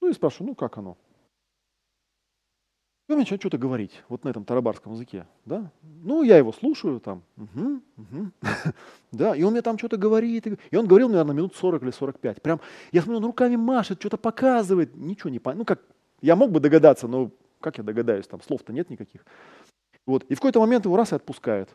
[0.00, 0.96] Ну, и спрашиваю, ну, как оно?
[3.08, 5.72] И он начинает что-то говорить, вот на этом тарабарском языке, да.
[5.82, 8.30] Ну, я его слушаю там, угу, угу.
[9.12, 12.42] да, и он мне там что-то говорит, и он говорил, наверное, минут 40 или 45.
[12.42, 12.60] Прям,
[12.92, 15.60] я смотрю, он руками машет, что-то показывает, ничего не понятно.
[15.60, 15.80] Ну, как,
[16.20, 17.30] я мог бы догадаться, но
[17.60, 19.24] как я догадаюсь, там слов-то нет никаких.
[20.04, 20.24] Вот.
[20.24, 21.74] И в какой-то момент его раз и отпускает.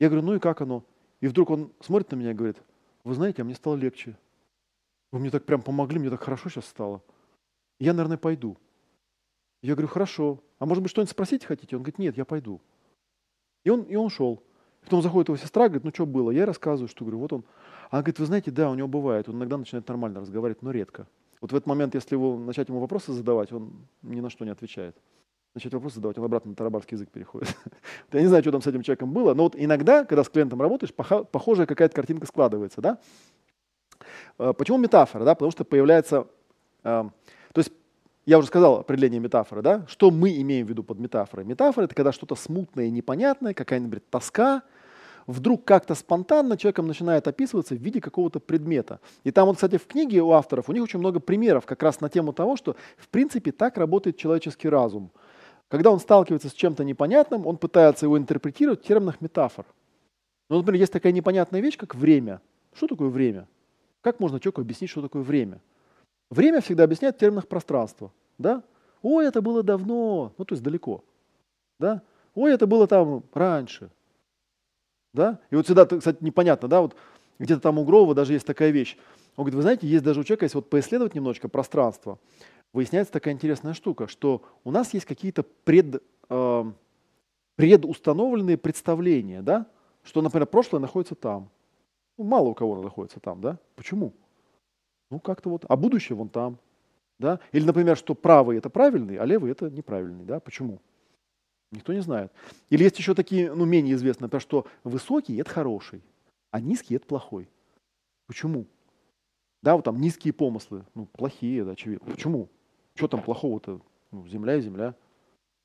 [0.00, 0.84] Я говорю, ну и как оно?
[1.20, 2.62] И вдруг он смотрит на меня и говорит,
[3.04, 4.16] вы знаете, а мне стало легче.
[5.12, 7.02] Вы мне так прям помогли, мне так хорошо сейчас стало.
[7.78, 8.56] Я, наверное, пойду.
[9.64, 10.40] Я говорю, хорошо.
[10.58, 11.74] А может быть, что-нибудь спросить хотите?
[11.74, 12.60] Он говорит, нет, я пойду.
[13.64, 14.42] И он, и он шел.
[14.82, 16.30] Потом заходит его сестра, говорит, ну что было?
[16.30, 17.44] Я рассказываю, что говорю, вот он.
[17.90, 21.06] Она говорит, вы знаете, да, у него бывает, он иногда начинает нормально разговаривать, но редко.
[21.40, 24.50] Вот в этот момент, если его, начать ему вопросы задавать, он ни на что не
[24.50, 24.98] отвечает.
[25.54, 27.56] Начать вопросы задавать, он обратно на тарабарский язык переходит.
[28.12, 30.60] Я не знаю, что там с этим человеком было, но вот иногда, когда с клиентом
[30.60, 32.82] работаешь, похожая какая-то картинка складывается.
[32.82, 32.98] Да?
[34.36, 35.24] А, почему метафора?
[35.24, 35.34] Да?
[35.34, 36.26] Потому что появляется...
[36.82, 37.08] А,
[37.54, 37.72] то есть
[38.26, 39.84] я уже сказал определение метафоры, да?
[39.88, 41.44] Что мы имеем в виду под метафорой?
[41.44, 44.62] Метафора— это когда что-то смутное непонятное, какая-нибудь тоска,
[45.26, 49.00] вдруг как-то спонтанно человеком начинает описываться в виде какого-то предмета.
[49.24, 52.00] И там вот, кстати, в книге у авторов у них очень много примеров как раз
[52.00, 55.10] на тему того, что в принципе так работает человеческий разум.
[55.68, 59.66] Когда он сталкивается с чем-то непонятным, он пытается его интерпретировать в терминах метафор.
[60.50, 62.40] Ну, например, есть такая непонятная вещь, как время.
[62.74, 63.48] Что такое время?
[64.02, 65.60] Как можно человеку объяснить, что такое время?
[66.30, 68.12] Время всегда объясняют в терминах пространства.
[68.38, 68.62] Да?
[69.02, 71.04] Ой, это было давно, ну то есть далеко.
[71.78, 72.02] Да?
[72.34, 73.90] Ой, это было там раньше.
[75.12, 75.38] Да?
[75.50, 76.96] И вот всегда, кстати, непонятно, да, вот
[77.38, 78.96] где-то там у Грова даже есть такая вещь.
[79.36, 82.18] Он говорит, вы знаете, есть даже у человека, если вот поисследовать немножечко пространство,
[82.72, 86.64] выясняется такая интересная штука, что у нас есть какие-то пред, э,
[87.56, 89.66] предустановленные представления, да,
[90.02, 91.50] что, например, прошлое находится там.
[92.16, 93.58] Ну, мало у кого находится там, да?
[93.76, 94.12] Почему?
[95.10, 96.58] Ну, как-то вот, а будущее вон там,
[97.18, 97.40] да?
[97.52, 100.40] Или, например, что правый это правильный, а левый это неправильный, да?
[100.40, 100.80] Почему?
[101.70, 102.32] Никто не знает.
[102.70, 106.02] Или есть еще такие, ну, менее известные, то, что высокий– это хороший,
[106.50, 107.48] а низкий– это плохой.
[108.26, 108.66] Почему?
[109.62, 112.12] Да, вот там низкие помыслы, ну, плохие, да, очевидно.
[112.12, 112.48] Почему?
[112.94, 113.80] Что там плохого-то?
[114.12, 114.94] Ну, земля и земля.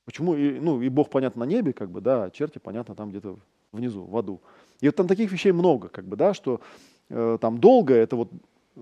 [0.06, 3.12] Почему, и, ну, и Бог, понятно, на небе, как бы, да, а черти, понятно, там
[3.12, 3.38] где-то
[3.72, 4.42] внизу, в аду.
[4.82, 6.62] И вот там таких вещей много, как бы, да, что
[7.10, 8.32] э, там долго это вот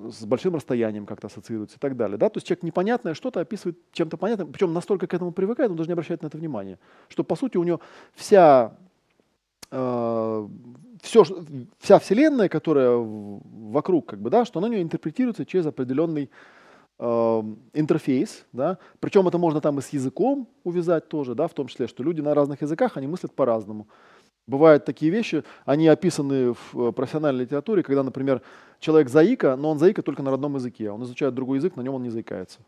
[0.09, 2.17] с большим расстоянием как-то ассоциируется и так далее.
[2.17, 2.29] Да?
[2.29, 5.89] То есть человек непонятное что-то описывает чем-то понятным, причем настолько к этому привыкает, он даже
[5.89, 6.79] не обращает на это внимания.
[7.09, 7.79] Что, по сути, у него
[8.13, 8.77] вся,
[9.71, 10.47] э,
[11.01, 11.23] все,
[11.79, 16.29] вся вселенная, которая вокруг, как бы, да, что она у него интерпретируется через определенный
[16.99, 21.67] Эм, интерфейс, да, причем это можно там и с языком увязать тоже, да, в том
[21.67, 23.87] числе, что люди на разных языках, они мыслят по-разному.
[24.47, 28.41] Бывают такие вещи, они описаны в э, профессиональной литературе, когда, например,
[28.79, 31.81] человек заика, но он заика только на родном языке, а он изучает другой язык, на
[31.81, 32.59] нем он не заикается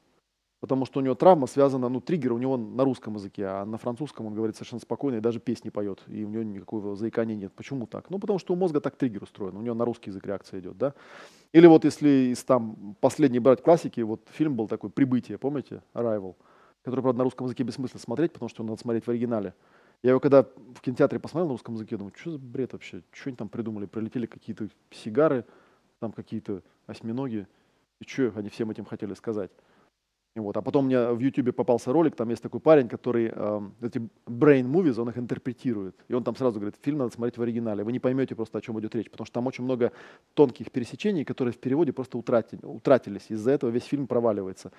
[0.59, 3.77] потому что у него травма связана, ну, триггер у него на русском языке, а на
[3.77, 7.53] французском он говорит совершенно спокойно и даже песни поет, и у него никакого заикания нет.
[7.53, 8.09] Почему так?
[8.09, 10.77] Ну, потому что у мозга так триггер устроен, у него на русский язык реакция идет,
[10.77, 10.93] да.
[11.53, 16.35] Или вот если из там последней брать классики, вот фильм был такой «Прибытие», помните, «Arrival»,
[16.83, 19.53] который, правда, на русском языке бессмысленно смотреть, потому что надо смотреть в оригинале.
[20.01, 23.29] Я его когда в кинотеатре посмотрел на русском языке, думаю, что за бред вообще, что
[23.29, 25.45] они там придумали, прилетели какие-то сигары,
[25.99, 27.47] там какие-то осьминоги,
[27.99, 29.51] и что они всем этим хотели сказать.
[30.35, 30.55] Вот.
[30.57, 33.97] А потом мне в YouTube попался ролик, там есть такой парень, который э, эти
[34.27, 35.95] brain movies, он их интерпретирует.
[36.07, 37.83] И он там сразу говорит, фильм надо смотреть в оригинале.
[37.83, 39.91] Вы не поймете просто, о чем идет речь, потому что там очень много
[40.35, 43.25] тонких пересечений, которые в переводе просто утратили, утратились.
[43.29, 44.71] Из-за этого весь фильм проваливается.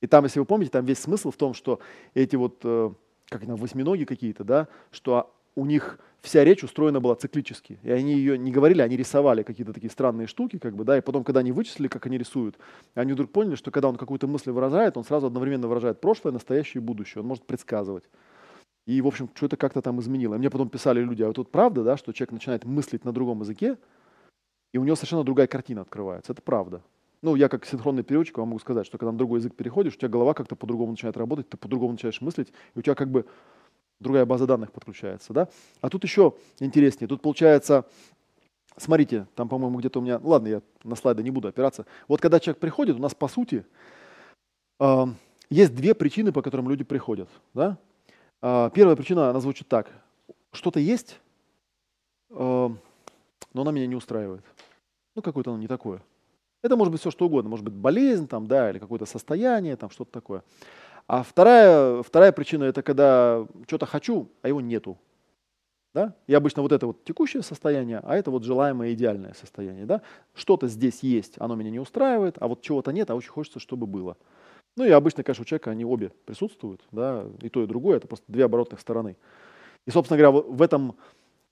[0.00, 1.80] И там, если вы помните, там весь смысл в том, что
[2.14, 2.90] эти вот, э,
[3.28, 7.78] как они, восьминоги какие-то, да, что у них вся речь устроена была циклически.
[7.82, 11.00] И они ее не говорили, они рисовали какие-то такие странные штуки, как бы, да, и
[11.00, 12.58] потом, когда они вычислили, как они рисуют,
[12.94, 16.80] они вдруг поняли, что когда он какую-то мысль выражает, он сразу одновременно выражает прошлое, настоящее
[16.80, 17.22] и будущее.
[17.22, 18.08] Он может предсказывать.
[18.86, 20.34] И, в общем, что-то как-то там изменило.
[20.34, 23.12] И мне потом писали люди, а вот тут правда, да, что человек начинает мыслить на
[23.12, 23.78] другом языке,
[24.72, 26.32] и у него совершенно другая картина открывается.
[26.32, 26.82] Это правда.
[27.24, 29.96] Ну, я как синхронный переводчик вам могу сказать, что когда на другой язык переходишь, у
[29.96, 33.24] тебя голова как-то по-другому начинает работать, ты по-другому начинаешь мыслить, и у тебя как бы
[33.98, 35.48] другая база данных подключается, да.
[35.80, 37.86] А тут еще интереснее, тут получается,
[38.76, 41.86] смотрите, там, по-моему, где-то у меня, ладно, я на слайды не буду опираться.
[42.08, 43.64] Вот когда человек приходит, у нас по сути
[44.78, 45.04] э,
[45.48, 47.78] есть две причины, по которым люди приходят, да.
[48.42, 49.90] Э, первая причина, она звучит так,
[50.52, 51.18] что-то есть,
[52.28, 54.44] э, но она меня не устраивает.
[55.16, 56.02] Ну, какое-то оно не такое.
[56.64, 59.90] Это может быть все что угодно, может быть болезнь там, да, или какое-то состояние, там
[59.90, 60.42] что-то такое.
[61.06, 64.96] А вторая, вторая причина– это когда что-то хочу, а его нету.
[65.92, 66.14] Да?
[66.26, 69.84] И обычно вот это вот текущее состояние, а это вот желаемое идеальное состояние.
[69.84, 70.00] Да?
[70.32, 73.86] Что-то здесь есть, оно меня не устраивает, а вот чего-то нет, а очень хочется, чтобы
[73.86, 74.16] было.
[74.78, 78.08] Ну и обычно, конечно, у человека они обе присутствуют, да, и то, и другое, это
[78.08, 79.18] просто две оборотных стороны.
[79.86, 80.96] И, собственно говоря, в этом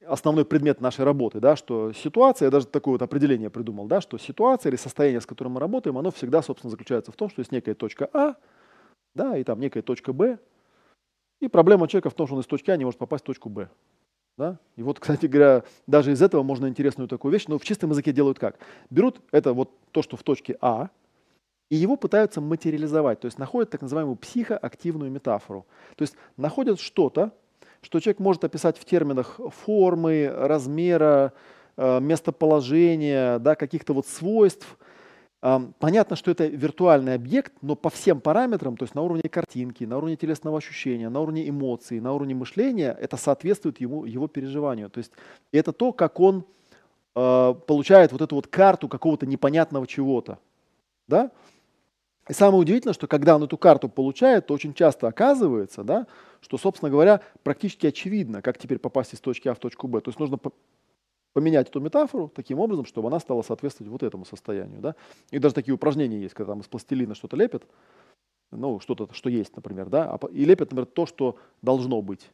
[0.07, 4.19] основной предмет нашей работы, да, что ситуация, я даже такое вот определение придумал, да, что
[4.19, 7.53] ситуация или состояние, с которым мы работаем, оно всегда, собственно, заключается в том, что есть
[7.53, 8.37] некая точка А,
[9.15, 10.39] да, и там некая точка Б.
[11.41, 13.49] И проблема человека в том, что он из точки А не может попасть в точку
[13.49, 13.69] Б.
[14.39, 14.59] Да?
[14.77, 18.13] И вот, кстати говоря, даже из этого можно интересную такую вещь, но в чистом языке
[18.13, 18.59] делают как?
[18.91, 20.91] Берут это вот то, что в точке А,
[21.71, 25.67] и его пытаются материализовать, то есть находят так называемую психоактивную метафору.
[25.97, 27.33] То есть находят что-то,
[27.83, 31.33] что человек может описать в терминах формы, размера,
[31.77, 34.79] э, местоположения, да, каких-то вот свойств–
[35.81, 39.97] Понятно, что это виртуальный объект, но по всем параметрам, то есть на уровне картинки, на
[39.97, 44.89] уровне телесного ощущения, на уровне эмоций, на уровне мышления, это соответствует ему, его переживанию.
[44.89, 45.11] То есть
[45.51, 46.45] это то, как он
[47.17, 50.39] э, получает вот эту вот карту какого-то непонятного чего-то.
[51.09, 51.33] Да?
[52.29, 56.07] И самое удивительное, что когда он эту карту получает, то очень часто оказывается, да,
[56.41, 60.01] что, собственно говоря, практически очевидно, как теперь попасть из точки А в точку Б.
[60.01, 60.39] То есть нужно
[61.33, 64.81] поменять эту метафору таким образом, чтобы она стала соответствовать вот этому состоянию.
[64.81, 64.95] Да?
[65.31, 67.65] И даже такие упражнения есть, когда там из пластилина что-то лепят,
[68.53, 72.31] ну, что-то, что есть, например, да, а и лепят, например, то, что должно быть.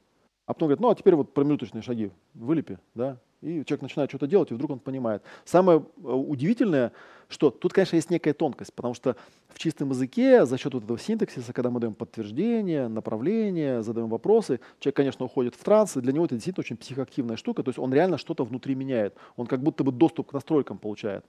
[0.48, 4.26] А потом говорят, ну, а теперь вот промежуточные шаги вылепи, да, и человек начинает что-то
[4.26, 5.22] делать, и вдруг он понимает.
[5.44, 6.92] Самое э, удивительное,
[7.28, 9.16] что тут, конечно, есть некая тонкость, потому что
[9.50, 14.60] в чистом языке за счет вот этого синтаксиса, когда мы даем подтверждение, направление, задаем вопросы,
[14.80, 17.78] человек, конечно, уходит в транс, и для него это действительно очень психоактивная штука, то есть
[17.78, 21.26] он реально что-то внутри меняет, он как будто бы доступ к настройкам получает.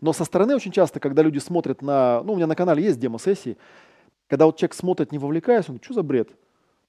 [0.00, 2.98] Но со стороны очень часто, когда люди смотрят на, ну, у меня на канале есть
[2.98, 3.58] демо-сессии,
[4.28, 6.30] когда вот человек смотрит, не вовлекаясь, он говорит, что за бред?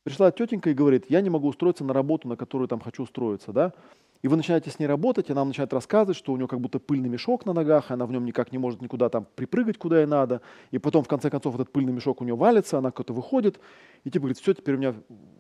[0.08, 3.52] Пришла тетенька и говорит, я не могу устроиться на работу, на которую там хочу устроиться,
[3.52, 3.74] да?
[4.22, 6.80] И вы начинаете с ней работать, и она начинает рассказывать, что у нее как будто
[6.80, 10.00] пыльный мешок на ногах, и она в нем никак не может никуда там припрыгать, куда
[10.00, 10.42] ей надо.
[10.72, 13.60] И потом, в конце концов, этот пыльный мешок у нее валится, она куда-то выходит,
[14.06, 14.96] и типа говорит, все, теперь у меня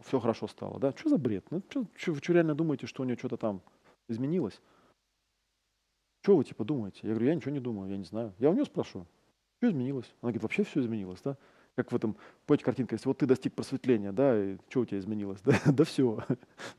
[0.05, 0.81] все хорошо стало.
[0.81, 0.91] Да?
[0.97, 1.45] Что за бред?
[1.49, 3.61] Ну, что, вы что, реально думаете, что у нее что-то там
[4.09, 4.59] изменилось?
[6.23, 6.99] Что вы типа думаете?
[7.03, 8.33] Я говорю, я ничего не думаю, я не знаю.
[8.37, 9.07] Я у нее спрашиваю,
[9.59, 10.13] что изменилось?
[10.21, 11.37] Она говорит, вообще все изменилось, да?
[11.77, 12.15] Как в этом,
[12.47, 15.39] помните, картинка есть, вот ты достиг просветления, да, и что у тебя изменилось?
[15.45, 16.23] Да, да все.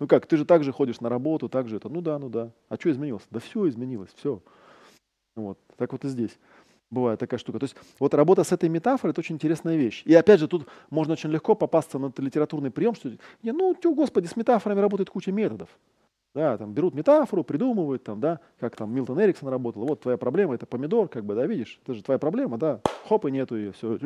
[0.00, 2.50] Ну как, ты же также ходишь на работу, так же это, ну да, ну да.
[2.68, 3.22] А что изменилось?
[3.30, 4.42] Да все изменилось, все.
[5.36, 6.36] Вот, так вот и здесь
[6.90, 7.60] бывает такая штука.
[7.60, 10.02] То есть вот работа с этой метафорой– это очень интересная вещь.
[10.04, 13.08] И опять же, тут можно очень легко попасться на литературный прием, что,
[13.44, 15.68] не, ну, тю, господи, с метафорами работает куча методов.
[16.34, 19.86] Да, там берут метафору, придумывают, там, да, как там Милтон Эриксон работал.
[19.86, 23.26] Вот твоя проблема– это помидор, как бы, да, видишь, это же твоя проблема, да, хоп,
[23.26, 23.96] и нету ее, все.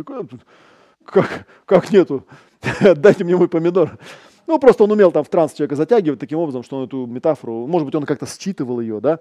[1.04, 2.26] Как, как нету?
[2.96, 3.98] Дайте мне мой помидор.
[4.46, 7.66] Ну, просто он умел там в транс человека затягивать таким образом, что он эту метафору,
[7.66, 9.20] может быть, он как-то считывал ее, да,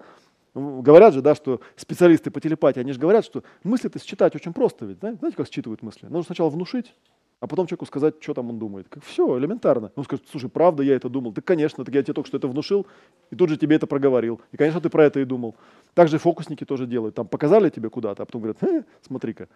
[0.54, 4.84] Говорят же, да, что специалисты по телепатии, они же говорят, что мысли-то считать очень просто
[4.84, 4.98] ведь.
[4.98, 5.14] Да?
[5.14, 6.04] Знаете, как считывают мысли?
[6.04, 6.94] Нужно сначала внушить,
[7.40, 8.86] а потом человеку сказать, что там он думает.
[8.90, 9.92] Как, все, элементарно.
[9.96, 11.32] Он скажет, слушай, правда я это думал?
[11.32, 12.86] Да, конечно, так я тебе только что это внушил,
[13.30, 14.42] и тут же тебе это проговорил.
[14.52, 15.56] И, конечно, ты про это и думал.
[15.94, 17.14] Так же фокусники тоже делают.
[17.14, 19.48] Там показали тебе куда-то, а потом говорят, э, смотри-ка,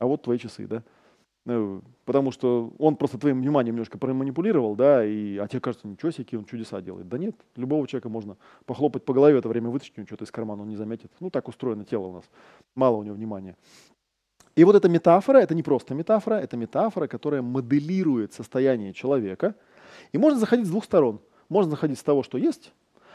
[0.00, 0.82] а вот твои часы, да?
[1.44, 6.12] Ну, потому что он просто твоим вниманием немножко проманипулировал, да, и, а тебе кажется, ничего
[6.12, 7.08] себе, он чудеса делает.
[7.08, 10.30] Да нет, любого человека можно похлопать по голове, это время вытащить у него что-то из
[10.30, 11.10] кармана, он не заметит.
[11.18, 12.24] Ну, так устроено тело у нас,
[12.76, 13.56] мало у него внимания.
[14.54, 19.56] И вот эта метафора, это не просто метафора, это метафора, которая моделирует состояние человека.
[20.12, 21.20] И можно заходить с двух сторон.
[21.48, 22.72] Можно заходить с того, что есть,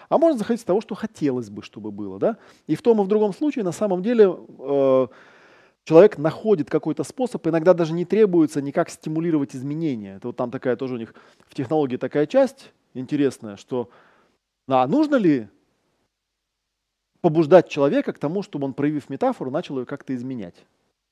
[0.10, 2.20] а можно заходить с того, что хотелось бы, чтобы было.
[2.20, 2.38] Да?
[2.66, 5.08] И в том и в другом случае на самом деле э,
[5.88, 10.18] человек находит какой-то способ, иногда даже не требуется никак стимулировать изменения.
[10.18, 11.16] Это вот там такая тоже у них
[11.48, 13.90] в технологии такая часть интересная, что
[14.68, 15.48] а нужно ли
[17.22, 20.56] побуждать человека к тому, чтобы он, проявив метафору, начал ее как-то изменять?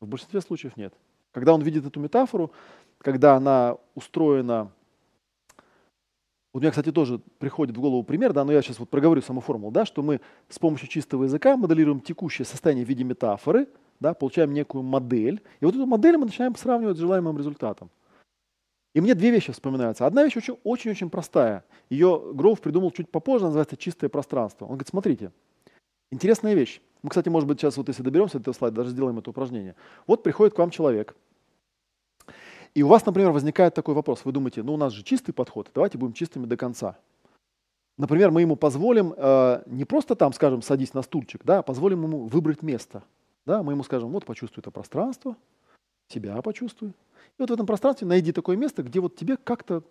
[0.02, 0.94] В большинстве случаев нет.
[1.32, 2.52] Когда он видит эту метафору,
[2.98, 4.74] когда она устроена...
[6.54, 9.40] Вот меня, кстати, тоже приходит в голову пример, да, но я сейчас вот проговорю саму
[9.40, 10.20] формулу, да, что мы
[10.50, 13.70] с помощью чистого языка моделируем текущее состояние в виде метафоры–
[14.00, 17.90] да, получаем некую модель, и вот эту модель мы начинаем сравнивать с желаемым результатом.
[18.94, 20.06] И мне две вещи вспоминаются.
[20.06, 21.66] Одна вещь очень-очень простая.
[21.90, 24.66] Ее Гроув придумал чуть попозже, называется чистое пространство.
[24.66, 25.32] Он говорит, смотрите,
[26.12, 26.82] интересная вещь.
[27.02, 29.76] Мы, кстати, может быть, сейчас вот если доберемся до этого слайда, даже сделаем это упражнение.
[30.08, 31.16] Вот приходит к вам человек,
[32.74, 34.26] и у вас, например, возникает такой вопрос.
[34.26, 36.98] Вы думаете, ну у нас же чистый подход, давайте будем чистыми до конца.
[37.98, 42.04] Например, мы ему позволим э, не просто там, скажем, садись на стульчик, да, а позволим
[42.04, 43.04] ему выбрать место–
[43.46, 45.36] да, мы ему скажем, вот почувствуй это пространство,
[46.08, 46.90] себя почувствуй.
[46.90, 49.84] И вот в этом пространстве найди такое место, где вот тебе как-то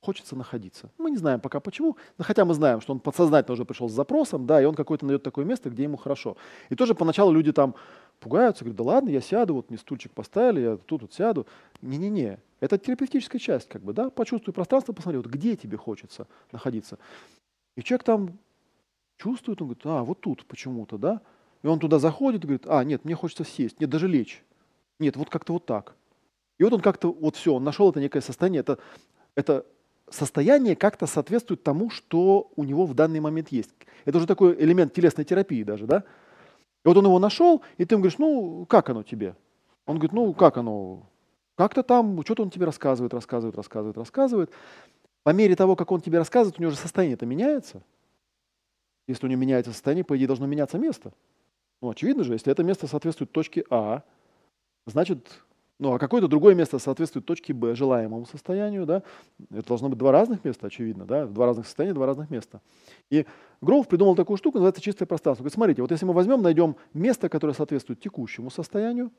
[0.00, 0.90] хочется находиться.
[0.96, 3.92] Мы не знаем пока почему, но хотя мы знаем, что он подсознательно уже пришел с
[3.92, 6.36] запросом, да, и он какое-то найдет такое место, где ему хорошо.
[6.68, 7.74] И тоже поначалу люди там
[8.20, 11.46] пугаются, говорят, да ладно, я сяду, вот мне стульчик поставили, я тут вот сяду.
[11.82, 16.98] Не-не-не, это терапевтическая часть, как бы, да, почувствуй пространство, посмотри, вот где тебе хочется находиться.
[17.76, 18.38] И человек там
[19.16, 21.20] чувствует, он говорит, а, вот тут почему-то, да,
[21.62, 24.42] и он туда заходит и говорит, а, нет, мне хочется сесть, нет, даже лечь.
[24.98, 25.94] Нет, вот как-то вот так.
[26.58, 28.78] И вот он как-то, вот все, он нашел это некое состояние, это,
[29.34, 29.64] это
[30.10, 33.70] состояние как-то соответствует тому, что у него в данный момент есть.
[34.04, 36.04] Это уже такой элемент телесной терапии даже, да?
[36.84, 39.36] И вот он его нашел, и ты ему говоришь, ну, как оно тебе?
[39.86, 41.08] Он говорит, ну, как оно?
[41.56, 44.50] Как-то там, что-то он тебе рассказывает, рассказывает, рассказывает, рассказывает.
[45.24, 47.82] По мере того, как он тебе рассказывает, у него же состояние это меняется.
[49.06, 51.12] Если у него меняется состояние, по идее, должно меняться место.
[51.80, 54.02] Ну, очевидно же, если это место соответствует точке А,
[54.86, 55.42] значит,
[55.78, 59.04] ну, а какое-то другое место соответствует точке Б, желаемому состоянию, да,
[59.50, 62.60] это должно быть два разных места, очевидно, да, два разных состояния, два разных места.
[63.10, 63.26] И
[63.60, 65.44] Гроув придумал такую штуку, называется чистое пространство.
[65.44, 69.12] Говорит, смотрите, вот если мы возьмем, найдем место, которое соответствует текущему состоянию,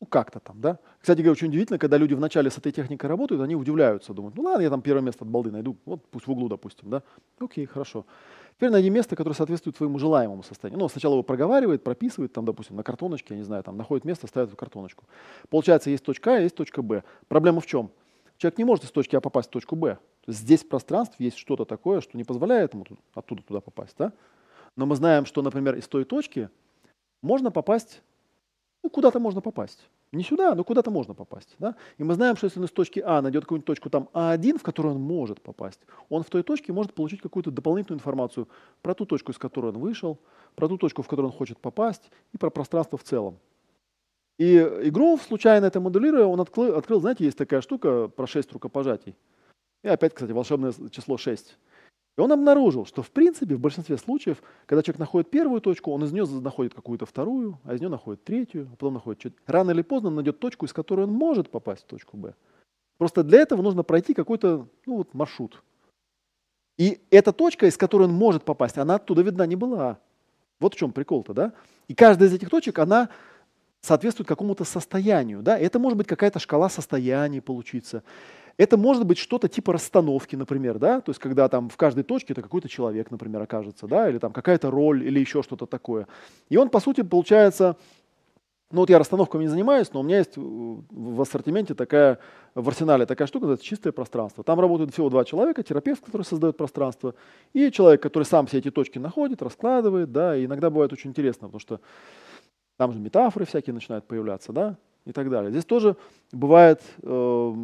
[0.00, 0.78] ну, как-то там, да.
[1.00, 4.42] Кстати говоря, очень удивительно, когда люди вначале с этой техникой работают, они удивляются, думают, ну
[4.42, 7.02] ладно, я там первое место от балды найду, вот пусть в углу, допустим, да.
[7.40, 8.04] Окей, хорошо.
[8.56, 10.78] Теперь найди место, которое соответствует твоему желаемому состоянию.
[10.78, 14.26] Ну, сначала его проговаривает, прописывает, там, допустим, на картоночке, я не знаю, там, находит место,
[14.26, 15.04] ставит эту картоночку.
[15.50, 17.02] Получается, есть точка А, есть точка Б.
[17.28, 17.90] Проблема в чем?
[18.38, 19.98] Человек не может из точки А попасть в точку Б.
[20.26, 23.94] То есть здесь в пространстве есть что-то такое, что не позволяет ему оттуда туда попасть.
[23.98, 24.12] Да?
[24.74, 26.50] Но мы знаем, что, например, из той точки
[27.22, 28.02] можно попасть,
[28.86, 29.80] ну, куда-то можно попасть.
[30.12, 31.56] Не сюда, но куда-то можно попасть.
[31.58, 31.74] Да?
[31.98, 34.62] И мы знаем, что если он из точки А найдет какую-нибудь точку там А1, в
[34.62, 38.46] которую он может попасть, он в той точке может получить какую-то дополнительную информацию
[38.82, 40.18] про ту точку, из которой он вышел,
[40.54, 43.38] про ту точку, в которую он хочет попасть, и про пространство в целом.
[44.38, 49.16] И Игров, случайно это моделируя, он открыл, открыл, знаете, есть такая штука про 6 рукопожатий.
[49.82, 51.58] И опять, кстати, волшебное число 6.
[52.16, 56.02] И он обнаружил, что в принципе в большинстве случаев, когда человек находит первую точку, он
[56.04, 59.44] из нее находит какую-то вторую, а из нее находит третью, а потом находит четвертую.
[59.46, 62.34] Рано или поздно он найдет точку, из которой он может попасть в точку Б.
[62.96, 65.62] Просто для этого нужно пройти какой-то ну, вот, маршрут.
[66.78, 69.98] И эта точка, из которой он может попасть, она оттуда видна не была.
[70.58, 71.52] Вот в чем прикол-то, да?
[71.88, 73.10] И каждая из этих точек, она
[73.82, 75.42] соответствует какому-то состоянию.
[75.42, 75.58] Да?
[75.58, 78.02] Это может быть какая-то шкала состояний получиться.
[78.58, 82.32] Это может быть что-то типа расстановки, например, да, то есть когда там в каждой точке
[82.32, 86.06] это какой-то человек, например, окажется, да, или там какая-то роль, или еще что-то такое.
[86.48, 87.76] И он, по сути, получается,
[88.70, 92.18] ну вот я расстановками не занимаюсь, но у меня есть в ассортименте такая,
[92.54, 94.42] в арсенале такая штука, это чистое пространство.
[94.42, 97.14] Там работают всего два человека, терапевт, который создает пространство,
[97.52, 101.48] и человек, который сам все эти точки находит, раскладывает, да, и иногда бывает очень интересно,
[101.48, 101.80] потому что
[102.78, 105.50] там же метафоры всякие начинают появляться, да, и так далее.
[105.50, 105.96] Здесь тоже
[106.32, 107.54] бывает э,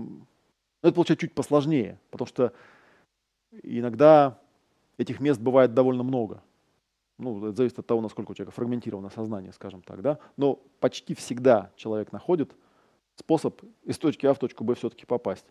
[0.82, 2.52] но это получается чуть посложнее, потому что
[3.62, 4.38] иногда
[4.98, 6.42] этих мест бывает довольно много.
[7.18, 10.18] Ну, это зависит от того, насколько у человека фрагментировано сознание, скажем так, да.
[10.36, 12.54] Но почти всегда человек находит
[13.16, 15.46] способ из точки А в точку Б все-таки попасть.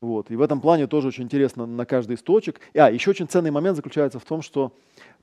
[0.00, 0.30] Вот.
[0.30, 2.60] И в этом плане тоже очень интересно на каждый из точек.
[2.74, 4.72] А, еще очень ценный момент заключается в том, что,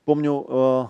[0.04, 0.84] помню, э,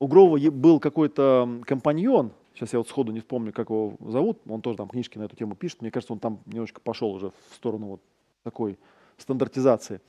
[0.00, 4.38] у Грова был какой-то компаньон, Сейчас я вот сходу не вспомню, как его зовут.
[4.46, 5.80] Он тоже там книжки на эту тему пишет.
[5.80, 8.00] Мне кажется, он там немножко пошел уже в сторону вот
[8.42, 8.78] такой
[9.18, 10.00] стандартизации.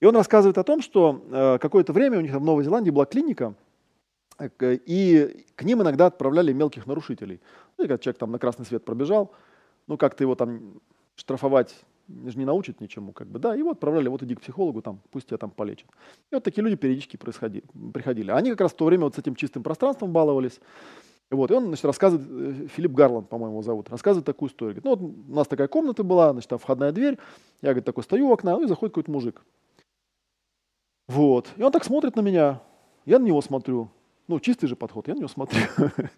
[0.00, 3.04] И он рассказывает о том, что э, какое-то время у них в Новой Зеландии была
[3.04, 3.54] клиника,
[4.38, 7.40] э, и к ним иногда отправляли мелких нарушителей.
[7.78, 9.32] Ну, когда человек там на красный свет пробежал,
[9.86, 10.80] ну, как-то его там
[11.14, 15.00] штрафовать же не научит ничему, как бы, да, его отправляли, вот иди к психологу, там,
[15.10, 15.88] пусть тебя там полечат.
[16.30, 18.30] И вот такие люди периодически приходили.
[18.30, 20.60] Они как раз в то время вот с этим чистым пространством баловались.
[21.32, 24.74] Вот, и он, значит, рассказывает, э, Филипп Гарланд, по-моему, его зовут, рассказывает такую историю.
[24.74, 27.16] Говорит, ну, вот у нас такая комната была, значит, там входная дверь,
[27.62, 29.42] я, говорит, такой стою у окна, ну, и заходит какой-то мужик.
[31.08, 32.60] Вот, и он так смотрит на меня,
[33.06, 33.90] я на него смотрю,
[34.28, 35.60] ну, чистый же подход, я на него смотрю.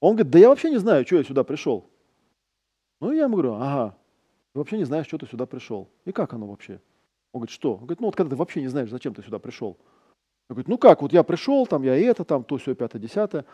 [0.00, 1.88] Он говорит, да я вообще не знаю, что я сюда пришел.
[3.00, 3.96] Ну, я ему говорю, ага,
[4.54, 5.88] вообще не знаешь, что ты сюда пришел.
[6.04, 6.82] И как оно вообще?
[7.32, 7.72] Он говорит, что?
[7.72, 9.78] Он говорит, ну, вот когда ты вообще не знаешь, зачем ты сюда пришел.
[10.48, 13.46] Он говорит, ну как, вот я пришел, там я это, там то, все, пятое, десятое.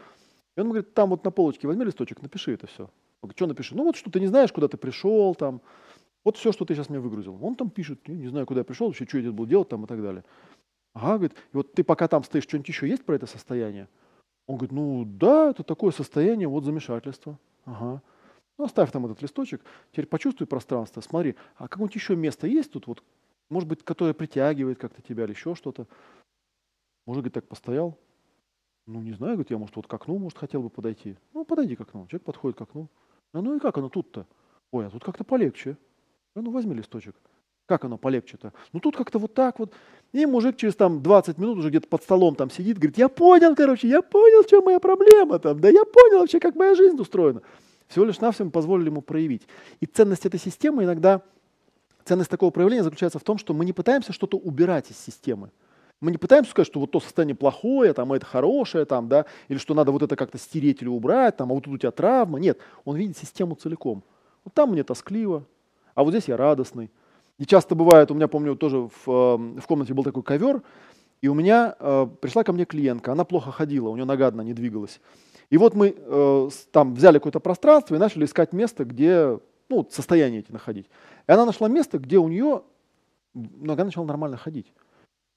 [0.57, 2.85] И он говорит, там вот на полочке возьми листочек, напиши это все.
[2.85, 3.77] Он говорит, что напиши?
[3.77, 5.62] Ну вот что ты не знаешь, куда ты пришел, там,
[6.24, 7.39] вот все, что ты сейчас мне выгрузил.
[7.45, 9.85] Он там пишет, не, знаю, куда я пришел, вообще, что я здесь буду делать там
[9.85, 10.24] и так далее.
[10.95, 13.89] Ага, говорит, и вот ты пока там стоишь, что-нибудь еще есть про это состояние?
[14.47, 17.39] Он говорит, ну да, это такое состояние, вот замешательство.
[17.65, 18.03] Ага.
[18.59, 19.62] Ну, оставь там этот листочек,
[19.93, 23.03] теперь почувствуй пространство, смотри, а какое-нибудь еще место есть тут, вот,
[23.49, 25.87] может быть, которое притягивает как-то тебя или еще что-то.
[27.07, 27.99] Может, говорит, так постоял,
[28.86, 31.16] ну, не знаю, говорит, я, может, вот к окну, может, хотел бы подойти.
[31.34, 32.06] Ну, подойди к окну.
[32.09, 32.88] Человек подходит к окну.
[33.32, 34.26] А ну и как оно тут-то?
[34.72, 35.76] Ой, а тут как-то полегче.
[36.34, 37.14] А ну, возьми листочек.
[37.66, 38.52] Как оно полегче-то?
[38.72, 39.72] Ну, тут как-то вот так вот.
[40.12, 43.54] И мужик через там 20 минут уже где-то под столом там сидит, говорит, я понял,
[43.54, 45.60] короче, я понял, в чем моя проблема там.
[45.60, 47.42] Да я понял вообще, как моя жизнь устроена.
[47.86, 49.46] Всего лишь навсего позволили ему проявить.
[49.80, 51.22] И ценность этой системы иногда,
[52.04, 55.50] ценность такого проявления заключается в том, что мы не пытаемся что-то убирать из системы.
[56.03, 59.24] Мы не пытаемся сказать, что вот то состояние плохое, там, а это хорошее, там, да,
[59.47, 61.93] или что надо вот это как-то стереть или убрать, там, а вот тут у тебя
[61.93, 62.41] травма.
[62.41, 64.03] Нет, он видит систему целиком.
[64.45, 65.45] Вот там мне тоскливо,
[65.95, 66.91] а вот здесь я радостный.
[67.39, 70.62] И часто бывает, у меня, помню, тоже в, эм, в комнате был такой ковер,
[71.20, 74.43] и у меня э, пришла ко мне клиентка, она плохо ходила, у нее нога одна
[74.43, 75.01] не двигалась.
[75.51, 79.39] И вот мы э, там взяли какое-то пространство и начали искать место, где,
[79.69, 80.87] ну, состояние эти находить.
[81.29, 82.62] И она нашла место, где у нее
[83.35, 84.66] нога начала нормально ходить.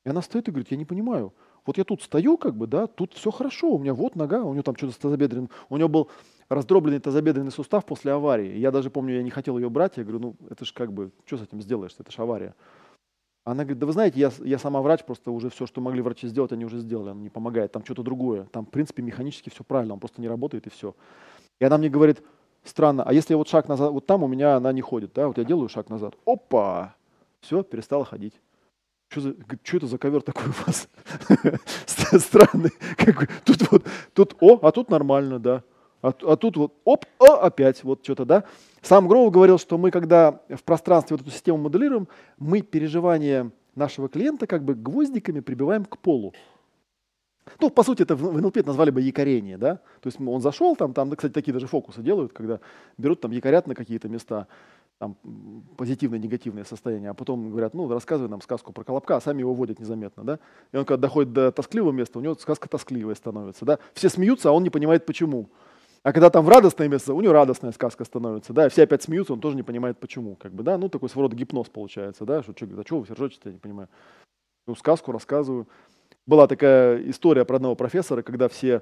[0.06, 1.34] И она стоит и говорит, я не понимаю,
[1.66, 4.54] вот я тут стою, как бы, да, тут все хорошо, у меня вот нога, у
[4.54, 6.10] нее там что-то с тазобедренным, у нее был
[6.48, 8.56] раздробленный тазобедренный сустав после аварии.
[8.56, 11.12] Я даже помню, я не хотел ее брать, я говорю, ну это же как бы,
[11.26, 12.54] что с этим сделаешь, это же авария.
[13.46, 16.28] Она говорит, да вы знаете, я, я сама врач, просто уже все, что могли врачи
[16.28, 18.44] сделать, они уже сделали, он не помогает, там что-то другое.
[18.52, 20.96] Там, в принципе, механически все правильно, он просто не работает и все.
[21.60, 22.22] И она мне говорит,
[22.64, 25.28] странно, а если я вот шаг назад, вот там у меня она не ходит, да,
[25.28, 26.96] вот я делаю шаг назад, опа,
[27.40, 28.36] все, перестала ходить
[29.10, 30.88] что, за, что это за ковер такой у вас?
[31.86, 32.72] Странный.
[33.44, 35.64] Тут вот, тут о, а тут нормально, да.
[36.02, 38.44] А, а тут вот оп, о, опять вот что-то, да.
[38.82, 42.08] Сам Гроу говорил, что мы, когда в пространстве вот эту систему моделируем,
[42.38, 46.34] мы переживания нашего клиента как бы гвоздиками прибиваем к полу.
[47.60, 49.76] Ну, по сути, это в НЛП назвали бы якорение, да?
[50.02, 52.60] То есть он зашел, там, там, кстати, такие даже фокусы делают, когда
[52.98, 54.48] берут там якорят на какие-то места,
[54.98, 55.18] там,
[55.78, 59.54] позитивное, негативное состояние, а потом говорят, ну, рассказывай нам сказку про Колобка, а сами его
[59.54, 60.40] водят незаметно, да?
[60.72, 63.80] И он, когда доходит до тоскливого места, у него сказка тоскливая становится, да?
[63.94, 65.50] Все смеются, а он не понимает, почему.
[66.04, 69.02] А когда там в радостное место, у него радостная сказка становится, да, и все опять
[69.02, 72.26] смеются, он тоже не понимает, почему, как бы, да, ну, такой своего рода гипноз получается,
[72.26, 73.90] да, что, что, да, что вы все ржете, я не понимаю.
[74.68, 75.68] Ну, сказку рассказываю.
[76.28, 78.82] Была такая история про одного профессора, когда все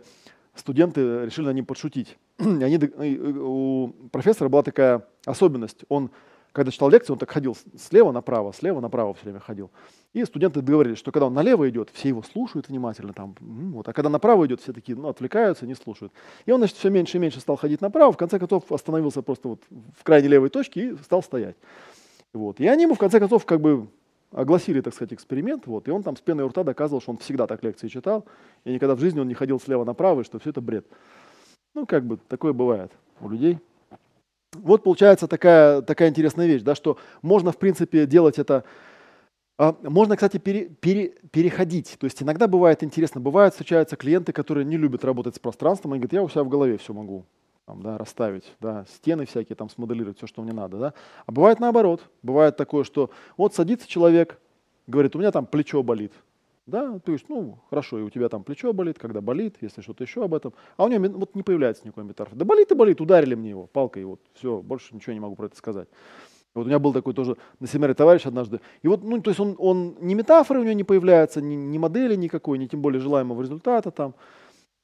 [0.55, 2.17] студенты решили на ним подшутить.
[2.37, 5.83] Они, у профессора была такая особенность.
[5.89, 6.11] Он
[6.53, 9.71] когда читал лекции, он так ходил слева направо, слева направо все время ходил.
[10.13, 13.93] И студенты договорились, что когда он налево идет, все его слушают внимательно, там, вот, а
[13.93, 16.13] когда направо идет, все такие ну, отвлекаются, не слушают.
[16.45, 19.47] И он, значит, все меньше и меньше стал ходить направо, в конце концов остановился просто
[19.47, 19.63] вот
[19.97, 21.55] в крайней левой точке и стал стоять.
[22.33, 22.59] Вот.
[22.59, 23.87] И они ему, в конце концов, как бы
[24.33, 27.17] огласили, так сказать, эксперимент, вот, и он там с пеной у рта доказывал, что он
[27.17, 28.25] всегда так лекции читал,
[28.65, 30.85] и никогда в жизни он не ходил слева направо, и что все это бред.
[31.75, 32.91] Ну, как бы, такое бывает
[33.21, 33.59] у людей.
[34.53, 38.63] Вот получается такая, такая интересная вещь, да, что можно, в принципе, делать это
[39.57, 41.95] а, можно, кстати, пере, пере, переходить.
[41.99, 45.99] То есть иногда бывает интересно, бывают, встречаются клиенты, которые не любят работать с пространством, они
[45.99, 47.25] говорят, я у себя в голове все могу
[47.65, 50.77] там, да, расставить, да, стены всякие там смоделировать, все, что мне надо.
[50.77, 50.93] Да.
[51.25, 52.01] А бывает наоборот.
[52.21, 54.39] Бывает такое, что вот садится человек,
[54.87, 56.13] говорит, у меня там плечо болит.
[56.65, 60.05] Да, то есть, ну, хорошо, и у тебя там плечо болит, когда болит, если что-то
[60.05, 60.53] еще об этом.
[60.77, 62.37] А у него вот не появляется никакой метафоры.
[62.37, 65.47] Да болит и болит, ударили мне его палкой, вот, все, больше ничего не могу про
[65.47, 65.89] это сказать.
[66.53, 68.61] Вот у меня был такой тоже на семинаре товарищ однажды.
[68.81, 71.77] И вот, ну, то есть он, он ни метафоры у него не появляется, ни, ни
[71.77, 74.13] модели никакой, ни тем более желаемого результата там.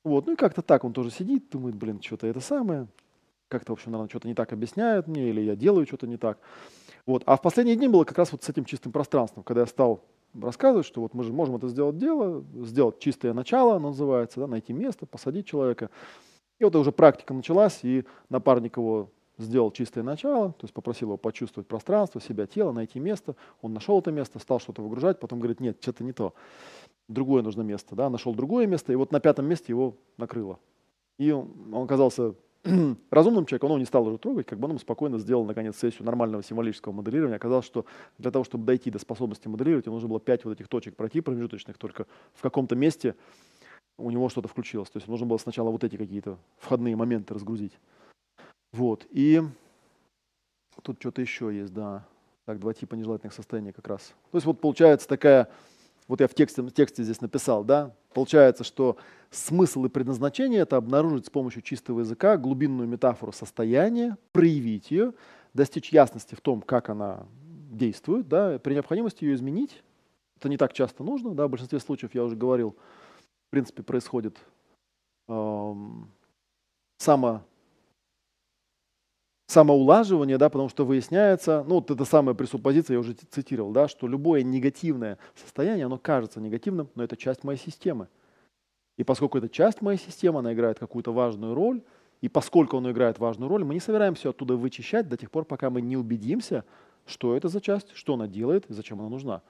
[0.04, 2.88] Вот, ну и как-то так он тоже сидит, думает, блин, что-то это самое.
[3.50, 6.40] Как-то, в общем, наверное, что-то не так объясняют мне, или я делаю что-то не так.
[7.06, 7.24] Вот.
[7.26, 10.04] А в последние дни было как раз вот с этим чистым пространством, когда я стал
[10.40, 14.74] рассказывать, что вот мы же можем это сделать дело, сделать чистое начало, называется, да, найти
[14.74, 15.90] место, посадить человека.
[16.60, 19.10] И вот уже практика началась, и напарник его
[19.40, 23.36] сделал чистое начало, то есть попросил его почувствовать пространство, себя, тело, найти место.
[23.62, 26.34] Он нашел это место, стал что-то выгружать, потом говорит, нет, что-то не то.
[27.08, 27.96] Другое нужно место.
[27.96, 28.10] Да?
[28.10, 30.60] Нашел другое место, и вот на пятом месте его накрыло.
[31.18, 32.36] И он, оказался
[33.10, 36.44] разумным человеком, он не стал уже трогать, как бы он спокойно сделал, наконец, сессию нормального
[36.44, 37.38] символического моделирования.
[37.38, 37.86] Оказалось, что
[38.18, 41.22] для того, чтобы дойти до способности моделировать, ему нужно было пять вот этих точек пройти
[41.22, 43.16] промежуточных, только в каком-то месте
[43.98, 44.90] у него что-то включилось.
[44.90, 47.74] То есть нужно было сначала вот эти какие-то входные моменты разгрузить.
[48.72, 49.42] Вот, и
[50.84, 52.06] тут что-то еще есть, да.
[52.46, 54.14] Так, два типа нежелательных состояний как раз.
[54.32, 55.50] То есть вот получается такая,
[56.08, 58.98] вот я в тексте, в тексте здесь написал, да, получается, что
[59.30, 65.14] смысл и предназначение– это обнаружить с помощью чистого языка глубинную метафору состояния, проявить ее,
[65.54, 67.28] достичь ясности в том, как она
[67.72, 69.84] действует, да, при необходимости ее изменить.
[70.38, 74.38] Это не так часто нужно, да, в большинстве случаев, я уже говорил, в принципе, происходит
[75.28, 76.10] эм,
[76.98, 77.44] само
[79.50, 84.08] самоулаживание, да, потому что выясняется, ну вот это самая пресуппозиция, я уже цитировал, да, что
[84.08, 88.08] любое негативное состояние, оно кажется негативным, но это часть моей системы.
[88.98, 91.82] И поскольку это часть моей системы, она играет какую-то важную роль,
[92.22, 95.72] и поскольку она играет важную роль, мы не собираемся оттуда вычищать до тех пор, пока
[95.72, 96.64] мы не убедимся,
[97.08, 99.42] что это за часть, что она делает зачем она нужна.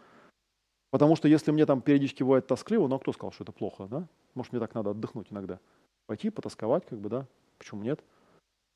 [0.91, 3.85] Потому что если мне там периодически бывает тоскливо, ну а кто сказал, что это плохо,
[3.91, 4.07] да?
[4.33, 5.59] Может, мне так надо отдохнуть иногда.
[6.05, 7.25] Пойти, потасковать, как бы, да?
[7.57, 7.99] Почему нет?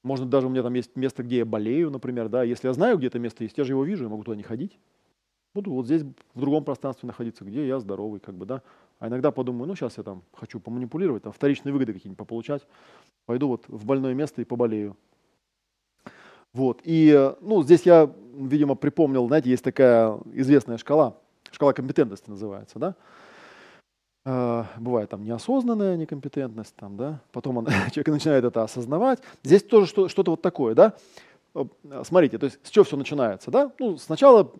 [0.03, 2.97] Можно даже у меня там есть место, где я болею, например, да, если я знаю,
[2.97, 4.77] где это место есть, я же его вижу, я могу туда не ходить.
[5.55, 6.03] Буду вот здесь
[6.33, 8.61] в другом пространстве находиться, где я здоровый, как бы, да.
[8.99, 12.67] А иногда подумаю, ну сейчас я там хочу поманипулировать, там вторичные выгоды какие-нибудь пополучать,
[13.25, 14.97] пойду вот в больное место и поболею.
[16.53, 21.17] Вот, и, ну, здесь я, видимо, припомнил, знаете, есть такая известная шкала,
[21.51, 22.95] шкала компетентности называется, да,
[24.25, 29.19] бывает там неосознанная некомпетентность, там, да, потом он, человек начинает это осознавать.
[29.43, 30.93] Здесь тоже что, что-то вот такое, да.
[32.03, 33.71] Смотрите, то есть с чего все начинается, да?
[33.79, 34.51] Ну, сначала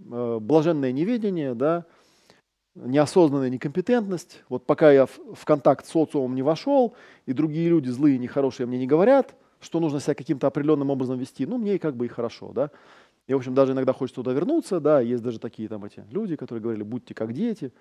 [0.00, 1.84] э, блаженное неведение, да,
[2.76, 4.42] неосознанная некомпетентность.
[4.48, 6.94] Вот пока я в, контакт с социумом не вошел,
[7.24, 11.46] и другие люди злые, нехорошие мне не говорят, что нужно себя каким-то определенным образом вести,
[11.46, 12.70] ну, мне как бы и хорошо, да.
[13.26, 16.36] И, в общем, даже иногда хочется туда вернуться, да, есть даже такие там эти люди,
[16.36, 17.72] которые говорили, будьте как дети,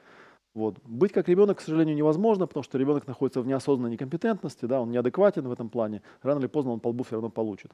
[0.56, 0.80] вот.
[0.86, 4.90] Быть как ребенок, к сожалению, невозможно, потому что ребенок находится в неосознанной некомпетентности, да, он
[4.90, 7.74] неадекватен в этом плане, рано или поздно он по лбу все равно получит.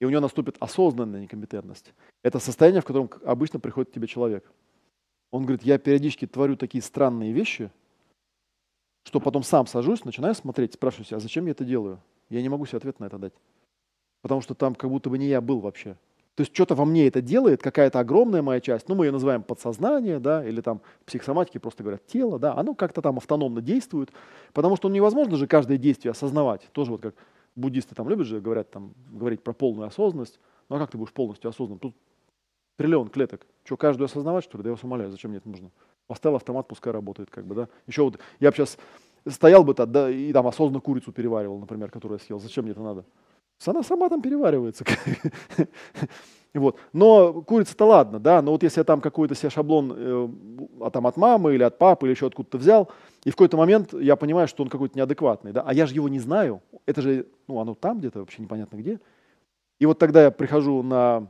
[0.00, 1.94] И у него наступит осознанная некомпетентность.
[2.24, 4.50] Это состояние, в котором обычно приходит к тебе человек.
[5.30, 7.70] Он говорит, я периодически творю такие странные вещи,
[9.04, 12.02] что потом сам сажусь, начинаю смотреть, спрашиваю себя, а зачем я это делаю?
[12.28, 13.34] Я не могу себе ответ на это дать.
[14.22, 15.96] Потому что там как будто бы не я был вообще.
[16.40, 19.42] То есть что-то во мне это делает, какая-то огромная моя часть, ну мы ее называем
[19.42, 24.08] подсознание, да, или там психосоматики просто говорят тело, да, оно как-то там автономно действует,
[24.54, 26.66] потому что невозможно же каждое действие осознавать.
[26.72, 27.14] Тоже вот как
[27.56, 30.40] буддисты там любят же говорят, там, говорить про полную осознанность.
[30.70, 31.78] Ну а как ты будешь полностью осознан?
[31.78, 31.94] Тут
[32.78, 33.46] триллион клеток.
[33.64, 34.64] Что, каждую осознавать, что ли?
[34.64, 35.70] Да я вас умоляю, зачем мне это нужно?
[36.06, 37.68] Поставил автомат, пускай работает, как бы, да.
[37.86, 38.78] Еще вот я бы сейчас
[39.28, 42.40] стоял бы тогда и там осознанно курицу переваривал, например, которую я съел.
[42.40, 43.04] Зачем мне это надо?
[43.66, 44.84] Она сама там переваривается.
[46.52, 46.78] Вот.
[46.92, 50.28] Но курица-то ладно, да, но вот если я там какой-то себе шаблон э,
[50.80, 52.90] а там от мамы или от папы или еще откуда-то взял,
[53.22, 56.08] и в какой-то момент я понимаю, что он какой-то неадекватный, да, а я же его
[56.08, 58.98] не знаю, это же, ну, оно там где-то вообще непонятно где.
[59.78, 61.28] И вот тогда я прихожу на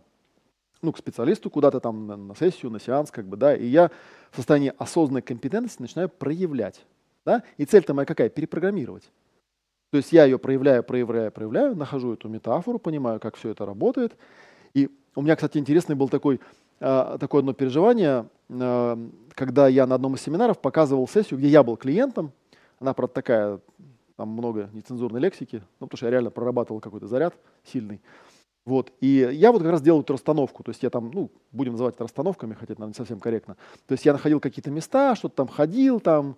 [0.83, 3.91] ну, к специалисту куда-то там на, на сессию, на сеанс, как бы, да, и я
[4.31, 6.81] в состоянии осознанной компетентности начинаю проявлять,
[7.27, 8.31] да, и цель-то моя какая?
[8.31, 9.05] Перепрограммировать.
[9.91, 14.17] То есть я ее проявляю, проявляю, проявляю, нахожу эту метафору, понимаю, как все это работает.
[14.73, 16.41] И у меня, кстати, интересный был такой,
[16.79, 21.65] э, такое одно переживание, э, когда я на одном из семинаров показывал сессию, где я
[21.65, 22.33] был клиентом.
[22.79, 23.61] Она, правда, такая,
[24.17, 27.35] там много нецензурной лексики, ну, потому что я реально прорабатывал какой-то заряд
[27.65, 28.01] сильный.
[28.65, 28.93] Вот.
[29.01, 30.63] И я вот как раз делал эту расстановку.
[30.63, 33.57] То есть я там, ну, будем называть это расстановками, хотя это, наверное, не совсем корректно.
[33.87, 36.37] То есть я находил какие-то места, что-то там ходил, там,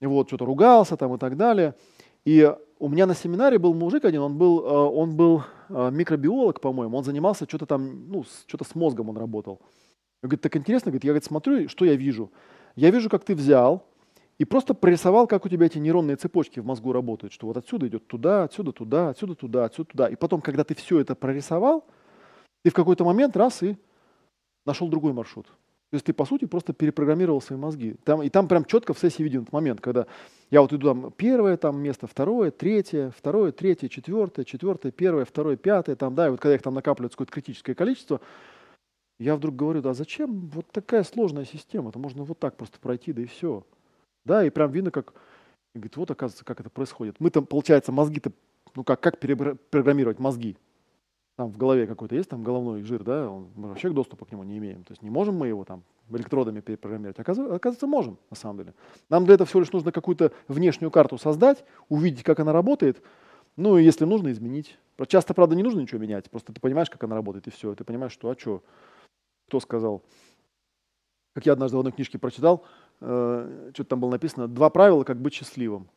[0.00, 1.74] вот, что-то ругался там и так далее.
[2.24, 2.52] И
[2.84, 6.98] у меня на семинаре был мужик один, он был, э, он был э, микробиолог, по-моему,
[6.98, 9.62] он занимался что-то там, ну, что-то с мозгом он работал.
[10.22, 12.30] Он говорит, так интересно, говорит, я говорит, смотрю, что я вижу.
[12.76, 13.86] Я вижу, как ты взял
[14.36, 17.88] и просто прорисовал, как у тебя эти нейронные цепочки в мозгу работают, что вот отсюда
[17.88, 20.08] идет туда, отсюда туда, отсюда туда, отсюда туда.
[20.08, 21.86] И потом, когда ты все это прорисовал,
[22.64, 23.78] ты в какой-то момент раз и
[24.66, 25.46] нашел другой маршрут.
[25.94, 27.94] То есть ты, по сути, просто перепрограммировал свои мозги.
[28.02, 30.08] Там, и там прям четко в сессии виден этот момент, когда
[30.50, 35.56] я вот иду там первое там место, второе, третье, второе, третье, четвертое, четвертое, первое, второе,
[35.56, 38.20] пятое, там, да, и вот когда их там накапливается какое-то критическое количество,
[39.20, 41.90] я вдруг говорю, да зачем вот такая сложная система?
[41.90, 43.64] Это можно вот так просто пройти, да и все.
[44.24, 45.14] Да, и прям видно, как,
[45.76, 47.20] говорит, вот оказывается, как это происходит.
[47.20, 48.32] Мы там, получается, мозги-то,
[48.74, 50.56] ну как, как перепрограммировать мозги?
[51.36, 54.44] Там в голове какой-то есть там головной жир, да, он, мы вообще доступа к нему
[54.44, 54.84] не имеем.
[54.84, 57.18] То есть не можем мы его там электродами перепрограммировать.
[57.18, 58.74] Оказывается, оказывается, можем, на самом деле.
[59.08, 63.02] Нам для этого всего лишь нужно какую-то внешнюю карту создать, увидеть, как она работает,
[63.56, 64.78] ну и если нужно, изменить.
[65.08, 67.74] Часто, правда, не нужно ничего менять, просто ты понимаешь, как она работает, и все.
[67.74, 68.62] Ты понимаешь, что, а что,
[69.48, 70.02] кто сказал.
[71.34, 72.64] Как я однажды в одной книжке прочитал,
[73.00, 75.88] э, что-то там было написано, два правила, как быть счастливым.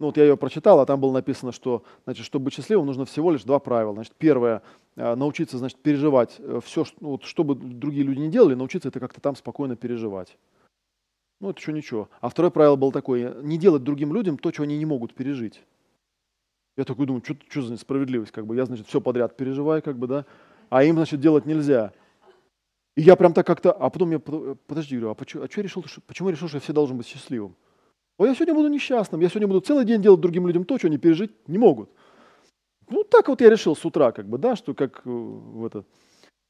[0.00, 3.04] Ну вот я ее прочитал, а там было написано, что, значит, чтобы быть счастливым, нужно
[3.04, 3.94] всего лишь два правила.
[3.94, 4.62] Значит, первое,
[4.94, 9.00] э, научиться, значит, переживать э, все, ну, вот, что другие люди не делали, научиться это
[9.00, 10.38] как-то там спокойно переживать.
[11.40, 12.08] Ну, это еще ничего.
[12.20, 15.62] А второе правило было такое, не делать другим людям то, чего они не могут пережить.
[16.76, 19.98] Я такой думаю, что, что за несправедливость, как бы, я, значит, все подряд переживаю, как
[19.98, 20.26] бы, да,
[20.68, 21.92] а им, значит, делать нельзя.
[22.94, 25.64] И я прям так как-то, а потом я, подожди, говорю, а почему, а что я
[25.64, 27.56] решил, почему я решил, что я все должен быть счастливым?
[28.18, 30.88] О, я сегодня буду несчастным, я сегодня буду целый день делать другим людям то, что
[30.88, 31.88] они пережить не могут.
[32.90, 35.84] Ну, так вот я решил с утра, как бы, да, что как э, в, это,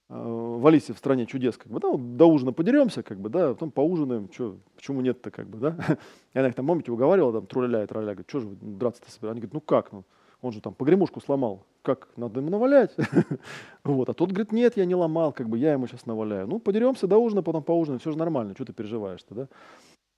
[0.08, 3.28] э, в Алисе в стране чудес, как бы, да, вот до ужина подеремся, как бы,
[3.28, 5.98] да, потом поужинаем, что, почему нет-то, как бы, да.
[6.32, 9.32] Я их там, помните, уговаривал, там, труляля и траля, говорит, что же вы драться-то собираетесь?
[9.32, 10.04] Они говорят, ну как, ну,
[10.40, 12.96] он же там погремушку сломал, как, надо ему навалять?
[13.84, 16.46] вот, а тот говорит, нет, я не ломал, как бы, я ему сейчас наваляю.
[16.46, 19.48] Ну, подеремся до ужина, потом поужинаем, все же нормально, что ты переживаешь-то, да.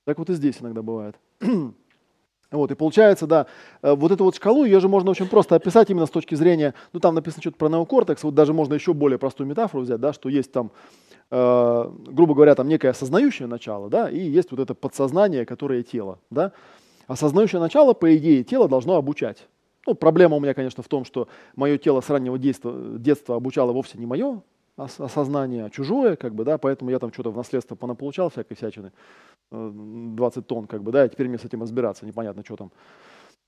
[0.05, 1.16] Так вот и здесь иногда бывает.
[2.52, 3.47] Вот, и получается, да,
[3.81, 6.74] э, вот эту вот шкалу, ее же можно очень просто описать именно с точки зрения,
[6.93, 10.12] ну там написано что-то про неокортекс, вот даже можно еще более простую метафору взять, да,
[10.12, 10.72] что есть там,
[11.31, 16.18] э, грубо говоря, там некое осознающее начало, да, и есть вот это подсознание, которое тело,
[16.31, 16.51] да.
[17.06, 19.47] Осознающее начало, по идее, тело должно обучать.
[19.86, 23.72] Ну, проблема у меня, конечно, в том, что мое тело с раннего детства, детства обучало
[23.72, 24.43] вовсе не мое
[24.76, 28.92] осознание, чужое, как бы, да, поэтому я там что-то в наследство понаполучал всякой всячины,
[29.51, 32.72] 20 э, тонн, как бы, да, и теперь мне с этим разбираться, непонятно, что там,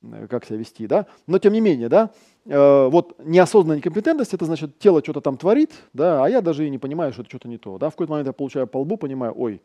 [0.03, 1.07] э, как себя вести, да.
[1.27, 2.11] Но тем не менее, да,
[2.45, 6.71] э, вот неосознанная некомпетентность, это значит, тело что-то там творит, да, а я даже и
[6.71, 7.89] не понимаю, что это что-то не то, да.
[7.89, 9.63] В какой-то момент я получаю по лбу, понимаю, ой,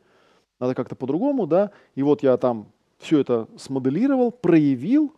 [0.59, 2.67] надо как-то по-другому, да, и вот я там
[2.97, 5.13] все это смоделировал, проявил,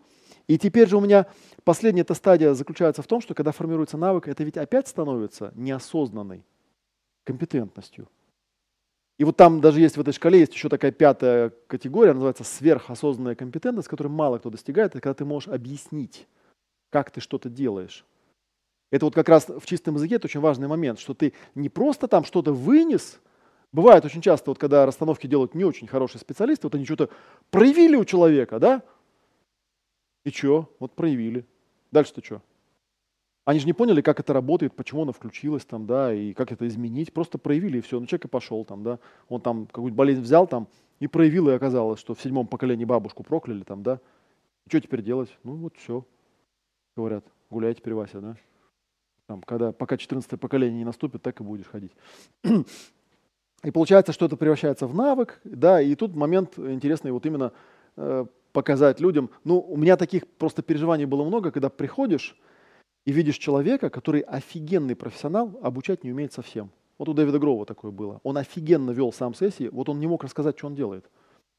[0.49, 1.27] и теперь же у меня
[1.63, 6.43] последняя эта стадия заключается в том, что когда формируется навык, это ведь опять становится неосознанной
[7.23, 8.09] компетентностью.
[9.19, 13.35] И вот там даже есть в этой шкале есть еще такая пятая категория, называется сверхосознанная
[13.35, 16.27] компетентность, которую мало кто достигает, это когда ты можешь объяснить,
[16.89, 18.03] как ты что-то делаешь.
[18.89, 22.07] Это вот как раз в чистом языке это очень важный момент, что ты не просто
[22.07, 23.19] там что-то вынес,
[23.71, 27.09] бывает очень часто, вот когда расстановки делают не очень хорошие специалисты, вот они что-то
[27.51, 28.81] проявили у человека, да,
[30.23, 30.73] и что?
[30.79, 31.45] Вот проявили.
[31.91, 32.41] Дальше-то что?
[33.45, 36.67] Они же не поняли, как это работает, почему оно включилось там, да, и как это
[36.67, 37.11] изменить.
[37.13, 37.99] Просто проявили, и все.
[37.99, 38.99] Ну, человек и пошел там, да.
[39.27, 40.67] Он там какую-то болезнь взял там
[40.99, 43.99] и проявил, и оказалось, что в седьмом поколении бабушку прокляли там, да.
[44.65, 45.35] И что теперь делать?
[45.43, 46.05] Ну, вот все.
[46.95, 48.35] Говорят, гуляй теперь, Вася, да.
[49.25, 51.91] Там, когда, пока 14 поколение не наступит, так и будешь ходить.
[53.63, 57.51] И получается, что это превращается в навык, да, и тут момент интересный вот именно
[57.97, 59.29] э, показать людям.
[59.43, 62.35] Ну, у меня таких просто переживаний было много, когда приходишь,
[63.05, 66.69] и видишь человека, который офигенный профессионал, обучать не умеет совсем.
[66.97, 68.19] Вот у Дэвида Грова такое было.
[68.23, 71.03] Он офигенно вел сам сессии, вот он не мог рассказать, что он делает.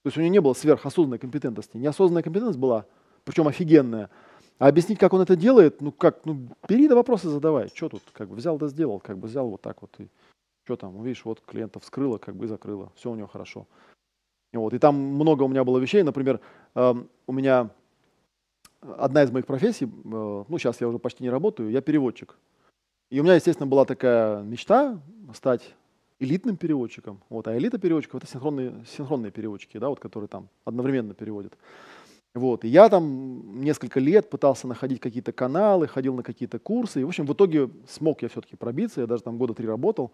[0.02, 1.76] То есть у него не было сверхосознанной компетентности.
[1.76, 2.86] Неосознанная компетентность была,
[3.24, 4.10] причем офигенная.
[4.58, 7.68] А объяснить, как он это делает, ну как, ну бери да вопросы задавай.
[7.74, 9.90] Что тут, как бы взял да сделал, как бы взял вот так вот.
[9.98, 10.08] И
[10.64, 12.92] что там, видишь, вот клиента вскрыло, как бы и закрыло.
[12.94, 13.66] Все у него хорошо.
[14.52, 14.74] Вот.
[14.74, 16.02] И там много у меня было вещей.
[16.02, 16.40] Например,
[16.74, 16.94] э,
[17.26, 17.70] у меня
[18.80, 19.88] одна из моих профессий, э,
[20.48, 22.36] ну сейчас я уже почти не работаю, я переводчик.
[23.10, 25.00] И у меня, естественно, была такая мечта
[25.34, 25.74] стать
[26.20, 27.20] элитным переводчиком.
[27.28, 31.56] Вот, а элита переводчиков это синхронные, синхронные переводчики, да, вот, которые там одновременно переводят.
[32.34, 37.00] Вот, и я там несколько лет пытался находить какие-то каналы, ходил на какие-то курсы.
[37.00, 39.00] И, в общем, в итоге смог я все-таки пробиться.
[39.00, 40.12] Я даже там года три работал.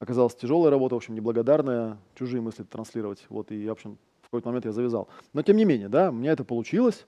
[0.00, 3.24] Оказалась тяжелая работа, в общем, неблагодарная, чужие мысли транслировать.
[3.28, 5.08] Вот, и, в общем, в какой-то момент я завязал.
[5.32, 7.06] Но, тем не менее, да, у меня это получилось.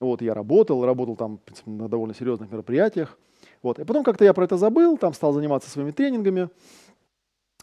[0.00, 3.18] Вот, я работал, работал там принципе, на довольно серьезных мероприятиях.
[3.62, 3.78] Вот.
[3.78, 6.48] И потом как-то я про это забыл, там стал заниматься своими тренингами.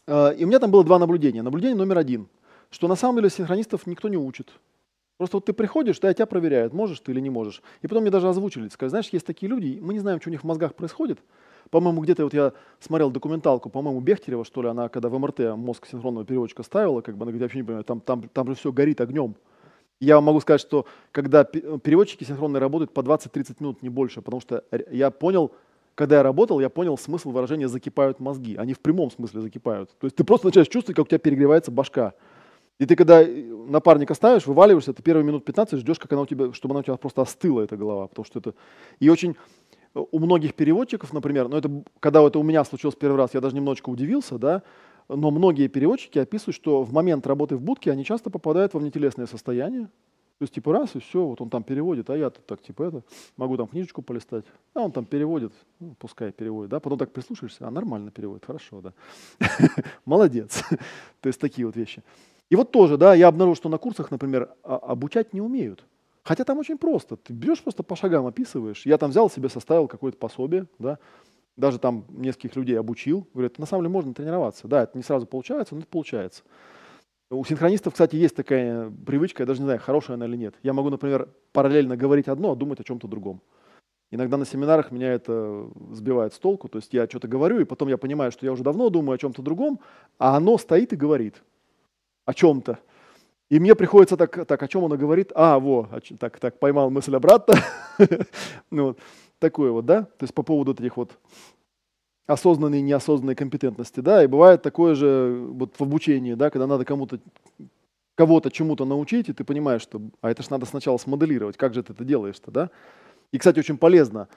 [0.07, 1.41] Э, и у меня там было два наблюдения.
[1.41, 2.27] Наблюдение номер один,
[2.69, 4.51] что на самом деле синхронистов никто не учит.
[5.17, 7.63] Просто вот ты приходишь, да, тебя проверяют, можешь ты или не можешь.
[7.81, 10.31] И потом мне даже озвучили, сказали, знаешь, есть такие люди, мы не знаем, что у
[10.31, 11.19] них в мозгах происходит.
[11.69, 15.87] По-моему, где-то вот я смотрел документалку, по-моему, Бехтерева, что ли, она когда в МРТ мозг
[15.87, 18.55] синхронного переводчика ставила, как бы она говорит, я вообще не понимаю, там, там, там же
[18.55, 19.35] все горит огнем.
[19.99, 24.41] Я вам могу сказать, что когда переводчики синхронные работают по 20-30 минут, не больше, потому
[24.41, 25.51] что я понял,
[25.95, 28.55] когда я работал, я понял смысл выражения «закипают мозги».
[28.55, 29.89] Они в прямом смысле закипают.
[29.99, 32.13] То есть ты просто начинаешь чувствовать, как у тебя перегревается башка.
[32.77, 36.53] И ты когда напарника ставишь, вываливаешься, ты первые минут 15 ждешь, как она у тебя,
[36.53, 38.05] чтобы она у тебя просто остыла, эта голова.
[38.07, 38.53] Потому что это...
[38.99, 39.35] И очень э,
[39.93, 43.55] у многих переводчиков, например, ну это, когда это у меня случилось первый раз, я даже
[43.55, 44.63] немножечко удивился, да,
[45.09, 49.25] но многие переводчики описывают, что в момент работы в будке они часто попадают во внетелесное
[49.25, 52.61] состояние, то есть типа раз и все, вот он там переводит, а я тут так
[52.61, 53.03] типа это,
[53.37, 57.67] могу там книжечку полистать, а он там переводит, ну, пускай переводит, да, потом так прислушаешься,
[57.67, 58.93] а нормально переводит, хорошо, да,
[60.05, 60.63] молодец,
[61.21, 62.03] то есть такие вот вещи.
[62.49, 65.83] И вот тоже, да, я обнаружил, что на курсах, например, обучать не умеют.
[66.27, 67.15] Хотя там очень просто.
[67.15, 68.85] Ты берешь просто по шагам описываешь.
[68.85, 70.99] Я там взял себе, составил какое-то пособие, да,
[71.55, 73.25] даже там нескольких людей обучил.
[73.33, 74.67] Говорят, на самом деле можно тренироваться.
[74.67, 76.43] Да, это не сразу получается, но это получается.
[77.29, 80.55] У синхронистов, кстати, есть такая привычка, я даже не знаю, хорошая она или нет.
[80.63, 83.41] Я могу, например, параллельно говорить одно, а думать о чем-то другом.
[84.11, 87.87] Иногда на семинарах меня это сбивает с толку, то есть я что-то говорю, и потом
[87.87, 89.79] я понимаю, что я уже давно думаю о чем-то другом,
[90.17, 91.41] а оно стоит и говорит
[92.25, 92.79] о чем-то.
[93.49, 95.31] И мне приходится так, так, о чем он говорит?
[95.33, 97.55] А, во, так, так, поймал мысль обратно.
[98.71, 98.99] ну, вот,
[99.39, 100.03] такое вот, да?
[100.03, 101.17] То есть по поводу этих вот
[102.25, 106.83] осознанной и неосознанной компетентности, да, и бывает такое же вот в обучении, да, когда надо
[106.83, 107.19] кому-то
[108.15, 111.83] кого-то чему-то научить, и ты понимаешь, что, а это же надо сначала смоделировать, как же
[111.83, 112.71] ты это делаешь-то, да?
[113.31, 114.27] И, кстати, очень полезно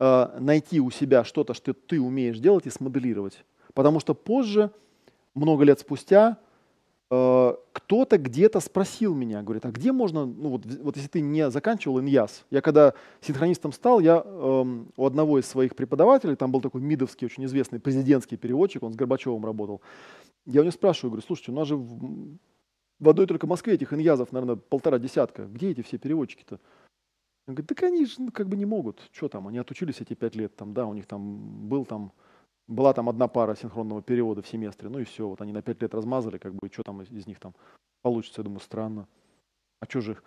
[0.00, 4.72] э, найти у себя что-то, что ты умеешь делать и смоделировать, потому что позже,
[5.34, 6.38] много лет спустя,
[7.10, 12.00] кто-то где-то спросил меня, говорит, а где можно, ну вот, вот если ты не заканчивал
[12.00, 16.82] иньяс, я когда синхронистом стал, я эм, у одного из своих преподавателей, там был такой
[16.82, 19.80] мидовский, очень известный президентский переводчик, он с Горбачевым работал,
[20.46, 22.38] я у него спрашиваю, говорю, слушайте, у нас же в,
[23.00, 26.60] в одной только Москве этих иньязов, наверное, полтора десятка, где эти все переводчики-то?
[27.48, 30.36] Он говорит, так они же как бы не могут, что там, они отучились эти пять
[30.36, 32.12] лет, там, да, у них там был там
[32.70, 35.82] была там одна пара синхронного перевода в семестре, ну и все, вот они на пять
[35.82, 37.54] лет размазали, как бы, что там из, из них там
[38.02, 39.06] получится, я думаю, странно.
[39.80, 40.22] А что же их?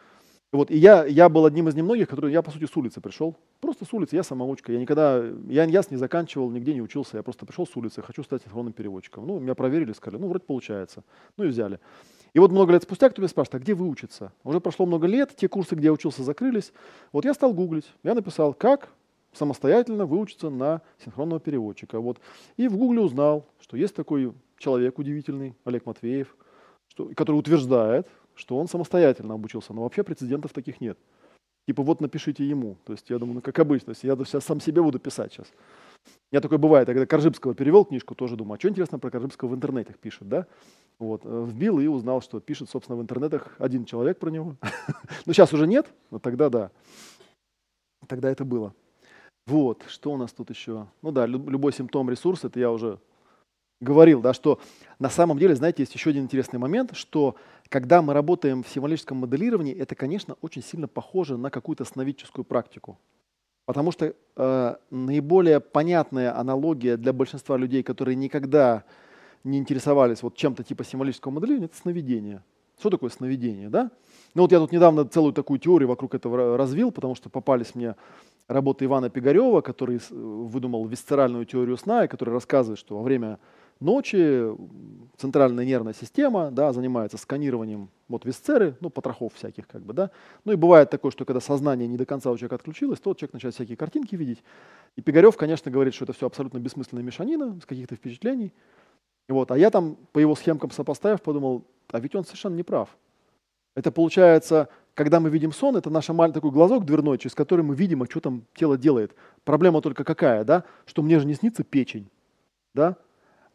[0.52, 3.36] Вот, и я, я был одним из немногих, который, я, по сути, с улицы пришел.
[3.60, 4.72] Просто с улицы, я самоучка.
[4.72, 7.18] Я никогда, я яс не заканчивал, нигде не учился.
[7.18, 9.26] Я просто пришел с улицы, хочу стать синхронным переводчиком.
[9.26, 11.04] Ну, меня проверили, сказали, ну, вроде получается.
[11.38, 11.80] Ну, и взяли.
[12.34, 14.32] И вот много лет спустя кто меня спрашивает, а где вы учиться?
[14.44, 16.72] Уже прошло много лет, те курсы, где я учился, закрылись.
[17.12, 17.92] Вот я стал гуглить.
[18.04, 18.90] Я написал, как
[19.34, 22.00] самостоятельно выучиться на синхронного переводчика.
[22.00, 22.20] Вот.
[22.58, 26.36] И в Гугле узнал, что есть такой человек удивительный, Олег Матвеев,
[26.88, 30.98] что, который утверждает, что он самостоятельно обучился, но вообще прецедентов таких нет.
[31.68, 32.78] Типа вот напишите ему.
[32.86, 35.48] То есть я думаю, ну как обычно, я сейчас сам себе буду писать сейчас.
[36.32, 39.56] Я такое бывает, когда Коржибского перевел книжку, тоже думаю, а что интересно про Коржибского в
[39.56, 40.48] интернетах пишет, да?
[41.00, 44.56] Вот, э, вбил и узнал, что пишет, собственно, в интернетах один человек про него.
[45.26, 46.72] ну, сейчас уже нет, но тогда да.
[48.08, 48.74] Тогда это было.
[49.46, 50.88] Вот, что у нас тут еще?
[51.02, 53.00] Ну да, любой симптом ресурса, это я уже
[53.82, 54.60] говорил, да, что
[55.00, 57.36] на самом деле, знаете, есть еще один интересный момент, что
[57.68, 62.98] когда мы работаем в символическом моделировании, это, конечно, очень сильно похоже на какую-то сновидческую практику.
[63.66, 68.84] Потому что э, наиболее понятная аналогия для большинства людей, которые никогда
[69.44, 72.44] не интересовались вот чем-то типа символического моделирования, это сновидение.
[72.80, 73.92] Что такое сновидение, да?
[74.34, 77.96] Ну вот я тут недавно целую такую теорию вокруг этого развил, потому что попались мне
[78.48, 83.40] работы Ивана Пигарева, который выдумал висцеральную теорию сна, и который рассказывает, что во время
[83.80, 84.46] ночи
[85.18, 90.12] центральная нервная система, да, занимается сканированием вот висцеры, ну, потрохов всяких, как бы, да.
[90.46, 93.34] Ну и бывает такое, что когда сознание не до конца у человека отключилось, то человек
[93.34, 94.44] начинает всякие картинки видеть.
[94.96, 98.54] И Пигарев, конечно, говорит, что это все абсолютно бессмысленная мешанина с каких-то впечатлений.
[99.28, 99.52] Вот.
[99.52, 102.96] А я там по его схемкам сопоставив подумал, а ведь он совершенно не прав.
[103.76, 108.04] Это получается, когда мы видим сон, это наш такой глазок дверной, через который мы видим,
[108.04, 109.16] а что там тело делает.
[109.44, 110.64] Проблема только какая, да?
[110.86, 112.10] Что мне же не снится печень,
[112.74, 112.98] да?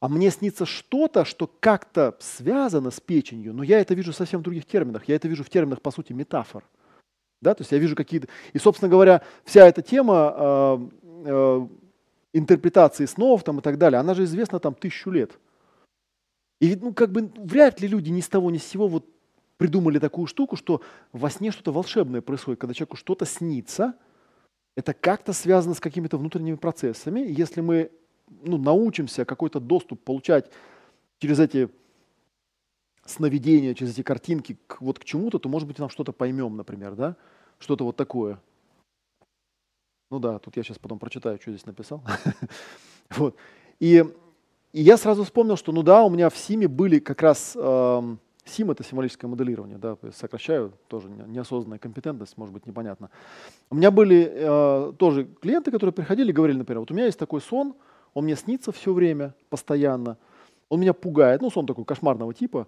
[0.00, 4.42] А мне снится что-то, что как-то связано с печенью, но я это вижу совсем в
[4.44, 5.08] других терминах.
[5.08, 6.64] Я это вижу в терминах, по сути, метафор.
[7.40, 7.54] Да?
[7.54, 8.28] То есть я вижу какие-то...
[8.52, 10.88] И, собственно говоря, вся эта тема э,
[11.26, 11.68] э,
[12.32, 15.32] интерпретации снов там, и так далее, она же известна там тысячу лет.
[16.60, 19.04] И ну, как бы вряд ли люди ни с того ни с сего вот
[19.58, 20.80] придумали такую штуку, что
[21.12, 23.94] во сне что-то волшебное происходит, когда человеку что-то снится,
[24.76, 27.20] это как-то связано с какими-то внутренними процессами.
[27.20, 27.90] И если мы
[28.42, 30.50] ну, научимся какой-то доступ получать
[31.18, 31.68] через эти
[33.04, 36.94] сновидения, через эти картинки к, вот к чему-то, то, может быть, нам что-то поймем, например,
[36.94, 37.16] да?
[37.58, 38.40] Что-то вот такое.
[40.10, 42.02] Ну да, тут я сейчас потом прочитаю, что здесь написал.
[43.10, 43.36] вот.
[43.80, 44.04] И,
[44.72, 48.70] я сразу вспомнил, что, ну да, у меня в СИМе были как раз эм, СИМ—
[48.72, 53.10] это символическое моделирование, да, сокращаю, тоже неосознанная компетентность, может быть, непонятно.
[53.70, 57.18] У меня были э, тоже клиенты, которые приходили и говорили, например, вот у меня есть
[57.18, 57.74] такой сон,
[58.14, 60.16] он мне снится все время, постоянно,
[60.68, 62.66] он меня пугает, ну, сон такой кошмарного типа,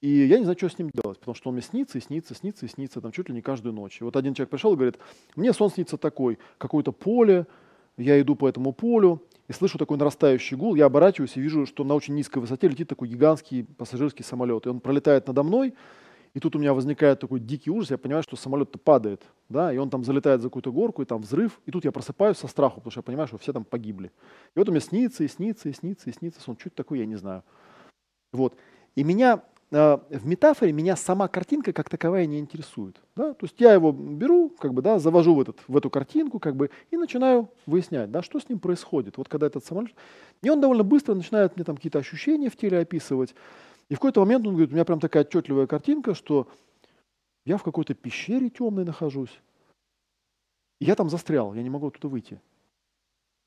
[0.00, 2.34] и я не знаю, что с ним делать, потому что он мне снится и снится,
[2.34, 4.00] снится и снится, там чуть ли не каждую ночь.
[4.00, 4.98] И вот один человек пришел и говорит,
[5.36, 7.46] мне сон снится такой, какое-то поле,
[7.96, 9.22] я иду по этому полю,
[9.52, 12.88] и слышу такой нарастающий гул, я оборачиваюсь и вижу, что на очень низкой высоте летит
[12.88, 14.66] такой гигантский пассажирский самолет.
[14.66, 15.74] И он пролетает надо мной,
[16.32, 19.76] и тут у меня возникает такой дикий ужас, я понимаю, что самолет-то падает, да, и
[19.76, 22.76] он там залетает за какую-то горку, и там взрыв, и тут я просыпаюсь со страху,
[22.76, 24.10] потому что я понимаю, что все там погибли.
[24.54, 26.56] И вот у меня снится, и снится, и снится, и снится сон.
[26.56, 27.44] Чуть такой, я не знаю.
[28.32, 28.56] Вот.
[28.94, 29.42] И меня
[29.72, 33.00] Э, в метафоре меня сама картинка как таковая не интересует.
[33.16, 33.32] Да?
[33.32, 36.56] То есть я его беру, как бы, да, завожу в, этот, в эту картинку как
[36.56, 39.16] бы, и начинаю выяснять, да, что с ним происходит.
[39.16, 39.94] Вот когда этот самолет...
[40.42, 43.34] И он довольно быстро начинает мне там какие-то ощущения в теле описывать.
[43.88, 46.48] И в какой-то момент он говорит, у меня прям такая отчетливая картинка, что
[47.46, 49.40] я в какой-то пещере темной нахожусь.
[50.80, 52.40] И я там застрял, я не могу оттуда выйти.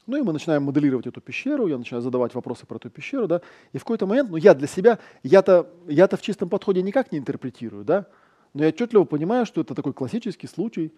[0.07, 3.41] Ну и мы начинаем моделировать эту пещеру, я начинаю задавать вопросы про эту пещеру, да,
[3.73, 7.17] и в какой-то момент, ну я для себя, я-то я в чистом подходе никак не
[7.17, 8.07] интерпретирую, да,
[8.53, 10.93] но я отчетливо понимаю, что это такой классический случай,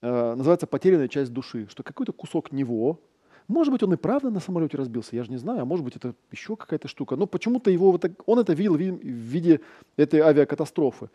[0.00, 3.00] э, называется потерянная часть души, что какой-то кусок него,
[3.48, 5.96] может быть, он и правда на самолете разбился, я же не знаю, а может быть,
[5.96, 9.60] это еще какая-то штука, но почему-то его вот так, он это видел в виде
[9.96, 11.10] этой авиакатастрофы.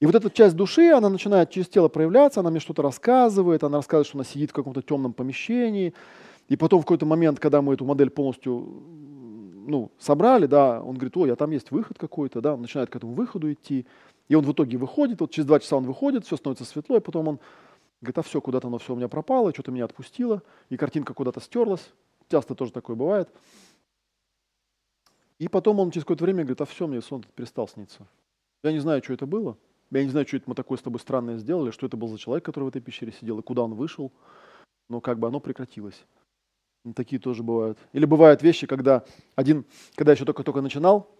[0.00, 3.78] И вот эта часть души, она начинает через тело проявляться, она мне что-то рассказывает, она
[3.78, 5.92] рассказывает, что она сидит в каком-то темном помещении,
[6.48, 8.82] и потом в какой-то момент, когда мы эту модель полностью
[9.68, 12.96] ну, собрали, да, он говорит, ой, а там есть выход какой-то, да, он начинает к
[12.96, 13.86] этому выходу идти,
[14.28, 17.00] и он в итоге выходит, вот через два часа он выходит, все становится светло, и
[17.00, 17.38] потом он
[18.00, 21.40] говорит, а все, куда-то оно все у меня пропало, что-то меня отпустило, и картинка куда-то
[21.40, 21.92] стерлась,
[22.30, 23.28] часто тоже такое бывает.
[25.38, 28.06] И потом он через какое-то время говорит, а все, мне сон перестал сниться.
[28.62, 29.56] Я не знаю, что это было,
[29.90, 32.18] я не знаю, что это мы такое с тобой странное сделали, что это был за
[32.18, 34.12] человек, который в этой пещере сидел, и куда он вышел,
[34.88, 36.04] но как бы оно прекратилось.
[36.94, 37.78] Такие тоже бывают.
[37.92, 39.64] Или бывают вещи, когда один,
[39.94, 41.10] когда еще только-только начинал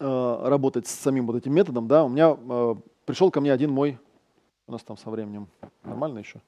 [0.00, 3.70] э, работать с самим вот этим методом, да, у меня э, пришел ко мне один
[3.70, 3.98] мой,
[4.66, 5.48] у нас там со временем
[5.84, 6.40] нормально еще,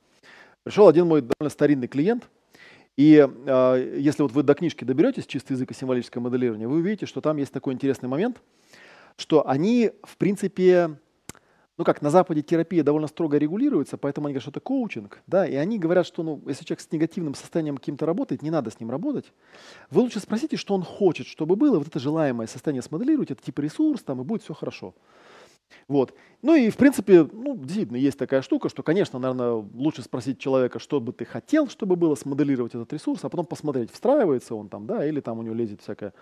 [0.65, 2.29] пришел один мой довольно старинный клиент,
[2.97, 7.07] и э, если вот вы до книжки доберетесь, чистый язык и символическое моделирование, вы увидите,
[7.07, 8.43] что там есть такой интересный момент,
[9.17, 10.99] что они, в принципе,
[11.81, 15.47] ну как, на Западе терапия довольно строго регулируется, поэтому они говорят, что это коучинг, да,
[15.47, 18.81] и они говорят, что, ну, если человек с негативным состоянием каким-то работает, не надо с
[18.81, 19.33] ним работать.
[19.89, 23.63] Вы лучше спросите, что он хочет, чтобы было, вот это желаемое состояние смоделируйте, это типа
[23.63, 24.95] ресурс, там, и будет все хорошо.
[25.89, 26.13] Вот.
[26.43, 30.81] Ну и, в принципе, ну, действительно, есть такая штука, что, конечно, наверное, лучше спросить человека,
[30.81, 34.87] что бы ты хотел, чтобы было, смоделировать этот ресурс, а потом посмотреть, встраивается он там,
[34.87, 36.13] да, или там у него лезет всякая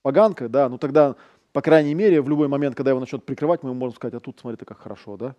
[0.00, 1.16] поганка, да, ну тогда
[1.52, 4.20] по крайней мере, в любой момент, когда его начнет прикрывать, мы ему можем сказать, а
[4.20, 5.36] тут смотри, как хорошо, да?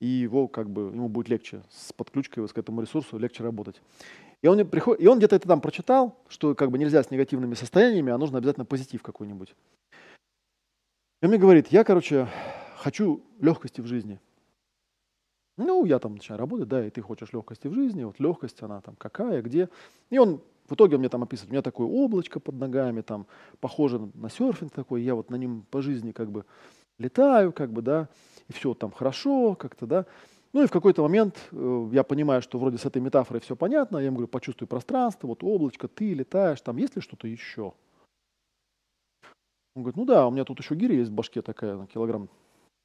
[0.00, 3.82] И его как бы, ему будет легче с подключкой к этому ресурсу, легче работать.
[4.40, 7.54] И он, приходит, и он где-то это там прочитал, что как бы нельзя с негативными
[7.54, 9.56] состояниями, а нужно обязательно позитив какой-нибудь.
[11.20, 12.28] И он мне говорит, я, короче,
[12.76, 14.20] хочу легкости в жизни.
[15.56, 18.80] Ну, я там начинаю работать, да, и ты хочешь легкости в жизни, вот легкость, она
[18.80, 19.68] там какая, где.
[20.08, 23.26] И он в итоге он мне там описывает, у меня такое облачко под ногами, там,
[23.60, 26.44] похоже на серфинг такой, я вот на нем по жизни как бы
[26.98, 28.08] летаю, как бы, да,
[28.48, 30.06] и все там хорошо как-то, да.
[30.52, 33.98] Ну и в какой-то момент э, я понимаю, что вроде с этой метафорой все понятно,
[33.98, 37.72] я ему говорю, почувствуй пространство, вот облачко, ты летаешь, там есть ли что-то еще?
[39.74, 42.28] Он говорит, ну да, у меня тут еще гиря есть в башке такая, килограмм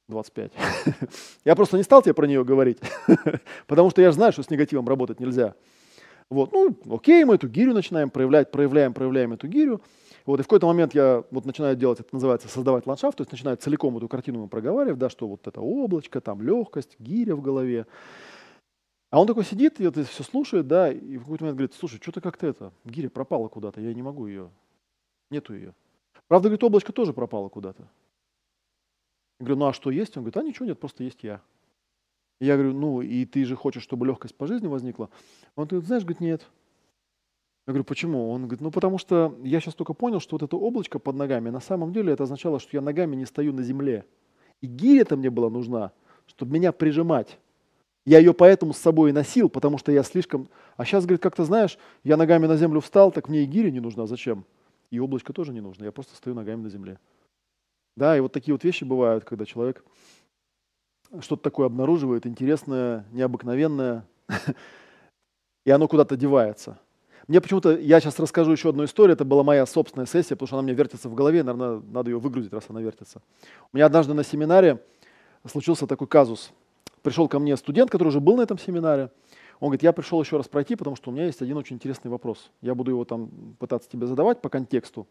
[0.08, 0.52] 25.
[1.44, 2.78] Я просто не стал тебе про нее говорить,
[3.66, 5.54] потому что я же знаю, что с негативом работать нельзя.
[6.34, 9.80] Вот, ну, окей, мы эту гирю начинаем проявлять, проявляем, проявляем эту гирю.
[10.26, 13.30] Вот, и в какой-то момент я вот начинаю делать, это называется создавать ландшафт, то есть
[13.30, 17.86] начинаю целиком эту картину проговаривать, да, что вот это облачко, там легкость, гиря в голове.
[19.10, 22.00] А он такой сидит, и это все слушает, да, и в какой-то момент говорит, слушай,
[22.02, 24.50] что-то как-то это, гиря пропала куда-то, я не могу ее,
[25.30, 25.72] нету ее.
[26.26, 27.82] Правда, говорит, облачко тоже пропало куда-то.
[29.38, 30.16] Я говорю, ну а что есть?
[30.16, 31.40] Он говорит, а ничего нет, просто есть я.
[32.40, 35.08] Я говорю, ну и ты же хочешь, чтобы легкость по жизни возникла?
[35.56, 36.46] Он говорит, знаешь, говорит, нет.
[37.66, 38.30] Я говорю, почему?
[38.30, 41.48] Он говорит, ну потому что я сейчас только понял, что вот это облачко под ногами,
[41.48, 44.04] на самом деле это означало, что я ногами не стою на земле.
[44.60, 45.92] И гиря-то мне была нужна,
[46.26, 47.38] чтобы меня прижимать.
[48.06, 50.48] Я ее поэтому с собой и носил, потому что я слишком...
[50.76, 53.80] А сейчас, говорит, как-то знаешь, я ногами на землю встал, так мне и гиря не
[53.80, 54.06] нужна.
[54.06, 54.44] Зачем?
[54.90, 55.84] И облачко тоже не нужно.
[55.84, 56.98] Я просто стою ногами на земле.
[57.96, 59.82] Да, и вот такие вот вещи бывают, когда человек
[61.20, 64.04] что-то такое обнаруживает, интересное, необыкновенное,
[65.64, 66.78] и оно куда-то девается.
[67.26, 70.56] Мне почему-то, я сейчас расскажу еще одну историю, это была моя собственная сессия, потому что
[70.56, 73.22] она мне вертится в голове, наверное, надо ее выгрузить, раз она вертится.
[73.72, 74.82] У меня однажды на семинаре
[75.46, 76.52] случился такой казус.
[77.02, 79.10] Пришел ко мне студент, который уже был на этом семинаре,
[79.60, 82.10] он говорит, я пришел еще раз пройти, потому что у меня есть один очень интересный
[82.10, 82.50] вопрос.
[82.60, 85.06] Я буду его там пытаться тебе задавать по контексту.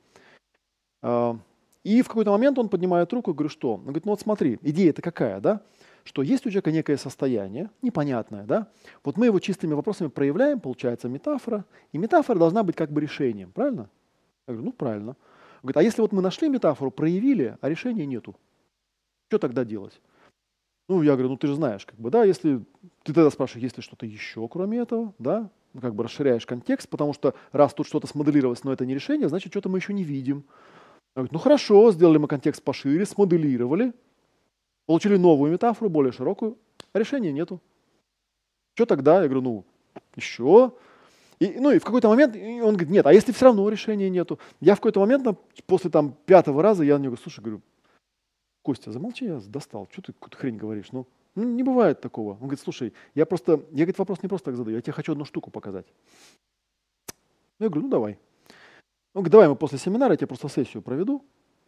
[1.02, 1.38] А,
[1.84, 3.76] и в какой-то момент он поднимает руку и говорит, что?
[3.76, 5.62] Он говорит, ну вот смотри, идея это какая, да?
[6.04, 8.68] Что есть у человека некое состояние, непонятное, да?
[9.04, 13.52] Вот мы его чистыми вопросами проявляем, получается метафора, и метафора должна быть как бы решением,
[13.52, 13.90] правильно?
[14.48, 15.16] Я говорю, ну правильно.
[15.62, 18.36] Говорит, а если вот мы нашли метафору, проявили, а решения нету,
[19.30, 20.02] что тогда делать?
[20.90, 22.66] Ну, я говорю, ну ты же знаешь, как бы, да, если
[23.04, 26.90] ты тогда спрашиваешь, есть ли что-то еще, кроме этого, да, ну, как бы расширяешь контекст,
[26.90, 30.04] потому что раз тут что-то смоделировалось, но это не решение, значит, что-то мы еще не
[30.04, 30.44] видим.
[31.16, 33.94] Он говорит, ну хорошо, сделали мы контекст пошире, смоделировали,
[34.86, 36.58] Получили новую метафору, более широкую,
[36.92, 37.62] а решения нету.
[38.76, 39.22] Что тогда?
[39.22, 39.66] Я говорю, ну,
[40.16, 40.74] еще.
[41.40, 44.40] И, ну и в какой-то момент он говорит, нет, а если все равно решения нету?
[44.60, 45.26] Я в какой-то момент,
[45.66, 47.62] после там пятого раза, я на него говорю, слушай, говорю,
[48.62, 50.92] Костя, замолчи, я достал, что ты какую-то хрень говоришь?
[50.92, 51.06] Ну,
[51.36, 52.32] ну, не бывает такого.
[52.34, 55.12] Он говорит, слушай, я просто, я говорит, вопрос не просто так задаю, я тебе хочу
[55.12, 55.86] одну штуку показать.
[57.60, 58.20] Я говорю, ну давай.
[59.14, 61.24] Он говорит, давай мы после семинара, я тебе просто сессию проведу,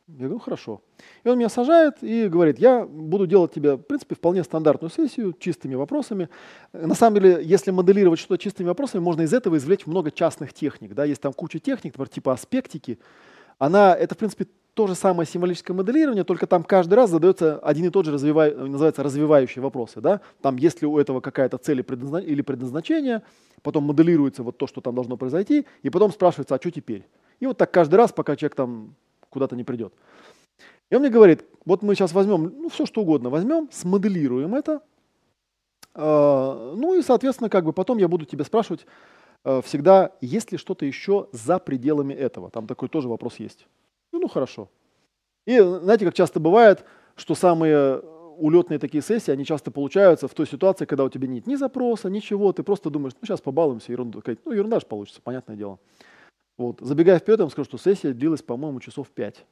[0.08, 0.82] я говорю, хорошо.
[1.24, 5.34] И он меня сажает и говорит, я буду делать тебе, в принципе, вполне стандартную сессию,
[5.34, 6.30] чистыми вопросами.
[6.74, 10.94] На самом деле, если моделировать что-то чистыми вопросами, можно из этого извлечь много частных техник.
[10.94, 11.06] Да?
[11.06, 13.00] Есть там куча техник, например, типа аспектики.
[13.58, 17.86] Она, это, в принципе, то же самое символическое моделирование, только там каждый раз задается один
[17.86, 20.02] и тот же развивай, называется развивающие вопросы.
[20.02, 20.22] Да?
[20.42, 23.24] Там, есть ли у этого какая-то цель или предназначение,
[23.64, 27.08] потом моделируется вот то, что там должно произойти, и потом спрашивается, а что теперь?
[27.40, 28.96] И вот так каждый раз, пока человек там
[29.36, 29.94] куда-то не придет.
[30.90, 34.82] И он мне говорит, вот мы сейчас возьмем, ну, все что угодно возьмем, смоделируем это,
[35.94, 38.86] э, ну и, соответственно, как бы потом я буду тебя спрашивать
[39.44, 42.50] э, всегда, есть ли что-то еще за пределами этого.
[42.50, 43.68] Там такой тоже вопрос есть.
[44.14, 44.70] Ну, ну хорошо.
[45.46, 46.86] И знаете, как часто бывает,
[47.18, 48.00] что самые
[48.38, 52.10] улетные такие сессии, они часто получаются в той ситуации, когда у тебя нет ни запроса,
[52.10, 54.24] ничего, ты просто думаешь, ну сейчас побалуемся, ерунду.
[54.46, 55.80] Ну ерунда же получится, понятное дело.
[56.58, 56.80] Вот.
[56.80, 59.46] Забегая вперед, я вам скажу, что сессия длилась, по-моему, часов пять.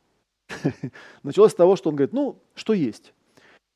[1.23, 3.13] Началось с того, что он говорит, ну, что есть?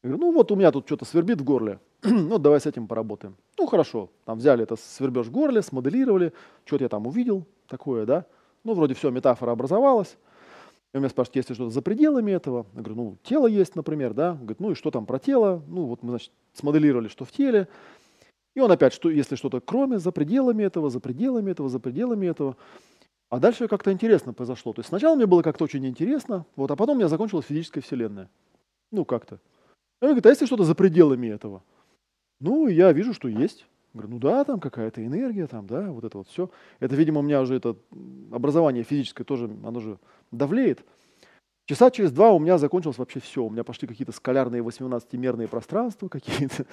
[0.03, 2.87] Я говорю, ну вот у меня тут что-то свербит в горле, ну давай с этим
[2.87, 3.35] поработаем.
[3.57, 6.33] Ну хорошо, там взяли это свербеж в горле, смоделировали,
[6.65, 8.25] что-то я там увидел такое, да.
[8.63, 10.17] Ну вроде все, метафора образовалась.
[10.93, 12.67] И он меня спрашивает, есть ли что-то за пределами этого?
[12.75, 14.31] Я говорю, ну тело есть, например, да.
[14.31, 15.63] Он говорит, ну и что там про тело?
[15.67, 17.67] Ну вот мы, значит, смоделировали, что в теле.
[18.55, 22.27] И он опять, что, если что-то кроме, за пределами этого, за пределами этого, за пределами
[22.27, 22.55] этого.
[23.29, 24.73] А дальше как-то интересно произошло.
[24.73, 27.83] То есть сначала мне было как-то очень интересно, вот, а потом у меня закончилась физическая
[27.83, 28.29] вселенная.
[28.91, 29.39] Ну, как-то.
[30.01, 31.63] Он говорит, а если что-то за пределами этого?
[32.39, 33.65] Ну, я вижу, что есть.
[33.93, 36.49] Говорю, ну да, там какая-то энергия, там, да, вот это вот все.
[36.79, 37.75] Это, видимо, у меня уже это
[38.31, 39.97] образование физическое тоже, оно же
[40.31, 40.85] давлеет.
[41.67, 43.43] Часа через два у меня закончилось вообще все.
[43.43, 46.65] У меня пошли какие-то скалярные 18-мерные пространства какие-то.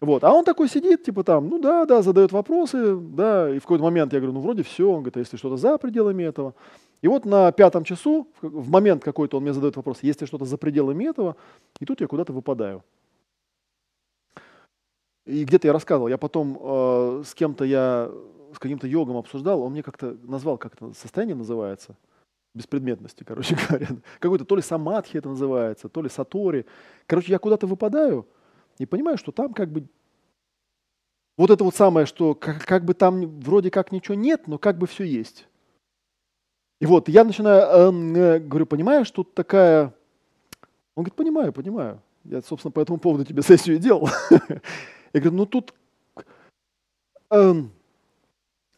[0.00, 0.22] Вот.
[0.22, 3.82] А он такой сидит, типа там, ну да, да, задает вопросы, да, и в какой-то
[3.82, 6.54] момент я говорю, ну вроде все, он говорит, а если что-то за пределами этого?
[7.00, 10.44] И вот на пятом часу, в момент какой-то он мне задает вопрос, есть ли что-то
[10.44, 11.36] за пределами этого,
[11.80, 12.84] и тут я куда-то выпадаю.
[15.24, 18.10] И где-то я рассказывал, я потом э, с кем-то я,
[18.54, 21.96] с каким-то йогом обсуждал, он мне как-то назвал, как это состояние называется,
[22.54, 23.88] беспредметности, короче говоря.
[24.20, 26.66] Какой-то то ли самадхи это называется, то ли сатори.
[27.06, 28.26] Короче, я куда-то выпадаю,
[28.78, 29.86] и понимаю, что там как бы
[31.36, 34.78] вот это вот самое, что как, как бы там вроде как ничего нет, но как
[34.78, 35.46] бы все есть.
[36.80, 39.94] И вот я начинаю, э, э, говорю, понимаешь, тут такая...
[40.94, 42.02] Он говорит, понимаю, понимаю.
[42.24, 44.08] Я, собственно, по этому поводу тебе сессию и делал.
[45.12, 45.74] Я говорю, ну тут...
[47.30, 47.72] Эм,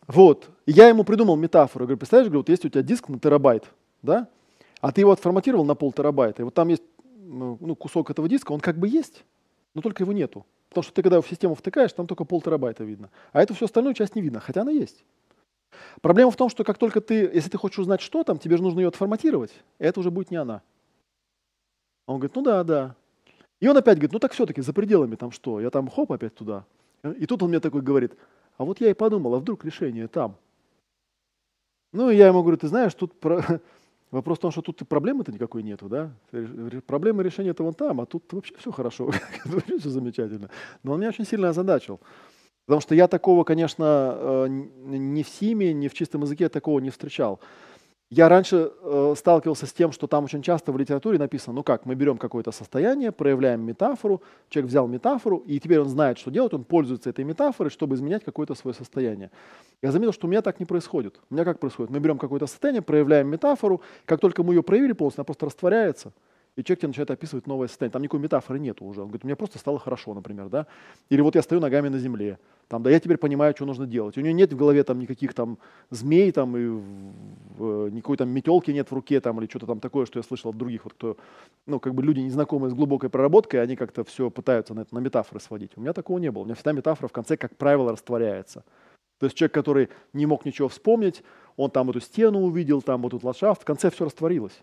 [0.07, 0.51] вот.
[0.67, 1.85] И я ему придумал метафору.
[1.85, 3.65] Я говорю, представляешь, говорю, вот есть у тебя диск на терабайт,
[4.03, 4.29] да?
[4.81, 6.43] А ты его отформатировал на пол терабайта.
[6.43, 6.83] И вот там есть
[7.27, 9.25] ну, ну, кусок этого диска, он как бы есть,
[9.75, 10.47] но только его нету.
[10.69, 13.11] Потому что ты, когда в систему втыкаешь, там только пол терабайта видно.
[13.33, 15.05] А эту всю остальную часть не видно, хотя она есть.
[16.01, 18.63] Проблема в том, что как только ты, если ты хочешь узнать, что там, тебе же
[18.63, 20.63] нужно ее отформатировать, это уже будет не она.
[22.07, 22.97] Он говорит, ну да, да.
[23.61, 25.61] И он опять говорит, ну так все-таки за пределами там что?
[25.61, 26.65] Я там хоп опять туда.
[27.19, 28.13] И тут он мне такой говорит,
[28.57, 30.37] а вот я и подумал, а вдруг решение там?
[31.97, 33.43] Ну и я ему говорю, ты знаешь, тут про...
[34.11, 36.11] вопрос в том, что тут проблемы-то никакой нету, да?
[36.87, 39.11] Проблемы решения-то вон там, а тут вообще все хорошо,
[39.47, 40.51] вообще все замечательно.
[40.83, 41.99] Но он меня очень сильно озадачил.
[42.67, 46.91] Потому что я такого, конечно, э, ни в СИМе, ни в чистом языке такого не
[46.91, 47.41] встречал.
[48.09, 51.87] Я раньше э, сталкивался с тем, что там очень часто в литературе написано, ну как,
[51.87, 56.55] мы берем какое-то состояние, проявляем метафору, человек взял метафору, и теперь он знает, что делать,
[56.55, 59.33] он пользуется этой метафорой, чтобы изменять какое-то свое состояние.
[59.83, 61.19] Я заметил, что у меня так не происходит.
[61.31, 61.91] У меня как происходит?
[61.91, 66.13] Мы берем какое-то состояние, проявляем метафору, как только мы ее проявили полностью, она просто растворяется–
[66.57, 67.93] и человек тебе начинает описывать новое состояние.
[67.93, 69.03] Там никакой метафоры нету уже.
[69.03, 70.67] Он говорит, мне просто стало хорошо, например, да.
[71.11, 72.39] Или вот я стою ногами на земле,
[72.69, 74.17] там, да, я теперь понимаю, что нужно делать.
[74.19, 75.59] У него нет в голове там никаких там
[75.91, 80.07] змей, там, и в, никакой там метелки нет в руке, там, или что-то там такое,
[80.07, 81.17] что я слышал от других, вот кто,
[81.67, 84.99] ну, как бы люди, незнакомые с глубокой проработкой, они как-то все пытаются на, это, на
[84.99, 85.73] метафоры сводить.
[85.77, 86.43] У меня такого не было.
[86.43, 88.65] У меня всегда метафора в конце, как правило, растворяется.
[89.19, 91.23] То есть человек, который не мог ничего вспомнить,
[91.57, 94.61] он там эту стену увидел, там вот тут ландшафт, в конце все растворилось.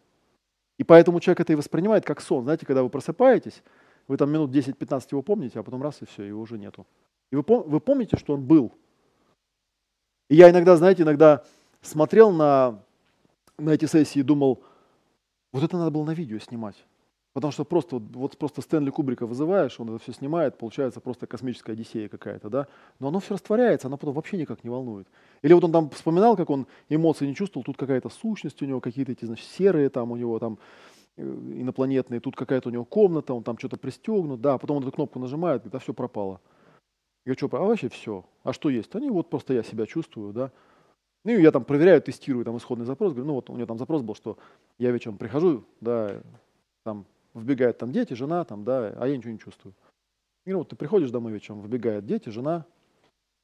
[0.78, 2.44] И поэтому человек это и воспринимает как сон.
[2.44, 3.64] Знаете, когда вы просыпаетесь,
[4.08, 6.86] вы там минут 10-15 его помните, а потом раз и все, его уже нету.
[7.32, 8.72] И вы, вы помните, что он был.
[10.30, 11.44] И я иногда, знаете, иногда
[11.82, 12.84] смотрел на,
[13.58, 14.64] на эти сессии и думал,
[15.52, 16.76] вот это надо было на видео снимать.
[17.34, 21.72] Потому что просто, вот просто Стэнли Кубрика вызываешь, он это все снимает, получается просто космическая
[21.72, 22.68] одиссея какая-то, да?
[23.00, 25.08] Но оно все растворяется, оно потом вообще никак не волнует.
[25.42, 28.80] Или вот он там вспоминал, как он эмоции не чувствовал, тут какая-то сущность у него,
[28.80, 30.60] какие-то эти, значит, серые там у него там
[31.18, 34.92] э, инопланетные, тут какая-то у него комната, он там что-то пристегнут, да, потом он эту
[34.92, 36.40] кнопку нажимает, говорит, а все пропало.
[37.26, 38.26] Я что, а вообще все.
[38.44, 38.94] А что есть?
[38.96, 40.52] Они вот просто я себя чувствую, да.
[41.26, 43.80] Ну и я там проверяю, тестирую там исходный запрос, говорю, ну вот у него там
[43.80, 44.38] запрос был, что
[44.78, 46.22] я вечером прихожу, да,
[46.84, 49.74] там вбегают там дети, жена, там, да, а я ничего не чувствую.
[50.46, 52.66] И ну, вот ты приходишь домой вечером, выбегают дети, жена,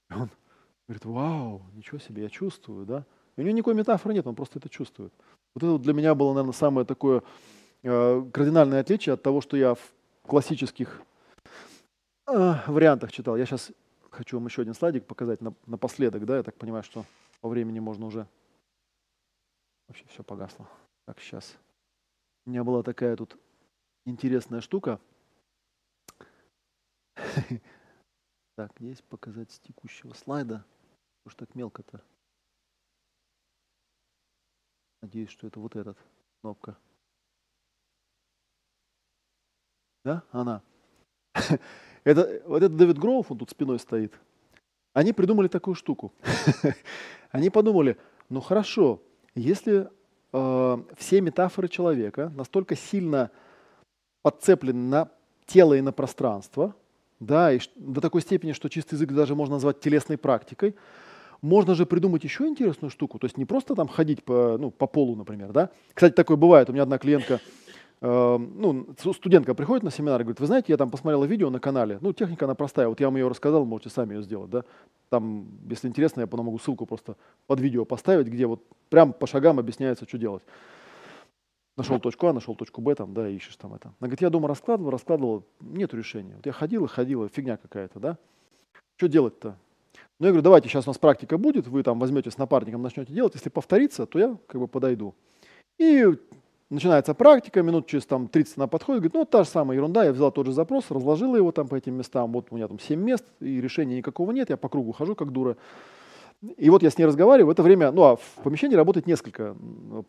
[0.10, 0.30] и он
[0.88, 3.06] говорит, вау, ничего себе, я чувствую, да.
[3.36, 5.14] И у него никакой метафоры нет, он просто это чувствует.
[5.56, 7.24] Вот это вот для меня было, наверное, самое такое
[7.84, 9.94] э, кардинальное отличие от того, что я в
[10.24, 11.02] классических
[12.28, 13.38] э, вариантах читал.
[13.38, 13.72] Я сейчас
[14.10, 17.06] хочу вам еще один слайдик показать на, напоследок, да, я так понимаю, что
[17.42, 18.28] по времени можно уже...
[19.88, 20.68] Вообще все погасло.
[21.06, 21.56] Так, сейчас.
[22.46, 23.38] У меня была такая тут
[24.10, 25.00] интересная штука.
[28.56, 30.66] Так, есть показать с текущего слайда.
[31.26, 32.02] Уж так мелко-то.
[35.02, 35.98] Надеюсь, что это вот этот
[36.42, 36.78] кнопка.
[40.04, 40.62] Да, она.
[42.04, 44.20] это, вот это Дэвид Гроув, он тут спиной стоит.
[44.92, 46.12] Они придумали такую штуку.
[47.32, 49.02] Они подумали, ну хорошо,
[49.36, 49.90] если
[50.34, 53.32] э, все метафоры человека настолько сильно
[54.22, 55.10] подцеплены на
[55.46, 56.76] тело и на пространство,
[57.20, 60.76] да, и до такой степени, что чистый язык даже можно назвать телесной практикой,
[61.42, 64.88] можно же придумать еще интересную штуку, то есть не просто там ходить по, ну, по
[64.88, 65.70] полу, например, да.
[65.94, 67.40] Кстати, такое бывает, у меня одна клиентка,
[68.02, 71.60] э, ну, студентка приходит на семинар и говорит, вы знаете, я там посмотрела видео на
[71.60, 74.64] канале, ну, техника она простая, вот я вам ее рассказал, можете сами ее сделать, да.
[75.10, 77.16] Там, если интересно, я потом могу ссылку просто
[77.48, 80.44] под видео поставить, где вот прям по шагам объясняется, что делать.
[81.80, 83.88] Нашел точку А, нашел точку Б, там, да, ищешь там это.
[83.88, 86.36] Она говорит, я дома раскладывал, раскладывал, нет решения.
[86.36, 88.18] Вот я ходил и ходил, фигня какая-то, да.
[88.98, 89.56] Что делать-то?
[90.20, 93.14] Ну, я говорю, давайте, сейчас у нас практика будет, вы там возьмете с напарником, начнете
[93.14, 93.34] делать.
[93.36, 95.16] Если повторится, то я как бы подойду.
[95.78, 96.06] И
[96.70, 100.12] начинается практика, минут через там 30 она подходит, говорит, ну, та же самая ерунда, я
[100.12, 103.00] взял тот же запрос, разложила его там по этим местам, вот у меня там 7
[103.00, 105.56] мест, и решения никакого нет, я по кругу хожу, как дура.
[106.58, 109.56] И вот я с ней разговариваю, в это время, ну, а в помещении работает несколько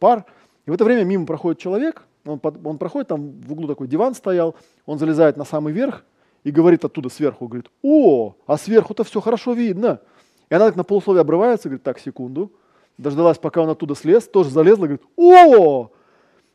[0.01, 0.25] пар,
[0.67, 3.89] и в это время мимо проходит человек, он, под, он проходит, там в углу такой
[3.89, 4.55] диван стоял,
[4.87, 6.05] он залезает на самый верх
[6.45, 10.01] и говорит оттуда сверху, говорит, о, а сверху-то все хорошо видно.
[10.49, 12.53] И она так на полусловие обрывается, говорит, так, секунду,
[12.99, 15.91] дождалась, пока он оттуда слез, тоже залезла, говорит, о,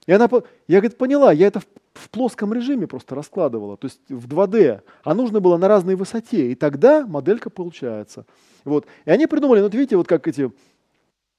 [0.06, 0.30] и она,
[0.68, 4.82] я, говорит, поняла, я это в, в плоском режиме просто раскладывала, то есть в 2D,
[5.04, 8.26] а нужно было на разной высоте, и тогда моделька получается.
[8.64, 8.86] Вот.
[9.06, 10.52] И они придумали, ну, вот видите, вот как эти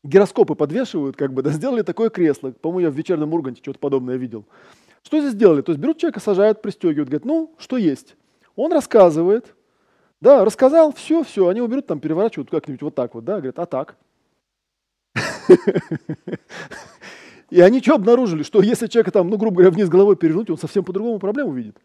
[0.05, 2.51] гироскопы подвешивают, как бы, да, сделали такое кресло.
[2.51, 4.45] По-моему, я в вечернем Урганте что-то подобное видел.
[5.03, 5.63] Что здесь сделали?
[5.63, 8.17] То есть берут человека, сажают, пристегивают, говорят, ну, что есть?
[8.57, 9.55] Он рассказывает,
[10.21, 13.59] да, рассказал, все, все, они его берут, там, переворачивают как-нибудь вот так вот, да, говорят,
[13.59, 13.97] а так?
[17.51, 18.43] И они что обнаружили?
[18.43, 21.77] Что если человека там, ну, грубо говоря, вниз головой перевернуть, он совсем по-другому проблему видит.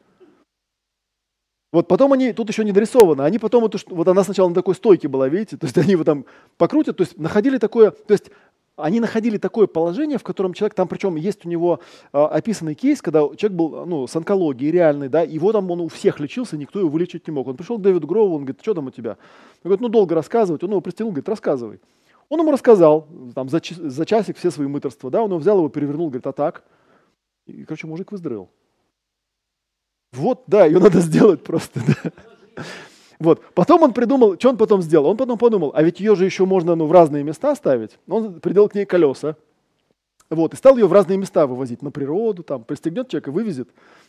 [1.72, 4.76] Вот потом они, тут еще не дорисовано, они потом, эту, вот она сначала на такой
[4.76, 6.26] стойке была, видите, то есть они его там
[6.58, 8.30] покрутят, то есть находили такое, то есть
[8.76, 11.80] они находили такое положение, в котором человек, там причем есть у него
[12.12, 15.88] э, описанный кейс, когда человек был ну, с онкологией реальной, да, его там он у
[15.88, 17.48] всех лечился, никто его вылечить не мог.
[17.48, 19.12] Он пришел к Дэвиду Грову, он говорит, что там у тебя?
[19.12, 19.18] Он
[19.70, 21.80] говорит, ну долго рассказывать, он его пристегнул, говорит, рассказывай.
[22.28, 25.70] Он ему рассказал там, за, за часик все свои мыторства, да, он его взял, его
[25.70, 26.64] перевернул, говорит, а так?
[27.46, 28.50] И, короче, мужик выздоровел.
[30.14, 32.64] Вот, да, ее надо сделать просто, да.
[33.20, 33.42] Вот.
[33.54, 35.06] Потом он придумал, что он потом сделал?
[35.06, 38.00] Он потом подумал, а ведь ее же еще можно ну, в разные места ставить.
[38.08, 39.36] Он приделал к ней колеса.
[40.32, 43.68] Вот, и стал ее в разные места вывозить, на природу, там, пристегнет человека, вывезет,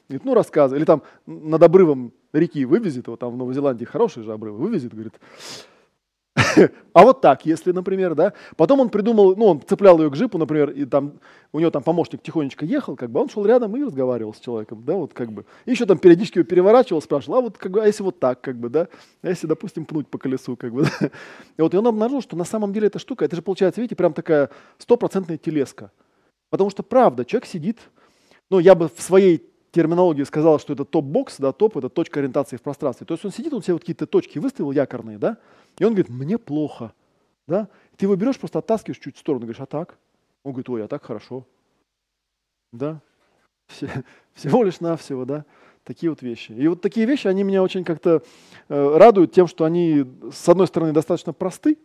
[0.08, 0.78] говорит, ну, рассказывай.
[0.78, 4.94] Или там над обрывом реки вывезет его, там в Новой Зеландии хорошие же обрывы, вывезет,
[4.94, 5.14] говорит,
[6.94, 8.32] а вот так, если, например, да.
[8.56, 11.20] Потом он придумал, ну, он цеплял ее к джипу, например, и там
[11.52, 14.82] у него там помощник тихонечко ехал, как бы, он шел рядом и разговаривал с человеком,
[14.84, 15.44] да, вот как бы.
[15.66, 18.40] И еще там периодически его переворачивал, спрашивал, а вот как бы, а если вот так,
[18.40, 18.88] как бы, да,
[19.22, 21.10] а если, допустим, пнуть по колесу, как бы, да.
[21.59, 23.96] И вот и он обнаружил, что на самом деле эта штука, это же получается, видите,
[23.96, 24.48] прям такая
[24.78, 25.90] стопроцентная телеска.
[26.48, 27.78] Потому что правда, человек сидит,
[28.50, 32.57] ну, я бы в своей терминологии сказал, что это топ-бокс, да, топ– это точка ориентации
[32.57, 33.07] в пространстве.
[33.07, 35.39] То есть он сидит, он себе вот какие-то точки выставил якорные, да,
[35.78, 36.93] и он говорит, мне плохо.
[37.47, 37.69] Да?
[37.97, 39.99] Ты его берешь, просто оттаскиваешь чуть в сторону, говоришь, а так?
[40.44, 41.47] Он говорит, ой, а так хорошо.
[42.73, 43.01] Да?
[43.66, 43.89] Все,
[44.35, 45.44] всего лишь навсего, да?
[45.85, 46.53] Такие вот вещи.
[46.53, 48.23] И вот такие вещи, они меня очень как-то
[48.69, 51.77] э, радуют тем, что они, с одной стороны, достаточно просты,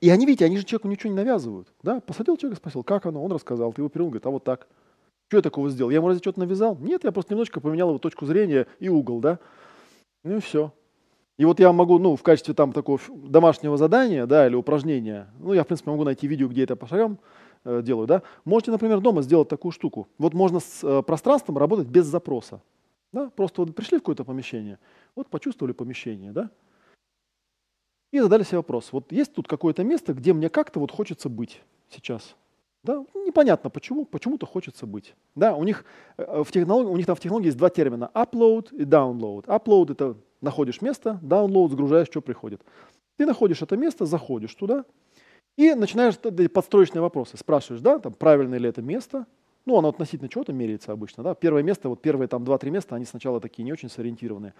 [0.00, 1.72] и они, видите, они же человеку ничего не навязывают.
[1.82, 2.00] Да?
[2.00, 4.68] Посадил человека, спросил, как оно, он рассказал, ты его перевел, говорит, а вот так.
[5.28, 5.90] Что я такого сделал?
[5.90, 6.76] Я ему разве что-то навязал?
[6.78, 9.38] Нет, я просто немножечко поменял его точку зрения и угол, да?
[10.22, 10.72] Ну и все.
[11.36, 15.52] И вот я могу, ну, в качестве там такого домашнего задания, да, или упражнения, ну,
[15.52, 17.18] я, в принципе, могу найти видео, где это по шагам
[17.64, 18.22] э, делаю, да.
[18.44, 20.08] Можете, например, дома сделать такую штуку.
[20.16, 22.62] Вот можно с э, пространством работать без запроса.
[23.12, 23.30] Да?
[23.30, 24.78] Просто вот пришли в какое-то помещение,
[25.14, 26.50] вот почувствовали помещение, да,
[28.12, 28.92] и задали себе вопрос.
[28.92, 32.36] Вот есть тут какое-то место, где мне как-то вот хочется быть сейчас.
[32.86, 33.04] Да?
[33.26, 35.14] Непонятно почему, почему-то хочется быть.
[35.34, 35.56] Да?
[35.56, 35.84] У, них,
[36.16, 39.44] э, в технологии, у них там в технологии есть два термина– upload и download.
[39.46, 42.62] Upload– это находишь место, download, загружаешь, что приходит.
[43.16, 44.84] Ты находишь это место, заходишь туда
[45.56, 46.16] и начинаешь
[46.50, 47.36] подстроечные вопросы.
[47.36, 49.26] Спрашиваешь, да, там, правильное ли это место,
[49.64, 51.34] ну, оно относительно чего-то меряется обычно, да.
[51.34, 54.54] Первое место, вот первые там 2-3 места, они сначала такие не очень сориентированные.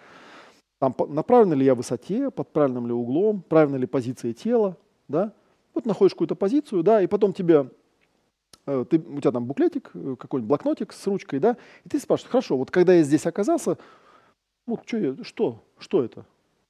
[0.79, 4.75] Там, на правильной ли я высоте, под правильным ли углом, правильной ли позиция тела,
[5.07, 5.31] да.
[5.73, 7.69] Вот находишь какую-то позицию, да, и потом тебе
[8.67, 12.57] ты, у тебя там буклетик, э, какой-нибудь блокнотик с ручкой, да, и ты спрашиваешь, хорошо,
[12.57, 13.77] вот когда я здесь оказался,
[14.65, 16.25] вот что, я, что, что это?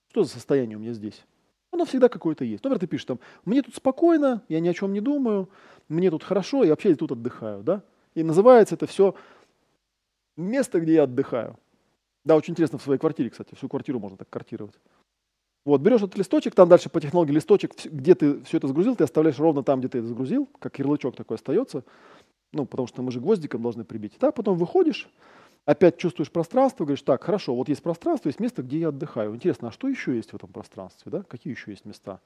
[0.09, 1.25] Что за состояние у меня здесь?
[1.71, 2.63] Оно всегда какое-то есть.
[2.63, 5.49] Например, ты пишешь там, мне тут спокойно, я ни о чем не думаю,
[5.89, 7.83] мне тут хорошо, я вообще тут отдыхаю, да?
[8.13, 9.15] И называется это все
[10.35, 11.57] место, где я отдыхаю.
[12.23, 14.75] Да, очень интересно в своей квартире, кстати, всю квартиру можно так картировать.
[15.67, 19.03] Вот, берешь этот листочек, там дальше по технологии листочек, где ты все это загрузил, ты
[19.03, 21.83] оставляешь ровно там, где ты это загрузил, как ярлычок такой остается,
[22.53, 24.13] ну, потому что мы же гвоздиком должны прибить.
[24.17, 25.09] Да, потом выходишь,
[25.65, 29.35] опять чувствуешь пространство, говоришь, так, хорошо, вот есть пространство, есть место, где я отдыхаю.
[29.35, 31.23] Интересно, а что еще есть в этом пространстве, да?
[31.23, 32.21] Какие еще есть места?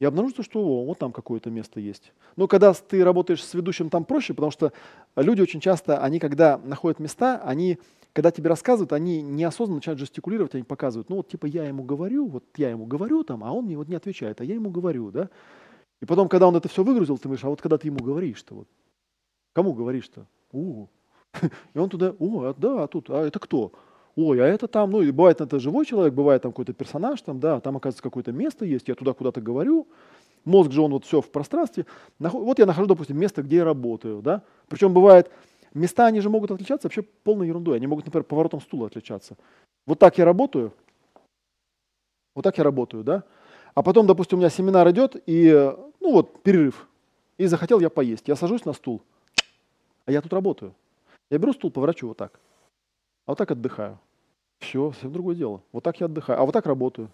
[0.00, 2.14] И обнаружится, что о, вот там какое-то место есть.
[2.36, 4.72] Но когда ты работаешь с ведущим, там проще, потому что
[5.14, 7.78] люди очень часто, они когда находят места, они,
[8.12, 12.26] когда тебе рассказывают, они неосознанно начинают жестикулировать, они показывают, ну вот типа я ему говорю,
[12.26, 15.10] вот я ему говорю там, а он мне вот не отвечает, а я ему говорю,
[15.10, 15.28] да.
[16.00, 18.54] И потом, когда он это все выгрузил, ты говоришь, а вот когда ты ему говоришь-то,
[18.54, 18.68] вот,
[19.52, 20.26] кому говоришь-то?
[20.52, 20.88] У,
[21.74, 23.72] И он туда, о, а, да, а тут, а это кто?
[24.16, 27.38] Ой, а это там, ну, и бывает это живой человек, бывает там какой-то персонаж, там,
[27.38, 29.86] да, там, оказывается, какое-то место есть, я туда куда-то говорю,
[30.44, 31.86] мозг же, он вот все в пространстве.
[32.18, 34.42] Вот я нахожу, допустим, место, где я работаю, да.
[34.68, 35.30] Причем бывает,
[35.74, 37.76] места, они же могут отличаться вообще полной ерундой.
[37.76, 39.36] Они могут, например, поворотом стула отличаться.
[39.86, 40.72] Вот так я работаю,
[42.34, 43.24] вот так я работаю, да.
[43.74, 45.52] А потом, допустим, у меня семинар идет, и,
[46.00, 46.88] ну вот, перерыв,
[47.38, 48.28] и захотел я поесть.
[48.28, 49.02] Я сажусь на стул,
[50.06, 50.74] а я тут работаю.
[51.30, 52.40] Я беру стул, поворачиваю вот так.
[53.26, 53.98] А вот так отдыхаю.
[54.58, 55.62] Все, совсем другое дело.
[55.72, 57.10] Вот так я отдыхаю, а вот так работаю.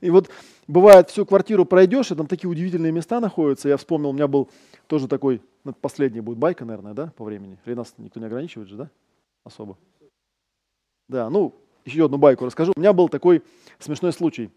[0.00, 0.30] И вот
[0.66, 3.68] бывает, всю квартиру пройдешь, и там такие удивительные места находятся.
[3.68, 4.50] Я вспомнил, у меня был
[4.86, 7.58] тоже такой, ну, последний будет байка, наверное, да, по времени.
[7.64, 8.90] Или нас никто не ограничивает же, да,
[9.44, 9.76] особо.
[11.08, 11.54] Да, ну,
[11.84, 12.72] еще одну байку расскажу.
[12.76, 13.42] У меня был такой
[13.78, 14.50] смешной случай.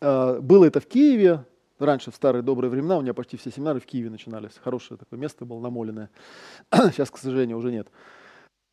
[0.00, 1.44] Э, было это в Киеве,
[1.78, 4.52] раньше, в старые добрые времена, у меня почти все семинары в Киеве начинались.
[4.62, 6.10] Хорошее такое место было намоленное.
[6.72, 7.88] Сейчас, к сожалению, уже нет.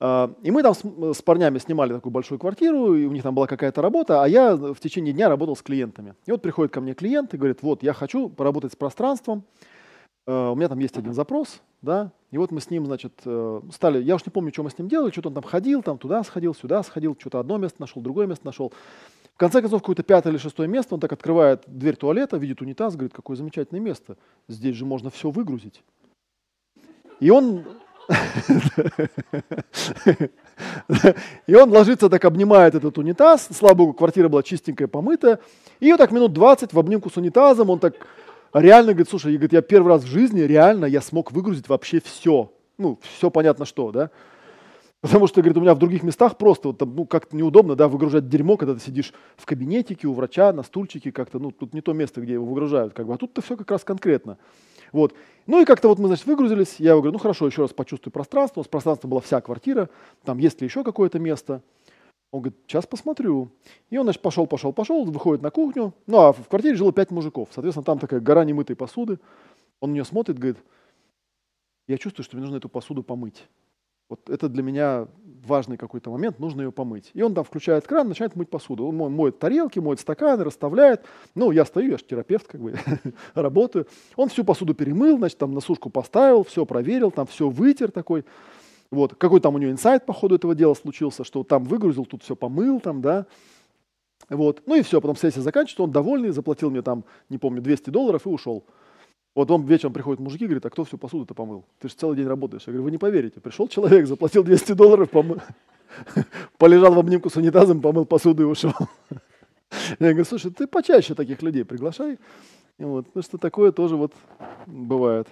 [0.06, 0.82] А, и мы там с,
[1.18, 4.54] с парнями снимали такую большую квартиру, и у них там была какая-то работа, а я
[4.54, 6.14] в течение дня работал с клиентами.
[6.26, 9.46] И вот приходит ко мне клиент и говорит, вот, я хочу поработать с пространством,
[10.28, 13.62] а, у меня там есть один запрос, да, и вот мы с ним, значит, э,
[13.72, 15.98] стали, я уж не помню, что мы с ним делали, что-то он там ходил, там
[15.98, 18.74] туда сходил, сюда сходил, что-то одно место нашел, другое место нашел.
[19.34, 22.96] В конце концов, какое-то пятое или шестое место, он так открывает дверь туалета, видит унитаз,
[22.96, 24.18] говорит, какое замечательное место,
[24.50, 25.82] здесь же можно все выгрузить.
[27.22, 27.64] И он
[31.48, 33.48] и он ложится, так обнимает этот унитаз.
[33.52, 35.40] Слава богу, квартира была чистенькая, помытая.
[35.80, 37.96] И вот так минут 20 в обнимку с унитазом он так
[38.54, 42.02] реально говорит, слушай, я, говорит, я первый раз в жизни реально я смог выгрузить вообще
[42.04, 42.52] все.
[42.78, 44.10] Ну, все понятно что, да.
[45.02, 47.90] Потому что, говорит, у меня в других местах просто вот там, ну, как-то неудобно, да,
[47.90, 51.82] выгружать дерьмо, когда ты сидишь в кабинетике у врача, на стульчике, как-то, ну, тут не
[51.82, 54.38] то место, где его выгружают, как бы, а тут-то все как раз конкретно.
[54.94, 55.14] Вот.
[55.46, 58.62] Ну и как-то вот мы, значит, выгрузились, я говорю, ну хорошо, еще раз почувствую пространство.
[58.62, 59.90] У нас пространство была вся квартира,
[60.24, 61.62] там есть ли еще какое-то место.
[62.32, 63.52] Он говорит, сейчас посмотрю.
[63.90, 65.94] И он, значит, пошел, пошел, пошел, выходит на кухню.
[66.08, 67.50] Ну, а в квартире жило пять мужиков.
[67.52, 69.20] Соответственно, там такая гора немытой посуды.
[69.82, 70.58] Он на нее смотрит, говорит,
[71.88, 73.44] я чувствую, что мне нужно эту посуду помыть.
[74.14, 75.08] Вот это для меня
[75.44, 77.10] важный какой-то момент, нужно ее помыть.
[77.16, 78.86] И он там включает кран, начинает мыть посуду.
[78.86, 81.02] Он моет тарелки, моет стаканы, расставляет.
[81.34, 82.76] Ну, я стою, я же терапевт, как бы,
[83.34, 83.88] работаю.
[84.16, 88.24] Он всю посуду перемыл, значит, там на сушку поставил, все проверил, там все вытер такой.
[88.92, 92.22] Вот, какой там у него инсайт по ходу этого дела случился, что там выгрузил, тут
[92.22, 93.26] все помыл, там, да.
[94.30, 97.90] Вот, ну и все, потом сессия заканчивается, он довольный, заплатил мне там, не помню, 200
[97.90, 98.64] долларов и ушел.
[99.36, 101.66] Вот он вечером приходит мужики, говорит, а кто всю посуду-то помыл?
[101.80, 102.64] Ты же целый день работаешь.
[102.68, 103.40] Я говорю, вы не поверите.
[103.40, 105.10] Пришел человек, заплатил 200 долларов,
[106.58, 108.74] полежал в обнимку с унитазом, помыл посуду и ушел.
[110.00, 112.20] Я говорю, слушай, ты почаще таких людей приглашай.
[112.78, 114.14] Вот, потому что такое тоже вот
[114.68, 115.28] бывает.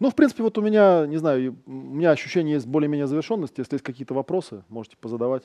[0.00, 3.60] Ну, в принципе, вот у меня, не знаю, у меня ощущение есть более-менее завершенности.
[3.60, 5.44] Если есть какие-то вопросы, можете позадавать.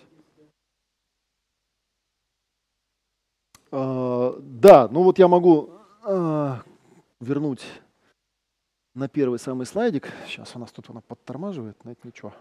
[3.71, 5.69] А, да, ну вот я могу
[6.03, 6.61] а,
[7.19, 7.61] вернуть
[8.99, 10.11] на первый самый слайдик.
[10.27, 12.33] Сейчас у нас тут она подтормаживает, но это ничего.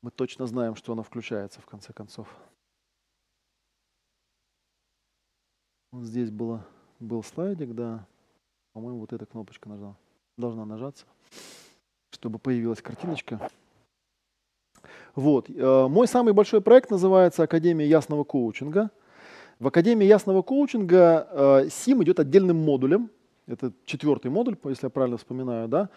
[0.00, 2.28] Мы точно знаем, что она включается в конце концов.
[5.90, 6.64] Вот здесь было,
[7.00, 8.06] был слайдик, да.
[8.72, 9.96] По-моему, вот эта кнопочка нужна,
[10.38, 11.04] должна нажаться,
[12.10, 13.50] чтобы появилась картиночка.
[15.14, 15.50] Вот.
[15.50, 18.90] Э, мой самый большой проект называется Академия ясного коучинга.
[19.58, 23.10] В Академии ясного коучинга СИМ э, идет отдельным модулем–
[23.52, 25.88] это четвертый модуль, если я правильно вспоминаю, да.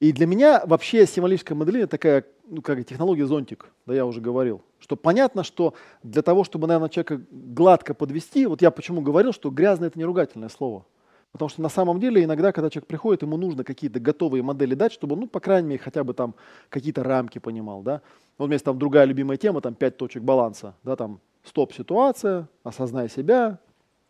[0.00, 4.60] И для меня вообще символическое моделирование такая, ну, как технология зонтик, да, я уже говорил.
[4.80, 9.50] Что понятно, что для того, чтобы, наверное, человека гладко подвести, вот я почему говорил, что
[9.50, 10.84] грязное это не ругательное слово.
[11.30, 14.92] Потому что на самом деле иногда, когда человек приходит, ему нужно какие-то готовые модели дать,
[14.92, 16.34] чтобы ну, по крайней мере, хотя бы там
[16.68, 18.02] какие-то рамки понимал, да.
[18.38, 22.48] Вот у меня есть там другая любимая тема, там пять точек баланса, да, там стоп-ситуация,
[22.64, 23.60] осознай себя,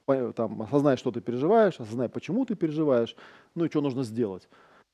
[0.07, 3.17] там, осознай, что ты переживаешь, осознай, почему ты переживаешь,
[3.55, 4.49] ну и что нужно сделать.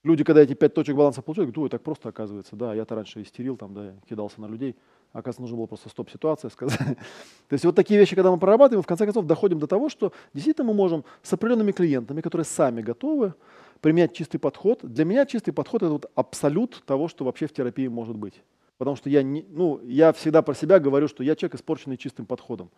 [0.05, 3.21] Люди, когда эти пять точек баланса получают, говорят, ой, так просто оказывается, да, я-то раньше
[3.21, 4.77] истерил, там, да, кидался на людей,
[5.13, 6.79] оказывается, нужно было просто стоп-ситуация сказать.
[6.79, 10.13] То есть вот такие вещи, когда мы прорабатываем, в конце концов доходим до того, что
[10.35, 13.35] действительно мы можем с определенными клиентами, которые сами готовы,
[13.81, 14.81] применять чистый подход.
[14.83, 18.43] Для меня чистый подход– это вот абсолют того, что вообще в терапии может быть.
[18.77, 22.27] Потому что я, не, ну, я всегда про себя говорю, что я человек, испорченный чистым
[22.27, 22.71] подходом.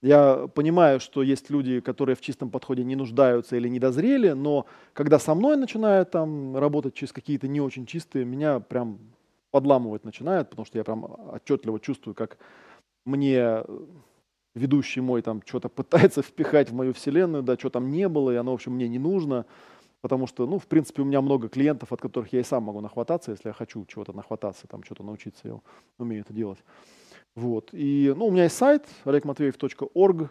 [0.00, 4.66] Я понимаю, что есть люди, которые в чистом подходе не нуждаются или не дозрели, но
[4.92, 8.98] когда со мной начинают там работать через какие-то не очень чистые, меня прям
[9.50, 12.38] подламывать начинает, потому что я прям отчетливо чувствую, как
[13.04, 13.64] мне
[14.54, 18.36] ведущий мой там что-то пытается впихать в мою вселенную, да, что там не было, и
[18.36, 19.46] оно, в общем, мне не нужно,
[20.00, 22.80] потому что, ну, в принципе, у меня много клиентов, от которых я и сам могу
[22.80, 25.60] нахвататься, если я хочу чего-то нахвататься, там, что-то научиться, я
[25.98, 26.58] умею это делать.
[27.38, 27.70] Вот.
[27.72, 30.28] И, ну, у меня есть сайт olegmatveev.org,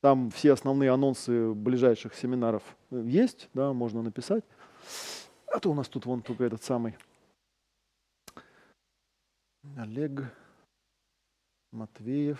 [0.00, 4.44] там все основные анонсы ближайших семинаров есть, да, можно написать.
[5.48, 6.96] А то у нас тут вон только этот самый
[9.76, 10.32] Олег
[11.72, 12.38] Матвеев.орг.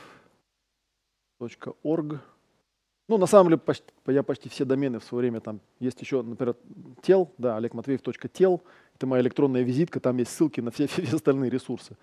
[3.08, 6.22] Ну, на самом деле, почти, я почти все домены в свое время там есть еще,
[6.22, 6.54] например,
[7.02, 8.62] тел, да, олегматвеев.тел,
[8.96, 11.96] это моя электронная визитка, там есть ссылки на все, все остальные ресурсы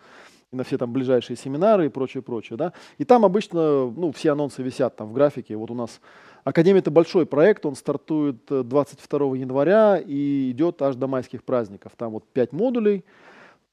[0.51, 2.73] и на все там ближайшие семинары и прочее, прочее, да.
[2.97, 5.55] И там обычно, ну, все анонсы висят там в графике.
[5.55, 6.01] Вот у нас
[6.43, 11.91] Академия– это большой проект, он стартует 22 э, января и идет аж до майских праздников.
[11.95, 13.03] Там вот пять модулей,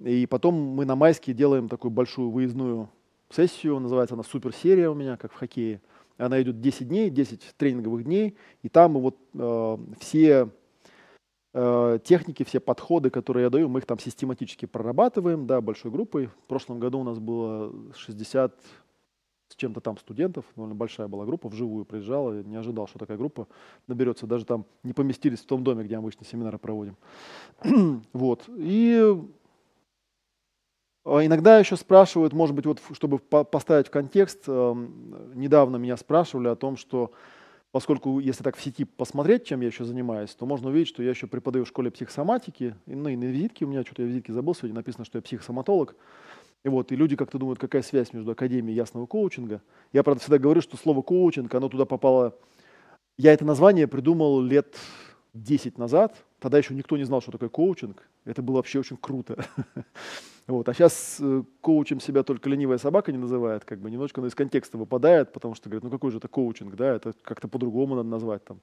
[0.01, 2.91] и потом мы на майские делаем такую большую выездную
[3.31, 5.81] сессию, называется она суперсерия у меня, как в хоккее.
[6.19, 10.49] Она идет 10 дней, 10 тренинговых дней, и там мы вот э, все
[11.57, 16.27] э, техники, все подходы, которые я даю, мы их там систематически прорабатываем, да, большой группой.
[16.27, 18.55] В прошлом году у нас было 60
[19.49, 23.47] с чем-то там студентов, довольно большая была группа, вживую приезжала, не ожидал, что такая группа
[23.87, 26.97] наберется, даже там не поместились в том доме, где обычно семинары проводим.
[28.13, 29.17] вот, и
[31.05, 36.49] а иногда еще спрашивают, может быть, вот, чтобы поставить в контекст, эм, недавно меня спрашивали
[36.49, 37.13] о том, что
[37.77, 41.11] поскольку если так в сети посмотреть, чем я еще занимаюсь, то можно увидеть, что я
[41.11, 44.55] еще преподаю в школе психосоматики, ну и на визитке у меня, что-то я визитки забыл
[44.55, 45.95] сегодня, написано, что я психосоматолог.
[46.65, 49.61] И вот, и люди как-то думают, какая связь между Академией ясного коучинга.
[49.93, 52.35] Я, правда, всегда говорю, что слово коучинг, оно туда попало...
[53.19, 54.75] Я это название придумал лет
[55.35, 58.09] 10 назад, тогда еще никто не знал, что такое коучинг.
[58.27, 59.45] Это было вообще очень круто.
[60.49, 60.69] Вот.
[60.69, 64.35] А сейчас э, коучем себя только ленивая собака не называет, как бы немножко он из
[64.37, 68.09] контекста выпадает, потому что говорит, ну какой же это коучинг, да, это как-то по-другому надо
[68.09, 68.61] назвать, там,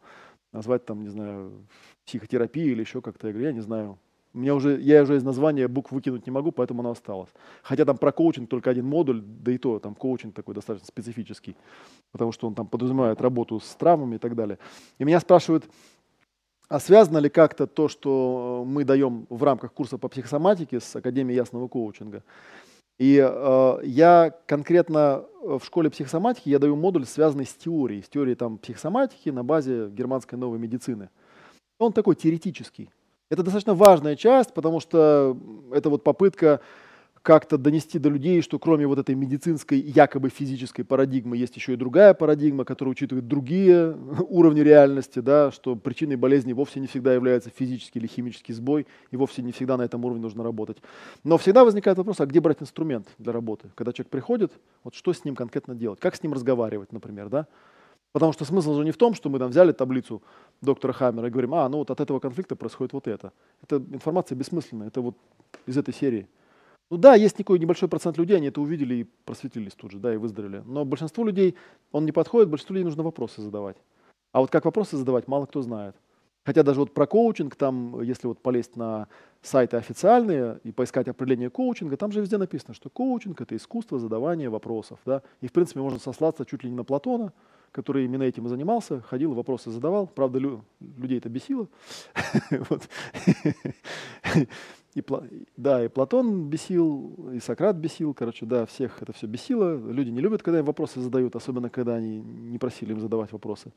[0.53, 1.67] назвать там, не знаю,
[2.05, 3.27] психотерапия или еще как-то.
[3.27, 3.99] Я говорю, я не знаю.
[4.31, 7.29] Мне уже, я уже из названия букв выкинуть не могу, поэтому оно осталось.
[7.63, 11.57] Хотя там про коучинг только один модуль, да и то там коучинг такой достаточно специфический,
[12.13, 14.57] потому что он там подразумевает работу с травмами и так далее.
[14.99, 15.65] И меня спрашивают,
[16.73, 21.35] а связано ли как-то то, что мы даем в рамках курса по психосоматике с Академией
[21.35, 22.23] ясного коучинга?
[22.97, 28.35] И э, я конкретно в школе психосоматики я даю модуль, связанный с теорией, с теорией
[28.35, 31.11] там, психосоматики на базе германской новой медицины.
[31.77, 32.89] Он такой теоретический.
[33.29, 35.37] Это достаточно важная часть, потому что
[35.71, 36.59] это вот попытка
[37.23, 41.75] как-то донести до людей, что кроме вот этой медицинской, якобы физической парадигмы, есть еще и
[41.77, 43.97] другая парадигма, которая учитывает другие
[44.29, 49.15] уровни реальности, да, что причиной болезни вовсе не всегда является физический или химический сбой, и
[49.15, 50.77] вовсе не всегда на этом уровне нужно работать.
[51.23, 53.71] Но всегда возникает вопрос, а где брать инструмент для работы?
[53.75, 54.51] Когда человек приходит,
[54.83, 56.01] вот что с ним конкретно делать?
[56.01, 57.47] Как с ним разговаривать, например, да?
[58.11, 60.21] Потому что смысл же не в том, что мы там взяли таблицу
[60.61, 63.31] доктора Хаммера и говорим, а, ну вот от этого конфликта происходит вот это.
[63.63, 65.15] Это информация бессмысленная, это вот
[65.65, 66.27] из этой серии.
[66.93, 70.13] Ну да, есть такой небольшой процент людей, они это увидели и просветились тут же, да,
[70.13, 70.61] и выздоровели.
[70.63, 71.55] Но большинству людей
[71.91, 73.77] он не подходит, большинству людей нужно вопросы задавать.
[74.31, 75.95] А вот как вопросы задавать, мало кто знает.
[76.45, 79.07] Хотя даже вот про коучинг, там, если вот полезть на
[79.41, 84.51] сайты официальные и поискать определение коучинга, там же везде написано, что коучинг– это искусство задавания
[84.51, 84.99] вопросов.
[85.03, 85.23] Да?
[85.41, 87.33] И, в принципе, можно сослаться чуть ли не на Платона,
[87.71, 90.05] который именно этим и занимался, ходил, вопросы задавал.
[90.05, 91.67] Правда, лю людей это бесило.
[94.95, 95.03] И,
[95.57, 99.75] да, и Платон бесил, и Сократ бесил, короче, да, всех это все бесило.
[99.91, 103.71] Люди не любят, когда им вопросы задают, особенно когда они не просили им задавать вопросы.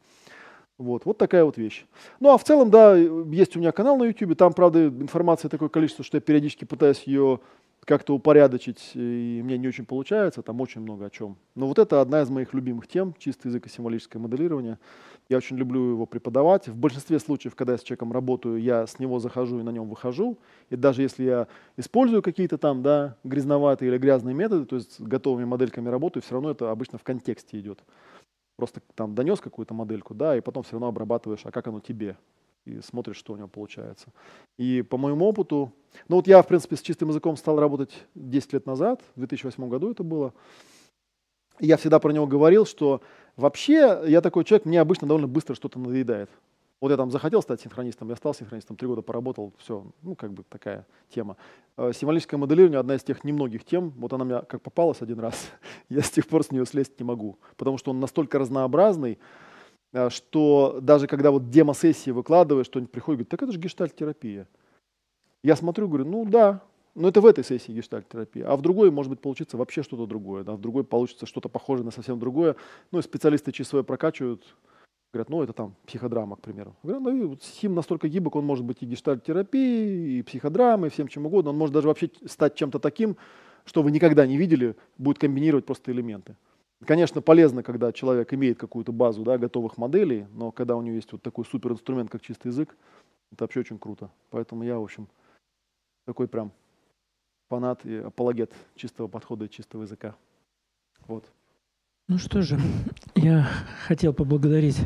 [0.78, 1.86] Вот, вот такая вот вещь.
[2.20, 5.70] Ну, а в целом, да, есть у меня канал на YouTube, там, правда, информации такое
[5.70, 7.40] количество, что я периодически пытаюсь ее
[7.86, 11.36] как-то упорядочить, и мне не очень получается, там очень много о чем.
[11.54, 14.80] Но вот это одна из моих любимых тем, чистый язык и символическое моделирование.
[15.28, 16.66] Я очень люблю его преподавать.
[16.66, 19.88] В большинстве случаев, когда я с человеком работаю, я с него захожу и на нем
[19.88, 20.36] выхожу.
[20.68, 25.00] И даже если я использую какие-то там да, грязноватые или грязные методы, то есть с
[25.00, 27.84] готовыми модельками работаю, все равно это обычно в контексте идет.
[28.56, 32.16] Просто там донес какую-то модельку, да, и потом все равно обрабатываешь, а как оно тебе,
[32.66, 34.08] и смотришь, что у него получается.
[34.58, 35.72] И по моему опыту,
[36.08, 39.68] ну вот я, в принципе, с чистым языком стал работать 10 лет назад, в 2008
[39.68, 40.34] году это было.
[41.58, 43.00] И я всегда про него говорил, что
[43.36, 46.28] вообще я такой человек, мне обычно довольно быстро что-то надоедает.
[46.80, 50.34] Вот я там захотел стать синхронистом, я стал синхронистом, три года поработал, все, ну как
[50.34, 51.38] бы такая тема.
[51.78, 55.50] Э, символическое моделирование одна из тех немногих тем, вот она мне как попалась один раз,
[55.88, 59.18] я с тех пор с нее слезть не могу, потому что он настолько разнообразный,
[60.10, 64.48] что даже когда вот демо-сессии выкладываешь, что-нибудь приходит, говорит, так это же гештальт-терапия.
[65.42, 66.62] Я смотрю, говорю, ну да,
[66.94, 68.48] но это в этой сессии гештальт-терапия.
[68.48, 70.44] А в другой может быть получится вообще что-то другое.
[70.44, 70.54] Да?
[70.54, 72.56] В другой получится что-то похожее на совсем другое.
[72.90, 74.44] Ну и специалисты часовые прокачивают
[75.12, 76.76] Говорят, ну это там психодрама, к примеру.
[76.82, 81.24] Говорят, ну Сим настолько гибок, он может быть и гештальт-терапией, и психодрамой, и всем чем
[81.24, 81.52] угодно.
[81.52, 83.16] Он может даже вообще стать чем-то таким,
[83.64, 86.36] что вы никогда не видели, будет комбинировать просто элементы.
[86.84, 91.10] Конечно, полезно, когда человек имеет какую-то базу да, готовых моделей, но когда у него есть
[91.10, 92.76] вот такой супер инструмент, как чистый язык,
[93.32, 94.10] это вообще очень круто.
[94.30, 95.08] Поэтому я, в общем,
[96.04, 96.52] такой прям
[97.48, 100.14] фанат и апологет чистого подхода и чистого языка.
[101.06, 101.24] Вот.
[102.08, 102.58] Ну что же,
[103.14, 103.48] я
[103.86, 104.78] хотел поблагодарить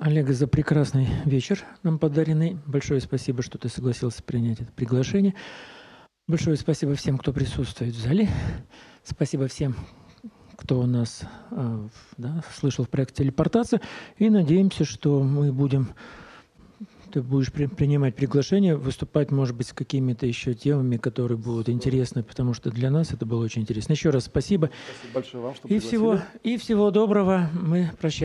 [0.00, 2.56] Олега за прекрасный вечер нам подаренный.
[2.66, 5.34] Большое спасибо, что ты согласился принять это приглашение.
[6.28, 8.28] Большое спасибо всем, кто присутствует в зале.
[9.02, 9.74] Спасибо всем,
[10.58, 11.22] кто у нас
[11.52, 13.80] э, да, слышал в проекте телепортация.
[14.18, 15.88] И надеемся, что мы будем
[17.12, 22.22] ты будешь при- принимать приглашение, выступать, может быть, с какими-то еще темами, которые будут интересны,
[22.22, 23.92] потому что для нас это было очень интересно.
[23.92, 24.68] Еще раз спасибо.
[25.00, 26.40] Спасибо большое вам, что И всего, пригласили.
[26.42, 27.48] и всего доброго.
[27.54, 28.24] Мы прощаемся.